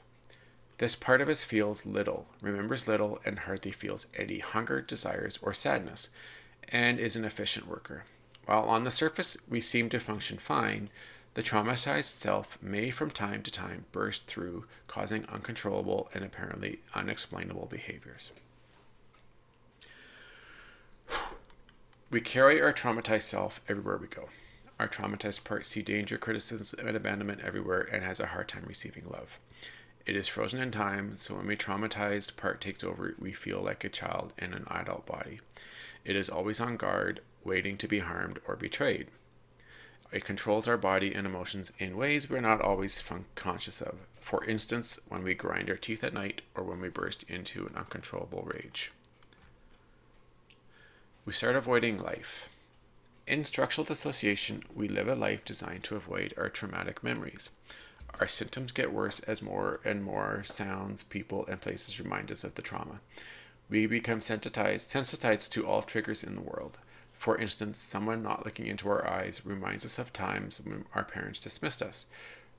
This 0.81 0.97
part 0.97 1.20
of 1.20 1.28
us 1.28 1.45
feels 1.45 1.85
little, 1.85 2.24
remembers 2.41 2.89
little, 2.89 3.20
and 3.26 3.41
hardly 3.41 3.70
feels 3.70 4.07
any 4.16 4.39
hunger, 4.39 4.81
desires, 4.81 5.39
or 5.43 5.53
sadness, 5.53 6.09
and 6.70 6.99
is 6.99 7.16
an 7.16 7.24
efficient 7.26 7.68
worker. 7.68 8.05
While 8.47 8.62
on 8.62 8.85
the 8.85 8.91
surface 8.91 9.37
we 9.47 9.61
seem 9.61 9.91
to 9.91 9.99
function 9.99 10.39
fine, 10.39 10.89
the 11.35 11.43
traumatized 11.43 12.16
self 12.16 12.57
may 12.62 12.89
from 12.89 13.11
time 13.11 13.43
to 13.43 13.51
time 13.51 13.85
burst 13.93 14.26
through, 14.26 14.64
causing 14.89 15.26
uncontrollable 15.26 16.09
and 16.14 16.24
apparently 16.24 16.81
unexplainable 16.95 17.66
behaviors. 17.70 18.33
We 22.11 22.22
carry 22.22 22.59
our 22.62 22.72
traumatized 22.72 23.28
self 23.28 23.61
everywhere 23.68 23.99
we 23.99 24.07
go. 24.07 24.31
Our 24.78 24.89
traumatized 24.89 25.45
part 25.45 25.66
sees 25.66 25.85
danger, 25.85 26.16
criticism, 26.16 26.87
and 26.87 26.97
abandonment 26.97 27.43
everywhere 27.45 27.83
and 27.93 28.03
has 28.03 28.18
a 28.18 28.28
hard 28.28 28.49
time 28.49 28.64
receiving 28.66 29.05
love. 29.05 29.39
It 30.11 30.17
is 30.17 30.27
frozen 30.27 30.61
in 30.61 30.73
time, 30.73 31.19
so 31.19 31.37
when 31.37 31.47
we 31.47 31.55
traumatized 31.55 32.35
part 32.35 32.61
takes 32.61 32.83
over, 32.83 33.15
we 33.21 33.31
feel 33.33 33.61
like 33.61 33.85
a 33.85 33.89
child 33.89 34.33
in 34.37 34.53
an 34.53 34.67
adult 34.69 35.07
body. 35.07 35.39
It 36.05 36.17
is 36.17 36.29
always 36.29 36.59
on 36.59 36.77
guard, 36.77 37.21
waiting 37.45 37.77
to 37.77 37.87
be 37.87 38.01
harmed 38.01 38.41
or 38.45 38.57
betrayed. 38.57 39.07
It 40.11 40.25
controls 40.25 40.67
our 40.67 40.77
body 40.77 41.15
and 41.15 41.29
emotions 41.29 41.71
in 41.79 41.97
ways 41.97 42.29
we're 42.29 42.41
not 42.41 42.61
always 42.61 43.05
conscious 43.37 43.81
of. 43.81 43.99
For 44.21 44.45
instance, 44.47 44.99
when 45.09 45.23
we 45.23 45.35
grind 45.35 45.71
our 45.71 45.77
teeth 45.77 46.03
at 46.03 46.13
night 46.13 46.43
or 46.57 46.65
when 46.65 46.81
we 46.81 46.89
burst 46.89 47.23
into 47.29 47.69
an 47.69 47.77
uncontrollable 47.77 48.43
rage. 48.53 48.91
We 51.25 51.33
start 51.33 51.55
avoiding 51.55 51.99
life. 51.99 52.49
In 53.29 53.45
structural 53.45 53.85
dissociation, 53.85 54.65
we 54.75 54.89
live 54.89 55.07
a 55.07 55.15
life 55.15 55.45
designed 55.45 55.85
to 55.85 55.95
avoid 55.95 56.35
our 56.37 56.49
traumatic 56.49 57.05
memories. 57.05 57.53
Our 58.21 58.29
symptoms 58.29 58.73
get 58.73 58.93
worse 58.93 59.21
as 59.21 59.41
more 59.41 59.81
and 59.83 60.05
more 60.05 60.43
sounds, 60.45 61.03
people, 61.03 61.47
and 61.47 61.59
places 61.59 61.99
remind 61.99 62.31
us 62.31 62.45
of 62.45 62.55
the 62.55 62.61
trauma. 62.62 63.01
We 63.71 63.87
become 63.87 64.21
sensitized, 64.21 64.89
sensitized 64.89 65.53
to 65.55 65.66
all 65.66 65.81
triggers 65.81 66.23
in 66.23 66.35
the 66.35 66.43
world. 66.43 66.79
For 67.14 67.39
instance, 67.39 67.79
someone 67.79 68.23
not 68.23 68.45
looking 68.45 68.66
into 68.66 68.91
our 68.91 69.09
eyes 69.09 69.47
reminds 69.47 69.87
us 69.87 69.99
of 69.99 70.12
times 70.12 70.61
when 70.61 70.85
our 70.95 71.05
parents 71.05 71.41
dismissed 71.41 71.81
us. 71.81 72.05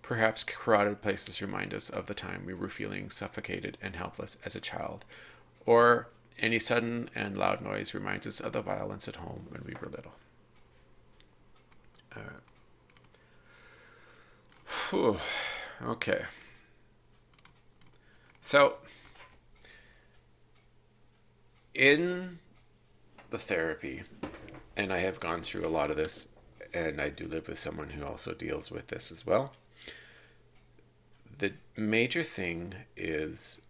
Perhaps 0.02 0.44
crowded 0.46 1.04
places 1.04 1.44
remind 1.44 1.76
us 1.76 1.92
of 1.92 2.08
the 2.08 2.16
time 2.16 2.44
we 2.46 2.56
were 2.56 2.70
feeling 2.70 3.12
suffocated 3.12 3.78
and 3.84 3.96
helpless 3.96 4.38
as 4.44 4.56
a 4.56 4.62
child. 4.62 5.06
Or 5.68 6.08
any 6.40 6.58
sudden 6.58 7.12
and 7.14 7.38
loud 7.38 7.62
noise 7.62 7.94
reminds 7.94 8.26
us 8.26 8.40
of 8.40 8.54
the 8.54 8.64
violence 8.64 9.08
at 9.08 9.18
home 9.18 9.46
when 9.50 9.62
we 9.64 9.76
were 9.80 9.90
little. 9.90 10.14
Uh, 12.16 12.40
whew, 14.90 15.18
okay. 15.84 16.24
So, 18.42 18.78
in 21.74 22.40
the 23.30 23.38
therapy, 23.38 24.04
and 24.76 24.92
I 24.92 25.00
have 25.00 25.20
gone 25.20 25.42
through 25.42 25.66
a 25.66 25.70
lot 25.70 25.92
of 25.92 25.98
this, 25.98 26.28
and 26.74 27.00
I 27.02 27.10
do 27.10 27.28
live 27.28 27.48
with 27.48 27.60
someone 27.60 27.92
who 27.92 28.06
also 28.06 28.34
deals 28.34 28.72
with 28.72 28.88
this 28.88 29.12
as 29.12 29.26
well. 29.26 29.54
The 31.38 31.54
major 31.76 32.24
thing 32.24 32.74
is 32.96 33.62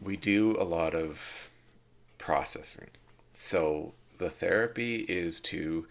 we 0.00 0.16
do 0.16 0.56
a 0.58 0.64
lot 0.64 0.94
of 0.94 1.50
processing. 2.18 2.88
So 3.34 3.94
the 4.18 4.30
therapy 4.30 4.96
is 5.08 5.40
to 5.42 5.86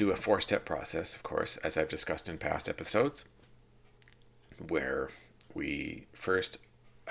do 0.00 0.10
a 0.10 0.16
four 0.16 0.40
step 0.40 0.64
process, 0.64 1.14
of 1.14 1.22
course, 1.22 1.58
as 1.58 1.76
I've 1.76 1.88
discussed 1.88 2.26
in 2.26 2.38
past 2.38 2.70
episodes, 2.70 3.26
where 4.68 5.10
we 5.52 6.06
first 6.14 6.58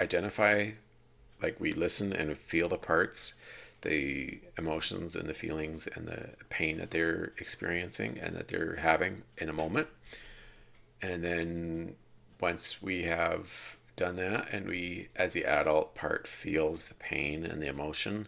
identify, 0.02 0.72
like 1.42 1.60
we 1.60 1.72
listen 1.72 2.12
and 2.12 2.36
feel 2.36 2.68
the 2.68 2.78
parts 2.78 3.36
the 3.82 4.40
emotions 4.58 5.16
and 5.16 5.30
the 5.30 5.34
feelings 5.34 5.88
and 5.88 6.08
the 6.08 6.32
pain 6.50 6.80
that 6.80 6.92
they're 6.92 7.32
experiencing 7.38 8.18
and 8.22 8.36
that 8.36 8.50
they're 8.50 8.76
having 8.76 9.22
in 9.38 9.48
a 9.48 9.54
moment. 9.54 9.88
And 11.02 11.24
then 11.24 11.96
once 12.42 12.82
we 12.82 13.04
have 13.04 13.78
done 13.96 14.18
that 14.18 14.52
and 14.52 14.68
we 14.68 15.08
as 15.16 15.32
the 15.32 15.46
adult 15.46 15.96
part 15.96 16.28
feels 16.28 16.90
the 16.90 16.96
pain 16.96 17.46
and 17.46 17.62
the 17.62 17.68
emotion, 17.68 18.28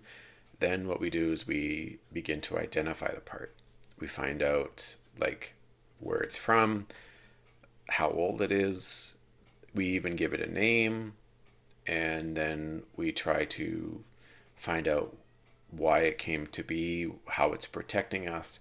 then 0.60 0.88
what 0.88 1.02
we 1.02 1.10
do 1.10 1.32
is 1.32 1.48
we 1.48 2.00
begin 2.14 2.40
to 2.42 2.58
identify 2.58 3.14
the 3.14 3.20
part. 3.20 3.54
We 4.02 4.08
find 4.08 4.44
out 4.44 4.98
like 5.18 5.54
where 6.00 6.20
it's 6.20 6.38
from, 6.38 6.88
how 7.90 8.10
old 8.10 8.42
it 8.42 8.52
is. 8.52 9.16
We 9.74 9.86
even 9.88 10.18
give 10.18 10.34
it 10.34 10.42
a 10.42 10.52
name 10.52 11.14
and 11.88 12.36
then 12.36 12.84
we 12.96 13.12
try 13.12 13.46
to 13.46 14.04
find 14.56 14.88
out 14.88 15.16
why 15.72 16.00
it 16.00 16.18
came 16.18 16.46
to 16.48 16.64
be, 16.64 17.12
how 17.30 17.54
it's 17.54 17.66
protecting 17.66 18.28
us. 18.28 18.60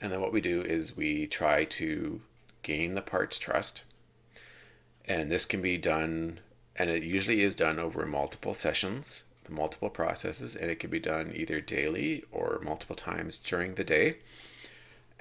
And 0.00 0.12
then 0.12 0.20
what 0.20 0.32
we 0.32 0.40
do 0.40 0.62
is 0.62 0.96
we 0.96 1.26
try 1.26 1.64
to 1.64 2.20
gain 2.62 2.94
the 2.94 3.02
part's 3.02 3.38
trust. 3.38 3.84
And 5.04 5.30
this 5.30 5.44
can 5.44 5.60
be 5.60 5.76
done, 5.76 6.40
and 6.76 6.88
it 6.88 7.02
usually 7.02 7.42
is 7.42 7.54
done 7.54 7.78
over 7.78 8.06
multiple 8.06 8.54
sessions, 8.54 9.24
multiple 9.48 9.90
processes, 9.90 10.54
and 10.54 10.70
it 10.70 10.78
can 10.78 10.90
be 10.90 11.00
done 11.00 11.32
either 11.34 11.60
daily 11.60 12.24
or 12.30 12.60
multiple 12.62 12.96
times 12.96 13.38
during 13.38 13.74
the 13.74 13.84
day. 13.84 14.16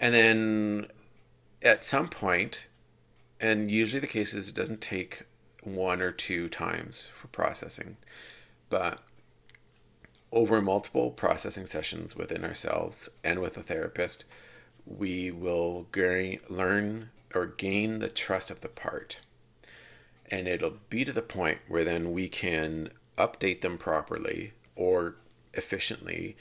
And 0.01 0.15
then 0.15 0.87
at 1.61 1.85
some 1.85 2.09
point, 2.09 2.67
and 3.39 3.69
usually 3.69 3.99
the 3.99 4.07
case 4.07 4.33
is 4.33 4.49
it 4.49 4.55
doesn't 4.55 4.81
take 4.81 5.23
one 5.63 6.01
or 6.01 6.11
two 6.11 6.49
times 6.49 7.11
for 7.15 7.27
processing, 7.27 7.97
but 8.69 8.99
over 10.31 10.59
multiple 10.59 11.11
processing 11.11 11.67
sessions 11.67 12.15
within 12.15 12.43
ourselves 12.43 13.09
and 13.23 13.39
with 13.39 13.57
a 13.57 13.61
therapist, 13.61 14.25
we 14.87 15.29
will 15.29 15.83
gain, 15.91 16.39
learn 16.49 17.11
or 17.35 17.45
gain 17.45 17.99
the 17.99 18.09
trust 18.09 18.49
of 18.49 18.61
the 18.61 18.69
part. 18.69 19.21
And 20.31 20.47
it'll 20.47 20.77
be 20.89 21.05
to 21.05 21.13
the 21.13 21.21
point 21.21 21.59
where 21.67 21.83
then 21.83 22.11
we 22.11 22.27
can 22.27 22.89
update 23.19 23.61
them 23.61 23.77
properly 23.77 24.53
or 24.75 25.17
efficiently 25.53 26.37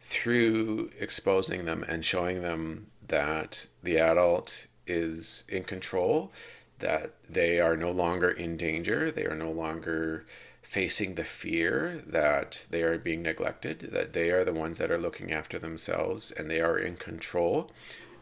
through 0.00 0.90
exposing 0.98 1.64
them 1.64 1.84
and 1.86 2.04
showing 2.04 2.42
them 2.42 2.88
that 3.08 3.66
the 3.82 3.98
adult 3.98 4.66
is 4.86 5.44
in 5.48 5.64
control, 5.64 6.32
that 6.78 7.14
they 7.28 7.60
are 7.60 7.76
no 7.76 7.90
longer 7.90 8.30
in 8.30 8.56
danger, 8.56 9.10
they 9.10 9.24
are 9.24 9.36
no 9.36 9.50
longer 9.50 10.24
facing 10.62 11.14
the 11.14 11.24
fear 11.24 12.02
that 12.06 12.66
they 12.70 12.82
are 12.82 12.98
being 12.98 13.22
neglected, 13.22 13.90
that 13.92 14.12
they 14.12 14.30
are 14.30 14.44
the 14.44 14.52
ones 14.52 14.78
that 14.78 14.90
are 14.90 14.98
looking 14.98 15.32
after 15.32 15.58
themselves 15.58 16.30
and 16.32 16.50
they 16.50 16.60
are 16.60 16.78
in 16.78 16.96
control 16.96 17.70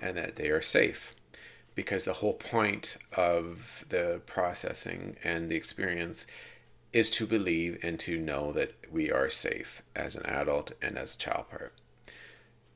and 0.01 0.17
that 0.17 0.37
they 0.37 0.49
are 0.49 0.61
safe. 0.61 1.15
Because 1.75 2.05
the 2.05 2.15
whole 2.15 2.35
point 2.35 2.99
of 3.17 3.87
the 3.89 4.21
processing 4.27 5.17
and 5.25 5.49
the 5.49 5.57
experience 5.57 6.27
is 6.93 7.09
to 7.09 7.27
believe 7.27 7.79
and 7.83 7.99
to 8.01 8.19
know 8.19 8.53
that 8.53 8.75
we 8.91 9.11
are 9.11 9.31
safe 9.31 9.83
as 9.97 10.15
an 10.15 10.27
adult 10.27 10.73
and 10.83 10.99
as 10.99 11.15
a 11.15 11.19
child 11.19 11.49
part. 11.49 11.73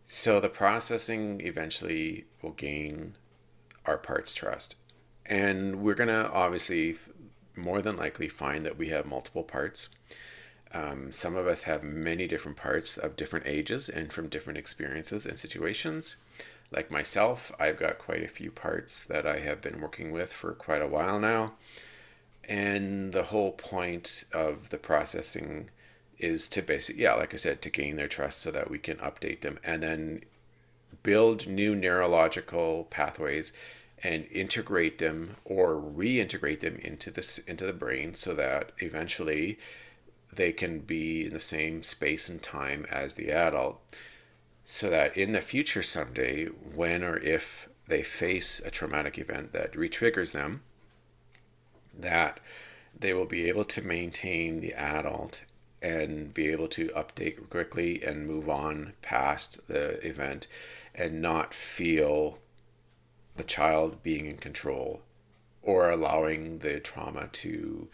So 0.07 0.39
the 0.39 0.49
processing 0.49 1.41
eventually 1.45 2.27
will 2.41 2.53
gain 2.53 3.17
our 3.85 3.99
part's 3.99 4.33
trust. 4.33 4.77
And 5.27 5.83
we're 5.83 5.95
going 5.95 6.09
to 6.09 6.31
obviously 6.31 6.97
more 7.57 7.83
than 7.83 7.97
likely 7.97 8.29
find 8.29 8.65
that 8.65 8.79
we 8.79 8.89
have 8.91 9.05
multiple 9.05 9.43
parts. 9.43 9.89
Um, 10.73 11.11
some 11.11 11.37
of 11.37 11.49
us 11.49 11.65
have 11.65 11.83
many 11.83 12.29
different 12.29 12.57
parts 12.57 12.97
of 12.97 13.17
different 13.17 13.47
ages 13.47 13.89
and 13.89 14.13
from 14.13 14.29
different 14.29 14.59
experiences 14.59 15.27
and 15.27 15.39
situations. 15.39 16.17
Like 16.71 16.91
myself, 16.91 17.51
I've 17.59 17.79
got 17.79 17.99
quite 17.99 18.23
a 18.23 18.29
few 18.29 18.53
parts 18.53 19.03
that 19.05 19.27
I 19.27 19.41
have 19.41 19.61
been 19.61 19.81
working 19.81 20.13
with 20.13 20.33
for 20.33 20.53
quite 20.53 20.83
a 20.83 20.89
while 20.89 21.19
now. 21.19 21.55
And 22.49 23.13
the 23.13 23.25
whole 23.25 23.53
point 23.53 24.25
of 24.33 24.71
the 24.71 24.79
processing 24.79 25.71
is 26.19 26.49
to 26.49 26.63
basically, 26.63 27.03
yeah, 27.03 27.15
like 27.15 27.35
I 27.35 27.37
said, 27.37 27.63
to 27.63 27.71
gain 27.71 27.97
their 27.97 28.09
trust 28.09 28.41
so 28.41 28.51
that 28.51 28.71
we 28.71 28.79
can 28.79 28.97
update 28.99 29.41
them 29.41 29.59
and 29.63 29.83
then 29.83 30.23
build 31.03 31.47
new 31.47 31.75
neurological 31.75 32.87
pathways 32.91 33.53
and 34.03 34.27
integrate 34.27 34.99
them 34.99 35.37
or 35.45 35.75
reintegrate 35.75 36.61
them 36.61 36.77
into 36.77 37.11
this 37.11 37.39
into 37.39 37.65
the 37.67 37.73
brain 37.73 38.15
so 38.15 38.35
that 38.35 38.73
eventually 38.79 39.59
they 40.33 40.53
can 40.53 40.81
be 40.81 41.25
in 41.27 41.33
the 41.33 41.41
same 41.41 41.83
space 41.83 42.29
and 42.29 42.43
time 42.43 42.87
as 42.91 43.15
the 43.15 43.31
adult. 43.31 43.81
So 44.65 44.91
that 44.91 45.17
in 45.17 45.33
the 45.33 45.41
future 45.41 45.83
someday 45.83 46.47
when 46.47 47.03
or 47.03 47.17
if 47.19 47.69
they 47.89 48.03
face 48.03 48.61
a 48.65 48.71
traumatic 48.71 49.19
event 49.19 49.53
that 49.53 49.73
retriggers 49.73 50.33
them 50.33 50.63
that 51.99 52.41
they 52.99 53.15
will 53.15 53.27
be 53.27 53.49
able 53.49 53.65
to 53.65 53.81
maintain 53.81 54.61
the 54.61 54.75
adult 54.75 55.45
and 55.87 56.35
be 56.35 56.49
able 56.49 56.67
to 56.67 56.89
update 56.89 57.49
quickly 57.49 58.03
and 58.03 58.27
move 58.27 58.51
on 58.51 58.93
past 59.03 59.61
the 59.69 60.05
event 60.05 60.49
and 60.97 61.23
not 61.23 61.55
feel 61.55 62.39
the 63.37 63.45
child 63.45 64.03
being 64.03 64.27
in 64.27 64.37
control 64.37 65.03
or 65.63 65.89
allowing 65.89 66.59
the 66.59 66.81
trauma 66.81 67.29
to 67.31 67.87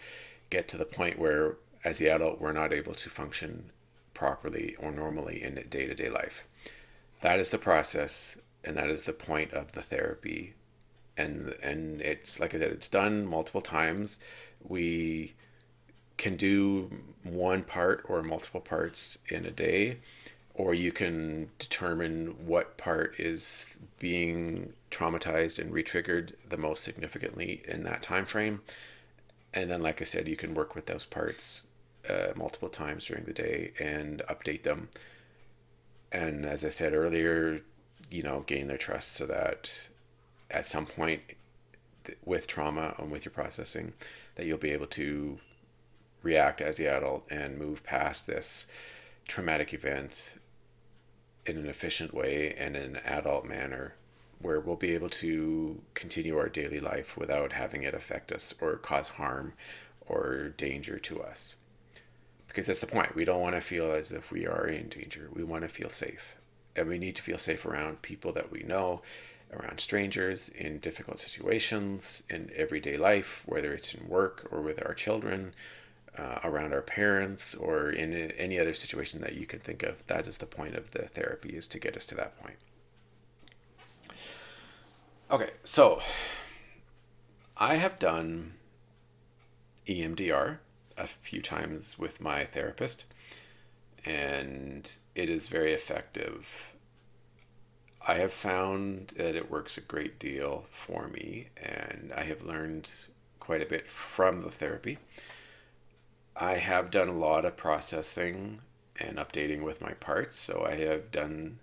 get 0.48 0.68
to 0.68 0.78
the 0.78 0.86
point 0.86 1.18
where 1.18 1.56
as 1.84 1.98
the 1.98 2.08
adult 2.08 2.40
we're 2.40 2.52
not 2.52 2.72
able 2.72 2.94
to 2.94 3.10
function 3.10 3.70
properly 4.14 4.74
or 4.78 4.90
normally 4.90 5.42
in 5.42 5.62
day-to-day 5.68 6.08
life. 6.08 6.46
That 7.20 7.38
is 7.38 7.50
the 7.50 7.58
process 7.58 8.38
and 8.64 8.74
that 8.74 8.88
is 8.88 9.02
the 9.02 9.12
point 9.12 9.52
of 9.52 9.72
the 9.72 9.82
therapy. 9.82 10.54
And 11.18 11.54
and 11.62 12.00
it's 12.00 12.40
like 12.40 12.54
i 12.54 12.58
said 12.58 12.70
it's 12.70 12.88
done 12.88 13.26
multiple 13.26 13.60
times. 13.60 14.18
We 14.62 15.34
can 16.16 16.36
do 16.36 16.90
one 17.22 17.62
part 17.62 18.04
or 18.08 18.22
multiple 18.22 18.60
parts 18.60 19.18
in 19.28 19.44
a 19.44 19.50
day 19.50 19.98
or 20.54 20.74
you 20.74 20.92
can 20.92 21.48
determine 21.58 22.46
what 22.46 22.76
part 22.76 23.14
is 23.18 23.76
being 23.98 24.72
traumatized 24.90 25.58
and 25.58 25.72
retriggered 25.72 26.32
the 26.48 26.56
most 26.56 26.84
significantly 26.84 27.62
in 27.66 27.84
that 27.84 28.02
time 28.02 28.26
frame. 28.26 28.60
And 29.54 29.70
then 29.70 29.82
like 29.82 30.00
i 30.00 30.04
said 30.04 30.28
you 30.28 30.36
can 30.36 30.54
work 30.54 30.74
with 30.74 30.86
those 30.86 31.04
parts 31.04 31.66
uh, 32.08 32.32
multiple 32.36 32.68
times 32.68 33.06
during 33.06 33.24
the 33.24 33.32
day 33.32 33.72
and 33.78 34.22
update 34.28 34.62
them. 34.62 34.88
And 36.10 36.44
as 36.44 36.64
i 36.64 36.68
said 36.68 36.92
earlier 36.92 37.62
you 38.10 38.22
know 38.22 38.40
gain 38.46 38.66
their 38.66 38.76
trust 38.76 39.12
so 39.12 39.26
that 39.26 39.88
at 40.50 40.66
some 40.66 40.84
point 40.86 41.22
with 42.24 42.46
trauma 42.46 42.94
and 42.98 43.10
with 43.10 43.24
your 43.24 43.32
processing 43.32 43.94
that 44.34 44.44
you'll 44.44 44.58
be 44.58 44.70
able 44.70 44.86
to 44.86 45.38
react 46.22 46.60
as 46.60 46.76
the 46.76 46.86
adult 46.86 47.24
and 47.30 47.58
move 47.58 47.82
past 47.82 48.26
this 48.26 48.66
traumatic 49.26 49.72
event 49.74 50.38
in 51.46 51.56
an 51.56 51.66
efficient 51.66 52.14
way 52.14 52.54
and 52.56 52.76
in 52.76 52.96
an 52.96 53.02
adult 53.04 53.44
manner 53.44 53.94
where 54.42 54.60
we'll 54.60 54.76
be 54.76 54.94
able 54.94 55.08
to 55.08 55.80
continue 55.94 56.36
our 56.36 56.48
daily 56.48 56.80
life 56.80 57.16
without 57.16 57.52
having 57.52 57.82
it 57.82 57.94
affect 57.94 58.32
us 58.32 58.54
or 58.60 58.76
cause 58.76 59.10
harm 59.10 59.52
or 60.06 60.48
danger 60.56 60.98
to 60.98 61.22
us. 61.22 61.56
Because 62.48 62.66
that's 62.66 62.80
the 62.80 62.86
point. 62.86 63.14
We 63.14 63.24
don't 63.24 63.40
want 63.40 63.54
to 63.54 63.60
feel 63.60 63.92
as 63.92 64.12
if 64.12 64.30
we 64.30 64.46
are 64.46 64.66
in 64.66 64.88
danger. 64.88 65.30
We 65.32 65.44
want 65.44 65.62
to 65.62 65.68
feel 65.68 65.88
safe. 65.88 66.36
And 66.76 66.88
we 66.88 66.98
need 66.98 67.16
to 67.16 67.22
feel 67.22 67.38
safe 67.38 67.64
around 67.64 68.02
people 68.02 68.32
that 68.32 68.50
we 68.50 68.62
know, 68.62 69.02
around 69.52 69.80
strangers, 69.80 70.48
in 70.48 70.78
difficult 70.78 71.18
situations, 71.18 72.24
in 72.28 72.50
everyday 72.54 72.96
life, 72.96 73.42
whether 73.46 73.72
it's 73.72 73.94
in 73.94 74.08
work 74.08 74.48
or 74.50 74.60
with 74.60 74.84
our 74.84 74.94
children, 74.94 75.54
uh, 76.18 76.40
around 76.44 76.72
our 76.72 76.82
parents 76.82 77.54
or 77.54 77.90
in 77.90 78.12
any 78.32 78.58
other 78.58 78.74
situation 78.74 79.20
that 79.20 79.34
you 79.34 79.46
can 79.46 79.60
think 79.60 79.82
of. 79.82 80.06
That 80.06 80.26
is 80.26 80.38
the 80.38 80.46
point 80.46 80.74
of 80.74 80.92
the 80.92 81.02
therapy 81.08 81.50
is 81.50 81.66
to 81.68 81.78
get 81.78 81.96
us 81.96 82.06
to 82.06 82.14
that 82.16 82.38
point. 82.38 82.56
Okay, 85.30 85.50
so 85.64 86.00
I 87.56 87.76
have 87.76 87.98
done 87.98 88.54
EMDR 89.86 90.58
a 90.98 91.06
few 91.06 91.40
times 91.40 91.98
with 91.98 92.20
my 92.20 92.44
therapist, 92.44 93.06
and 94.04 94.98
it 95.14 95.30
is 95.30 95.48
very 95.48 95.72
effective. 95.72 96.74
I 98.06 98.14
have 98.14 98.32
found 98.32 99.14
that 99.16 99.36
it 99.36 99.50
works 99.50 99.78
a 99.78 99.80
great 99.80 100.18
deal 100.18 100.64
for 100.70 101.08
me, 101.08 101.48
and 101.56 102.12
I 102.14 102.24
have 102.24 102.42
learned 102.42 102.90
quite 103.40 103.62
a 103.62 103.66
bit 103.66 103.88
from 103.88 104.42
the 104.42 104.50
therapy. 104.50 104.98
I 106.36 106.56
have 106.56 106.90
done 106.90 107.08
a 107.08 107.12
lot 107.12 107.44
of 107.44 107.56
processing 107.56 108.60
and 108.96 109.18
updating 109.18 109.62
with 109.62 109.80
my 109.80 109.92
parts. 109.92 110.36
So 110.36 110.64
I 110.66 110.76
have 110.76 111.10
done 111.10 111.58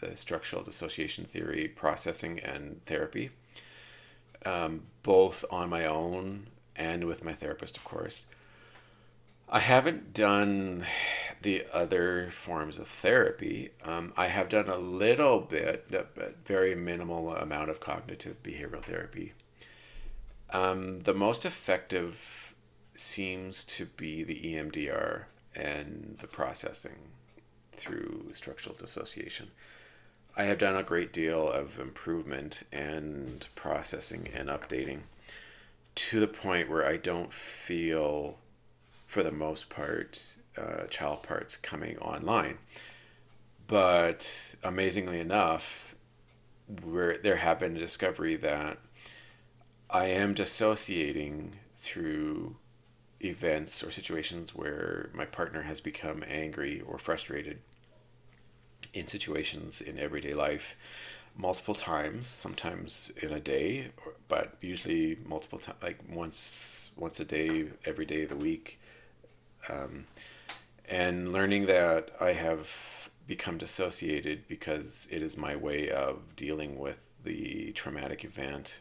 the 0.00 0.16
structural 0.16 0.62
dissociation 0.62 1.24
theory 1.24 1.68
processing 1.68 2.40
and 2.40 2.84
therapy, 2.86 3.30
um, 4.44 4.82
both 5.02 5.44
on 5.50 5.68
my 5.68 5.84
own 5.84 6.46
and 6.76 7.04
with 7.04 7.24
my 7.24 7.32
therapist, 7.32 7.76
of 7.76 7.84
course. 7.84 8.26
I 9.52 9.58
haven't 9.58 10.14
done 10.14 10.84
the 11.42 11.66
other 11.72 12.28
forms 12.30 12.78
of 12.78 12.86
therapy. 12.86 13.70
Um, 13.84 14.12
I 14.16 14.28
have 14.28 14.48
done 14.48 14.68
a 14.68 14.76
little 14.76 15.40
bit, 15.40 15.86
but 15.90 16.36
very 16.44 16.74
minimal 16.76 17.34
amount 17.34 17.68
of 17.68 17.80
cognitive 17.80 18.42
behavioral 18.42 18.82
therapy. 18.82 19.32
Um, 20.52 21.00
the 21.00 21.14
most 21.14 21.44
effective 21.44 22.39
seems 23.00 23.64
to 23.64 23.86
be 23.86 24.22
the 24.22 24.40
EMDR 24.40 25.24
and 25.54 26.16
the 26.20 26.26
processing 26.26 27.10
through 27.72 28.28
structural 28.32 28.76
dissociation. 28.76 29.50
I 30.36 30.44
have 30.44 30.58
done 30.58 30.76
a 30.76 30.82
great 30.82 31.12
deal 31.12 31.48
of 31.48 31.80
improvement 31.80 32.62
and 32.72 33.48
processing 33.54 34.28
and 34.34 34.48
updating 34.48 35.00
to 35.96 36.20
the 36.20 36.28
point 36.28 36.68
where 36.68 36.86
I 36.86 36.96
don't 36.96 37.32
feel, 37.32 38.38
for 39.06 39.22
the 39.22 39.32
most 39.32 39.70
part, 39.70 40.36
uh, 40.56 40.84
child 40.88 41.22
parts 41.22 41.56
coming 41.56 41.98
online. 41.98 42.58
But 43.66 44.54
amazingly 44.62 45.20
enough, 45.20 45.94
where 46.84 47.18
there 47.18 47.36
have 47.36 47.58
been 47.58 47.76
a 47.76 47.80
discovery 47.80 48.36
that 48.36 48.78
I 49.88 50.06
am 50.06 50.34
dissociating 50.34 51.56
through 51.76 52.56
events 53.20 53.82
or 53.82 53.90
situations 53.90 54.54
where 54.54 55.10
my 55.12 55.24
partner 55.24 55.62
has 55.62 55.80
become 55.80 56.24
angry 56.26 56.80
or 56.80 56.98
frustrated 56.98 57.58
in 58.92 59.06
situations 59.06 59.80
in 59.80 59.98
everyday 59.98 60.34
life 60.34 60.76
multiple 61.36 61.74
times 61.74 62.26
sometimes 62.26 63.10
in 63.22 63.30
a 63.32 63.40
day 63.40 63.90
but 64.28 64.54
usually 64.60 65.16
multiple 65.24 65.58
times 65.58 65.78
like 65.82 65.98
once 66.10 66.90
once 66.96 67.20
a 67.20 67.24
day 67.24 67.66
every 67.84 68.04
day 68.04 68.22
of 68.22 68.28
the 68.28 68.36
week. 68.36 68.80
Um, 69.68 70.06
and 70.88 71.32
learning 71.32 71.66
that 71.66 72.10
i 72.20 72.32
have 72.32 73.08
become 73.26 73.58
dissociated 73.58 74.48
because 74.48 75.06
it 75.10 75.22
is 75.22 75.36
my 75.36 75.54
way 75.54 75.88
of 75.88 76.34
dealing 76.34 76.78
with 76.78 77.22
the 77.22 77.70
traumatic 77.72 78.24
event 78.24 78.80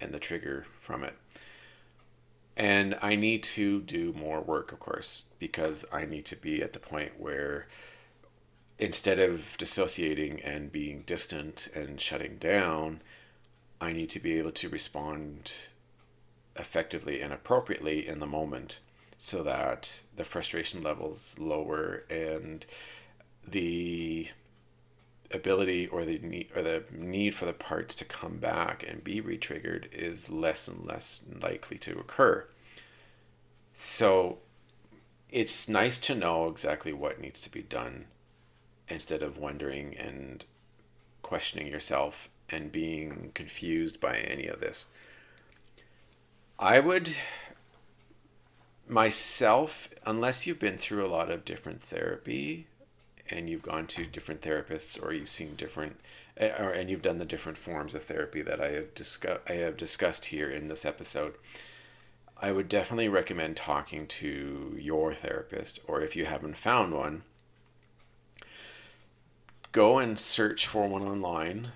and 0.00 0.12
the 0.12 0.18
trigger 0.18 0.64
from 0.80 1.04
it 1.04 1.14
and 2.60 2.98
I 3.00 3.16
need 3.16 3.42
to 3.44 3.80
do 3.80 4.12
more 4.12 4.42
work, 4.42 4.70
of 4.70 4.80
course, 4.80 5.24
because 5.38 5.86
I 5.90 6.04
need 6.04 6.26
to 6.26 6.36
be 6.36 6.62
at 6.62 6.74
the 6.74 6.78
point 6.78 7.18
where 7.18 7.66
instead 8.78 9.18
of 9.18 9.56
dissociating 9.56 10.40
and 10.42 10.70
being 10.70 11.00
distant 11.06 11.70
and 11.74 11.98
shutting 11.98 12.36
down, 12.36 13.00
I 13.80 13.94
need 13.94 14.10
to 14.10 14.20
be 14.20 14.36
able 14.36 14.52
to 14.52 14.68
respond 14.68 15.50
effectively 16.54 17.22
and 17.22 17.32
appropriately 17.32 18.06
in 18.06 18.18
the 18.18 18.26
moment 18.26 18.80
so 19.16 19.42
that 19.42 20.02
the 20.14 20.24
frustration 20.24 20.82
levels 20.82 21.38
lower 21.38 22.04
and 22.10 22.66
the 23.48 24.28
ability 25.32 25.86
or 25.86 26.04
the 26.04 26.18
need 26.18 26.48
or 26.54 26.62
the 26.62 26.84
need 26.92 27.34
for 27.34 27.44
the 27.44 27.52
parts 27.52 27.94
to 27.96 28.04
come 28.04 28.38
back 28.38 28.84
and 28.86 29.04
be 29.04 29.20
retriggered 29.20 29.92
is 29.92 30.28
less 30.28 30.66
and 30.68 30.84
less 30.84 31.24
likely 31.40 31.78
to 31.78 31.98
occur. 31.98 32.46
So 33.72 34.38
it's 35.30 35.68
nice 35.68 35.98
to 35.98 36.14
know 36.14 36.48
exactly 36.48 36.92
what 36.92 37.20
needs 37.20 37.40
to 37.42 37.50
be 37.50 37.62
done 37.62 38.06
instead 38.88 39.22
of 39.22 39.38
wondering 39.38 39.96
and 39.96 40.44
questioning 41.22 41.68
yourself 41.68 42.28
and 42.48 42.72
being 42.72 43.30
confused 43.34 44.00
by 44.00 44.16
any 44.16 44.46
of 44.46 44.60
this. 44.60 44.86
I 46.58 46.80
would 46.80 47.14
myself, 48.88 49.88
unless 50.04 50.46
you've 50.46 50.58
been 50.58 50.76
through 50.76 51.06
a 51.06 51.08
lot 51.08 51.30
of 51.30 51.44
different 51.44 51.80
therapy, 51.80 52.66
and 53.30 53.48
you've 53.48 53.62
gone 53.62 53.86
to 53.86 54.06
different 54.06 54.40
therapists 54.40 55.02
or 55.02 55.12
you've 55.12 55.30
seen 55.30 55.54
different 55.54 56.00
eh, 56.36 56.50
or 56.58 56.70
and 56.70 56.90
you've 56.90 57.02
done 57.02 57.18
the 57.18 57.24
different 57.24 57.58
forms 57.58 57.94
of 57.94 58.02
therapy 58.02 58.42
that 58.42 58.60
I 58.60 58.70
have 58.72 58.94
discussed 58.94 59.40
I 59.48 59.54
have 59.54 59.76
discussed 59.76 60.26
here 60.26 60.50
in 60.50 60.68
this 60.68 60.84
episode. 60.84 61.34
I 62.42 62.52
would 62.52 62.68
definitely 62.68 63.08
recommend 63.08 63.56
talking 63.56 64.06
to 64.06 64.76
your 64.80 65.12
therapist 65.12 65.80
or 65.86 66.00
if 66.00 66.16
you 66.16 66.24
haven't 66.24 66.56
found 66.56 66.94
one 66.94 67.22
go 69.72 69.98
and 69.98 70.18
search 70.18 70.66
for 70.66 70.88
one 70.88 71.02
online 71.02 71.68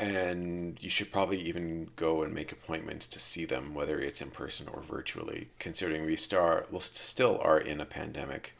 and 0.00 0.80
you 0.80 0.88
should 0.88 1.10
probably 1.10 1.40
even 1.40 1.90
go 1.96 2.22
and 2.22 2.32
make 2.32 2.52
appointments 2.52 3.08
to 3.08 3.18
see 3.18 3.44
them 3.44 3.74
whether 3.74 3.98
it's 4.00 4.22
in 4.22 4.30
person 4.30 4.68
or 4.72 4.80
virtually 4.80 5.48
considering 5.58 6.06
we 6.06 6.16
start 6.16 6.68
well 6.70 6.80
still 6.80 7.38
are 7.42 7.58
in 7.58 7.80
a 7.80 7.84
pandemic 7.84 8.54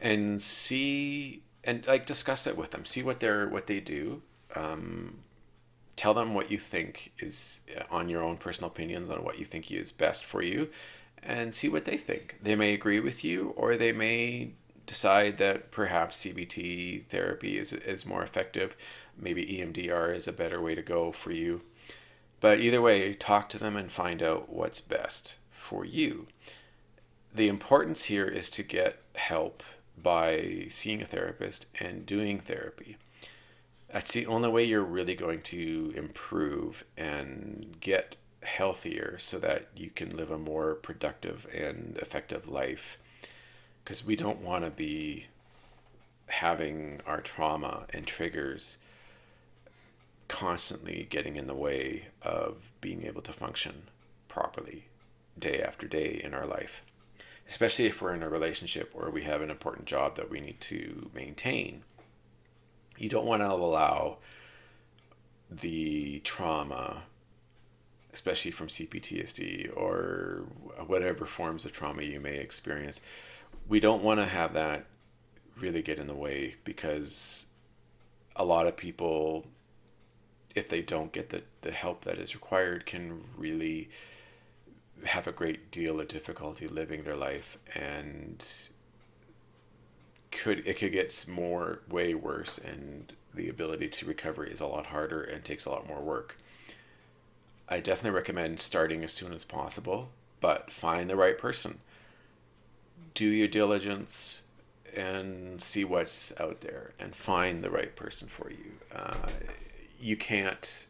and 0.00 0.40
see 0.40 1.42
and 1.62 1.86
like 1.86 2.06
discuss 2.06 2.46
it 2.46 2.56
with 2.56 2.70
them. 2.70 2.84
See 2.84 3.02
what 3.02 3.20
they're 3.20 3.48
what 3.48 3.66
they 3.66 3.80
do. 3.80 4.22
Um, 4.56 5.18
tell 5.96 6.14
them 6.14 6.34
what 6.34 6.50
you 6.50 6.58
think 6.58 7.12
is 7.18 7.60
uh, 7.76 7.82
on 7.90 8.08
your 8.08 8.22
own 8.22 8.38
personal 8.38 8.70
opinions 8.70 9.10
on 9.10 9.22
what 9.22 9.38
you 9.38 9.44
think 9.44 9.70
is 9.70 9.92
best 9.92 10.24
for 10.24 10.42
you, 10.42 10.70
and 11.22 11.54
see 11.54 11.68
what 11.68 11.84
they 11.84 11.96
think. 11.96 12.38
They 12.42 12.56
may 12.56 12.72
agree 12.72 13.00
with 13.00 13.22
you, 13.22 13.50
or 13.56 13.76
they 13.76 13.92
may 13.92 14.52
decide 14.86 15.38
that 15.38 15.70
perhaps 15.70 16.24
CBT 16.24 17.04
therapy 17.06 17.58
is 17.58 17.72
is 17.72 18.06
more 18.06 18.22
effective. 18.22 18.76
Maybe 19.18 19.44
EMDR 19.44 20.14
is 20.16 20.26
a 20.26 20.32
better 20.32 20.60
way 20.60 20.74
to 20.74 20.82
go 20.82 21.12
for 21.12 21.30
you. 21.30 21.60
But 22.40 22.60
either 22.60 22.80
way, 22.80 23.12
talk 23.12 23.50
to 23.50 23.58
them 23.58 23.76
and 23.76 23.92
find 23.92 24.22
out 24.22 24.50
what's 24.50 24.80
best 24.80 25.36
for 25.50 25.84
you. 25.84 26.26
The 27.34 27.48
importance 27.48 28.04
here 28.04 28.26
is 28.26 28.48
to 28.50 28.62
get 28.62 29.02
help 29.14 29.62
by 30.02 30.66
seeing 30.68 31.02
a 31.02 31.06
therapist 31.06 31.66
and 31.78 32.06
doing 32.06 32.38
therapy. 32.38 32.96
That's 33.92 34.12
the 34.12 34.26
only 34.26 34.48
way 34.48 34.64
you're 34.64 34.84
really 34.84 35.14
going 35.14 35.42
to 35.42 35.92
improve 35.96 36.84
and 36.96 37.76
get 37.80 38.16
healthier 38.42 39.16
so 39.18 39.38
that 39.40 39.68
you 39.76 39.90
can 39.90 40.16
live 40.16 40.30
a 40.30 40.38
more 40.38 40.74
productive 40.74 41.46
and 41.52 41.98
effective 42.00 42.48
life. 42.48 42.98
Because 43.82 44.04
we 44.04 44.16
don't 44.16 44.40
want 44.40 44.64
to 44.64 44.70
be 44.70 45.26
having 46.26 47.00
our 47.06 47.20
trauma 47.20 47.86
and 47.92 48.06
triggers 48.06 48.78
constantly 50.28 51.06
getting 51.10 51.36
in 51.36 51.48
the 51.48 51.54
way 51.54 52.06
of 52.22 52.70
being 52.80 53.04
able 53.04 53.22
to 53.22 53.32
function 53.32 53.82
properly 54.28 54.84
day 55.36 55.60
after 55.60 55.88
day 55.88 56.20
in 56.22 56.32
our 56.32 56.46
life 56.46 56.82
especially 57.50 57.86
if 57.86 58.00
we're 58.00 58.14
in 58.14 58.22
a 58.22 58.28
relationship 58.28 58.92
or 58.94 59.10
we 59.10 59.24
have 59.24 59.42
an 59.42 59.50
important 59.50 59.84
job 59.84 60.14
that 60.14 60.30
we 60.30 60.40
need 60.40 60.60
to 60.60 61.10
maintain. 61.12 61.82
You 62.96 63.08
don't 63.08 63.26
want 63.26 63.42
to 63.42 63.50
allow 63.50 64.18
the 65.50 66.20
trauma, 66.20 67.02
especially 68.12 68.52
from 68.52 68.68
CPTSD 68.68 69.76
or 69.76 70.44
whatever 70.86 71.26
forms 71.26 71.64
of 71.64 71.72
trauma 71.72 72.02
you 72.02 72.20
may 72.20 72.36
experience, 72.36 73.00
we 73.68 73.80
don't 73.80 74.04
want 74.04 74.20
to 74.20 74.26
have 74.26 74.54
that 74.54 74.86
really 75.58 75.82
get 75.82 75.98
in 75.98 76.06
the 76.06 76.14
way 76.14 76.54
because 76.62 77.46
a 78.36 78.44
lot 78.44 78.68
of 78.68 78.76
people, 78.76 79.44
if 80.54 80.68
they 80.68 80.82
don't 80.82 81.10
get 81.10 81.30
the, 81.30 81.42
the 81.62 81.72
help 81.72 82.04
that 82.04 82.18
is 82.18 82.32
required, 82.32 82.86
can 82.86 83.24
really 83.36 83.90
have 85.04 85.26
a 85.26 85.32
great 85.32 85.70
deal 85.70 86.00
of 86.00 86.08
difficulty 86.08 86.68
living 86.68 87.04
their 87.04 87.16
life 87.16 87.58
and 87.74 88.70
could 90.30 90.66
it 90.66 90.78
could 90.78 90.92
get 90.92 91.26
more 91.28 91.80
way 91.88 92.14
worse 92.14 92.58
and 92.58 93.14
the 93.34 93.48
ability 93.48 93.88
to 93.88 94.06
recover 94.06 94.44
is 94.44 94.60
a 94.60 94.66
lot 94.66 94.86
harder 94.86 95.22
and 95.22 95.44
takes 95.44 95.64
a 95.64 95.70
lot 95.70 95.86
more 95.86 96.00
work. 96.00 96.36
I 97.68 97.80
definitely 97.80 98.18
recommend 98.18 98.58
starting 98.60 99.04
as 99.04 99.12
soon 99.12 99.32
as 99.32 99.44
possible, 99.44 100.10
but 100.40 100.72
find 100.72 101.08
the 101.08 101.16
right 101.16 101.38
person. 101.38 101.78
Do 103.14 103.26
your 103.26 103.46
diligence 103.46 104.42
and 104.96 105.62
see 105.62 105.84
what's 105.84 106.32
out 106.40 106.62
there 106.62 106.92
and 106.98 107.14
find 107.14 107.62
the 107.62 107.70
right 107.70 107.94
person 107.94 108.26
for 108.26 108.50
you. 108.50 108.72
Uh, 108.92 109.28
you 110.00 110.16
can't 110.16 110.86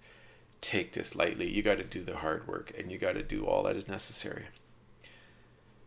take 0.60 0.92
this 0.92 1.16
lightly. 1.16 1.50
You 1.50 1.62
got 1.62 1.78
to 1.78 1.84
do 1.84 2.02
the 2.02 2.16
hard 2.16 2.46
work 2.46 2.72
and 2.78 2.90
you 2.90 2.98
got 2.98 3.14
to 3.14 3.22
do 3.22 3.46
all 3.46 3.62
that 3.64 3.76
is 3.76 3.88
necessary. 3.88 4.46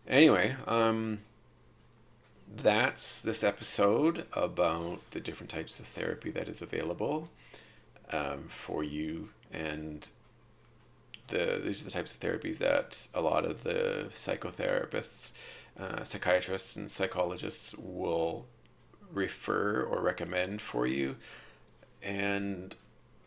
Anyway, 0.07 0.55
um, 0.67 1.19
that's 2.55 3.21
this 3.21 3.43
episode 3.43 4.25
about 4.33 4.99
the 5.11 5.19
different 5.19 5.49
types 5.49 5.79
of 5.79 5.85
therapy 5.85 6.29
that 6.31 6.47
is 6.47 6.61
available 6.61 7.29
um, 8.11 8.45
for 8.47 8.83
you 8.83 9.29
and 9.51 10.09
the 11.27 11.61
these 11.63 11.81
are 11.81 11.85
the 11.85 11.91
types 11.91 12.13
of 12.13 12.19
therapies 12.19 12.57
that 12.57 13.07
a 13.13 13.21
lot 13.21 13.45
of 13.45 13.63
the 13.63 14.07
psychotherapists, 14.11 15.33
uh, 15.79 16.03
psychiatrists, 16.03 16.75
and 16.75 16.89
psychologists 16.89 17.73
will 17.75 18.45
refer 19.11 19.83
or 19.83 20.01
recommend 20.01 20.61
for 20.61 20.85
you. 20.85 21.15
And 22.01 22.75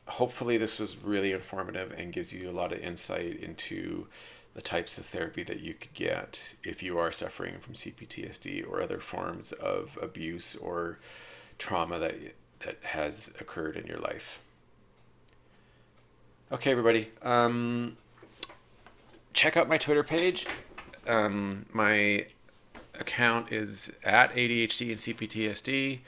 hopefully 0.06 0.56
this 0.56 0.78
was 0.78 0.96
really 1.02 1.32
informative 1.32 1.92
and 1.96 2.12
gives 2.12 2.32
you 2.32 2.48
a 2.48 2.52
lot 2.52 2.72
of 2.72 2.78
insight 2.78 3.36
into 3.36 4.06
the 4.54 4.62
types 4.62 4.96
of 4.96 5.04
therapy 5.04 5.42
that 5.42 5.60
you 5.60 5.74
could 5.74 5.92
get 5.92 6.54
if 6.64 6.82
you 6.82 6.98
are 6.98 7.12
suffering 7.12 7.58
from 7.60 7.74
CPTSD 7.74 8.66
or 8.66 8.80
other 8.80 9.00
forms 9.00 9.52
of 9.52 9.98
abuse 10.00 10.56
or 10.56 10.98
trauma 11.58 11.98
that 11.98 12.14
that 12.60 12.78
has 12.82 13.30
occurred 13.38 13.76
in 13.76 13.86
your 13.86 13.98
life. 13.98 14.40
Okay, 16.50 16.70
everybody. 16.70 17.10
Um, 17.22 17.98
check 19.34 19.56
out 19.56 19.68
my 19.68 19.76
Twitter 19.76 20.02
page. 20.02 20.46
Um, 21.06 21.66
my 21.72 22.26
account 22.98 23.52
is 23.52 23.94
at 24.04 24.32
ADHD 24.34 24.90
and 24.90 24.98
CPTSD. 24.98 25.98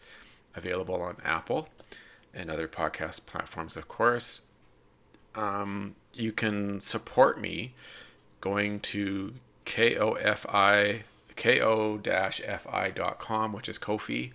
available 0.56 1.02
on 1.02 1.18
Apple 1.26 1.68
and 2.34 2.50
other 2.50 2.70
podcast 2.70 3.26
platforms, 3.26 3.76
of 3.76 3.90
course. 3.90 4.44
Um, 5.36 5.96
you 6.14 6.32
can 6.32 6.80
support 6.80 7.42
me 7.42 7.74
going 8.40 8.80
to 8.80 9.34
kofi 9.66 11.02
ko-fi.com, 11.36 12.24
which 13.54 13.70
is 13.70 13.80
Kofi. 13.80 14.32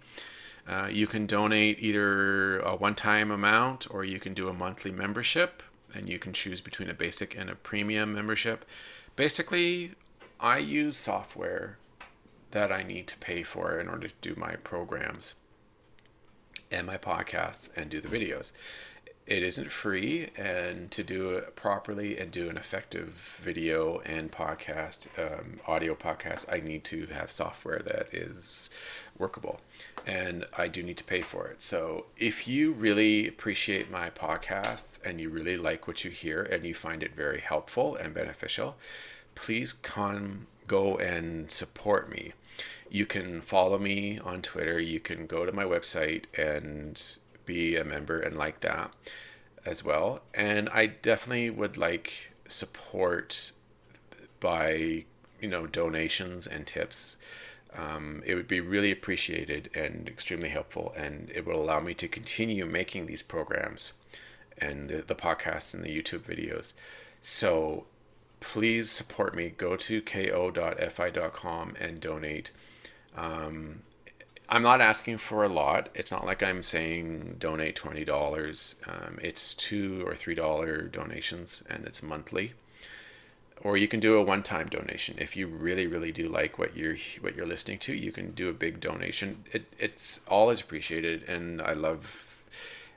Uh, 0.69 0.89
you 0.91 1.07
can 1.07 1.27
donate 1.27 1.79
either 1.81 2.59
a 2.59 2.75
one-time 2.75 3.31
amount 3.31 3.87
or 3.91 4.05
you 4.05 4.19
can 4.19 4.35
do 4.35 4.49
a 4.49 4.53
monthly 4.53 4.91
membership, 4.91 5.63
and 5.95 6.09
you 6.09 6.19
can 6.19 6.33
choose 6.33 6.61
between 6.61 6.91
a 6.91 6.95
basic 6.95 7.37
and 7.37 7.49
a 7.49 7.55
premium 7.55 8.13
membership. 8.15 8.65
Basically, 9.15 9.93
I 10.41 10.59
use 10.59 10.97
software 10.97 11.79
that 12.51 12.73
I 12.73 12.83
need 12.83 13.07
to 13.09 13.19
pay 13.19 13.43
for 13.43 13.79
in 13.79 13.89
order 13.89 14.09
to 14.09 14.15
do 14.21 14.35
my 14.37 14.57
programs 14.57 15.35
and 16.71 16.87
my 16.87 16.97
podcasts 16.97 17.71
and 17.77 17.89
do 17.89 18.01
the 18.01 18.09
videos 18.09 18.53
it 19.27 19.43
isn't 19.43 19.73
free 19.73 20.29
and 20.37 20.91
to 20.93 21.03
do 21.03 21.31
it 21.31 21.57
properly 21.57 22.17
and 22.17 22.31
do 22.31 22.49
an 22.49 22.57
effective 22.57 23.39
video 23.43 23.99
and 24.01 24.31
podcast 24.31 25.09
um, 25.19 25.59
audio 25.67 25.95
podcast 25.95 26.51
i 26.53 26.61
need 26.61 26.85
to 26.85 27.07
have 27.07 27.31
software 27.33 27.81
that 27.81 28.09
is 28.13 28.71
workable 29.19 29.61
and 30.07 30.45
i 30.57 30.69
do 30.69 30.83
need 30.83 30.97
to 30.97 31.05
pay 31.05 31.23
for 31.23 31.49
it. 31.49 31.61
So 31.61 32.07
if 32.17 32.47
you 32.47 32.73
really 32.73 33.27
appreciate 33.27 33.91
my 33.91 34.11
podcasts 34.11 35.05
and 35.05 35.21
you 35.21 35.29
really 35.29 35.57
like 35.57 35.89
what 35.89 36.05
you 36.05 36.11
hear 36.11 36.43
and 36.43 36.65
you 36.65 36.75
find 36.75 37.03
it 37.03 37.15
very 37.15 37.41
helpful 37.41 37.97
and 37.97 38.15
beneficial 38.15 38.77
please 39.35 39.73
come 39.73 40.47
go 40.67 40.97
and 40.97 41.51
support 41.51 42.11
me. 42.11 42.33
You 42.91 43.07
can 43.07 43.41
follow 43.41 43.79
me 43.79 44.19
on 44.19 44.43
twitter. 44.43 44.81
You 44.81 45.01
can 45.01 45.27
go 45.27 45.45
to 45.45 45.53
my 45.53 45.65
website 45.65 46.25
and 46.37 47.01
be 47.47 47.77
a 47.77 47.85
member 47.85 48.19
and 48.19 48.37
like 48.37 48.61
that 48.61 48.93
as 49.65 49.85
well. 49.85 50.21
And 50.35 50.69
I 50.71 50.87
definitely 50.87 51.51
would 51.51 51.77
like 51.77 52.33
support 52.49 53.53
by 54.41 55.05
you 55.41 55.49
know 55.49 55.67
donations 55.67 56.47
and 56.47 56.67
tips. 56.67 57.17
Um, 57.75 58.23
it 58.25 58.35
would 58.35 58.49
be 58.49 58.61
really 58.61 58.91
appreciated 58.91 59.71
and 59.75 60.09
extremely 60.09 60.49
helpful, 60.49 60.95
and 60.97 61.31
it 61.35 61.45
will 61.45 61.63
allow 61.63 61.81
me 61.81 61.93
to 61.95 62.09
continue 62.09 62.65
making 62.65 63.07
these 63.07 63.23
programs 63.23 63.93
and 64.57 64.89
the, 64.89 65.03
the 65.03 65.15
podcasts 65.15 65.75
and 65.75 65.85
the 65.85 65.95
YouTube 65.95 66.21
videos. 66.21 66.73
So 67.21 67.87
please 68.41 68.91
support 68.91 69.35
me. 69.35 69.51
Go 69.51 69.77
to 69.77 70.01
ko.fi.com 70.01 71.75
and 71.79 72.01
donate. 72.01 72.51
Um, 73.15 73.83
I'm 74.49 74.63
not 74.63 74.81
asking 74.81 75.19
for 75.19 75.45
a 75.45 75.49
lot. 75.49 75.89
It's 75.95 76.13
not 76.13 76.25
like 76.25 76.43
I'm 76.43 76.63
saying 76.63 77.37
donate 77.39 77.75
twenty 77.75 78.05
dollars. 78.05 78.77
Um, 78.87 79.19
it's 79.21 79.55
two 79.55 80.05
or 80.07 80.15
three 80.15 80.35
dollar 80.35 80.83
donations, 80.83 81.65
and 81.69 81.85
it's 81.85 82.03
monthly. 82.03 82.55
Or 83.63 83.77
you 83.77 83.89
can 83.89 84.01
do 84.01 84.15
a 84.15 84.23
one-time 84.23 84.67
donation 84.67 85.17
if 85.19 85.35
you 85.37 85.47
really, 85.49 85.87
really 85.87 86.13
do 86.13 86.29
like 86.29 86.59
what 86.59 86.77
you're 86.77 86.97
what 87.21 87.35
you're 87.35 87.47
listening 87.47 87.79
to. 87.81 87.95
You 87.95 88.13
can 88.13 88.31
do 88.33 88.49
a 88.49 88.53
big 88.53 88.81
donation. 88.81 89.45
It 89.53 89.67
it's 89.79 90.21
always 90.29 90.61
appreciated, 90.61 91.29
and 91.29 91.61
I 91.61 91.73
love 91.73 92.45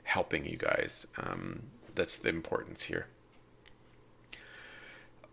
helping 0.04 0.44
you 0.44 0.56
guys. 0.56 1.06
Um, 1.16 1.64
that's 1.94 2.16
the 2.16 2.28
importance 2.28 2.84
here. 2.84 3.06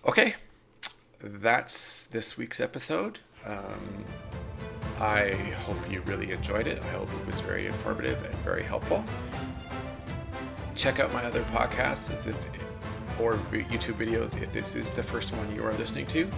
Okay, 0.08 0.36
that's 1.22 2.06
this 2.06 2.38
week's 2.38 2.60
episode. 2.60 3.20
Um, 3.46 4.06
I 5.00 5.32
hope 5.66 5.78
you 5.90 6.02
really 6.02 6.32
enjoyed 6.32 6.68
it. 6.68 6.84
I 6.84 6.90
hope 6.90 7.10
it 7.12 7.26
was 7.28 7.40
very 7.40 7.68
informative 7.68 8.24
and 8.24 8.34
very 8.36 8.64
helpful. 8.64 9.04
Check 10.76 11.00
out 11.00 11.14
my 11.14 11.24
other 11.24 11.44
podcasts 11.44 12.14
as 12.14 12.28
if 12.28 12.36
or 13.20 13.34
YouTube 13.52 13.96
videos 13.96 14.40
if 14.42 14.52
this 14.52 14.76
is 14.76 14.92
the 14.92 15.04
first 15.04 15.34
one 15.36 15.54
you 15.56 15.64
are 15.64 15.74
listening 15.74 16.06
to. 16.08 16.30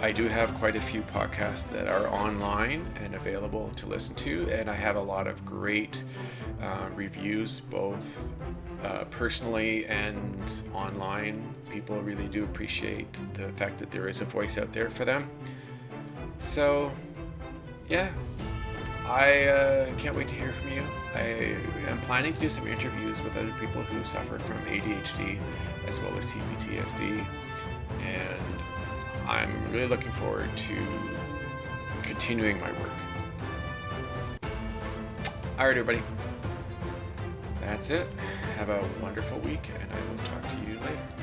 I 0.00 0.12
do 0.12 0.28
have 0.28 0.54
quite 0.54 0.76
a 0.76 0.80
few 0.80 1.02
podcasts 1.02 1.68
that 1.70 1.86
are 1.86 2.08
online 2.08 2.86
and 3.02 3.14
available 3.14 3.70
to 3.76 3.86
listen 3.86 4.14
to, 4.16 4.48
and 4.50 4.70
I 4.70 4.74
have 4.74 4.96
a 4.96 5.00
lot 5.00 5.26
of 5.26 5.44
great 5.44 6.04
uh, 6.62 6.88
reviews, 6.94 7.60
both 7.60 8.32
uh, 8.82 9.04
personally 9.04 9.86
and 9.86 10.62
online. 10.74 11.54
People 11.70 12.00
really 12.00 12.28
do 12.28 12.44
appreciate 12.44 13.20
the 13.34 13.50
fact 13.50 13.78
that 13.78 13.90
there 13.90 14.08
is 14.08 14.20
a 14.20 14.24
voice 14.24 14.58
out 14.58 14.72
there 14.72 14.90
for 14.90 15.04
them. 15.04 15.30
So, 16.38 16.90
yeah, 17.88 18.10
I 19.06 19.44
uh, 19.44 19.94
can't 19.98 20.16
wait 20.16 20.28
to 20.28 20.34
hear 20.34 20.52
from 20.52 20.72
you. 20.72 20.82
I 21.14 21.56
am 21.88 22.00
planning 22.00 22.32
to 22.32 22.40
do 22.40 22.48
some 22.48 22.66
interviews 22.66 23.22
with 23.22 23.36
other 23.36 23.52
people 23.60 23.82
who 23.82 24.04
suffer 24.04 24.38
from 24.38 24.56
ADHD 24.66 25.38
as 25.86 26.00
well 26.00 26.16
as 26.16 26.32
CPTSD, 26.34 27.24
and 28.02 29.28
I'm 29.28 29.50
really 29.70 29.86
looking 29.86 30.12
forward 30.12 30.50
to 30.56 30.76
continuing 32.02 32.60
my 32.60 32.72
work. 32.72 32.90
All 35.58 35.66
right, 35.66 35.76
everybody. 35.76 36.02
That's 37.60 37.90
it. 37.90 38.08
Have 38.56 38.70
a 38.70 38.84
wonderful 39.00 39.38
week, 39.40 39.70
and 39.78 39.90
I 39.92 40.10
will 40.10 40.18
talk 40.24 40.42
to 40.42 40.70
you 40.70 40.78
later. 40.80 41.14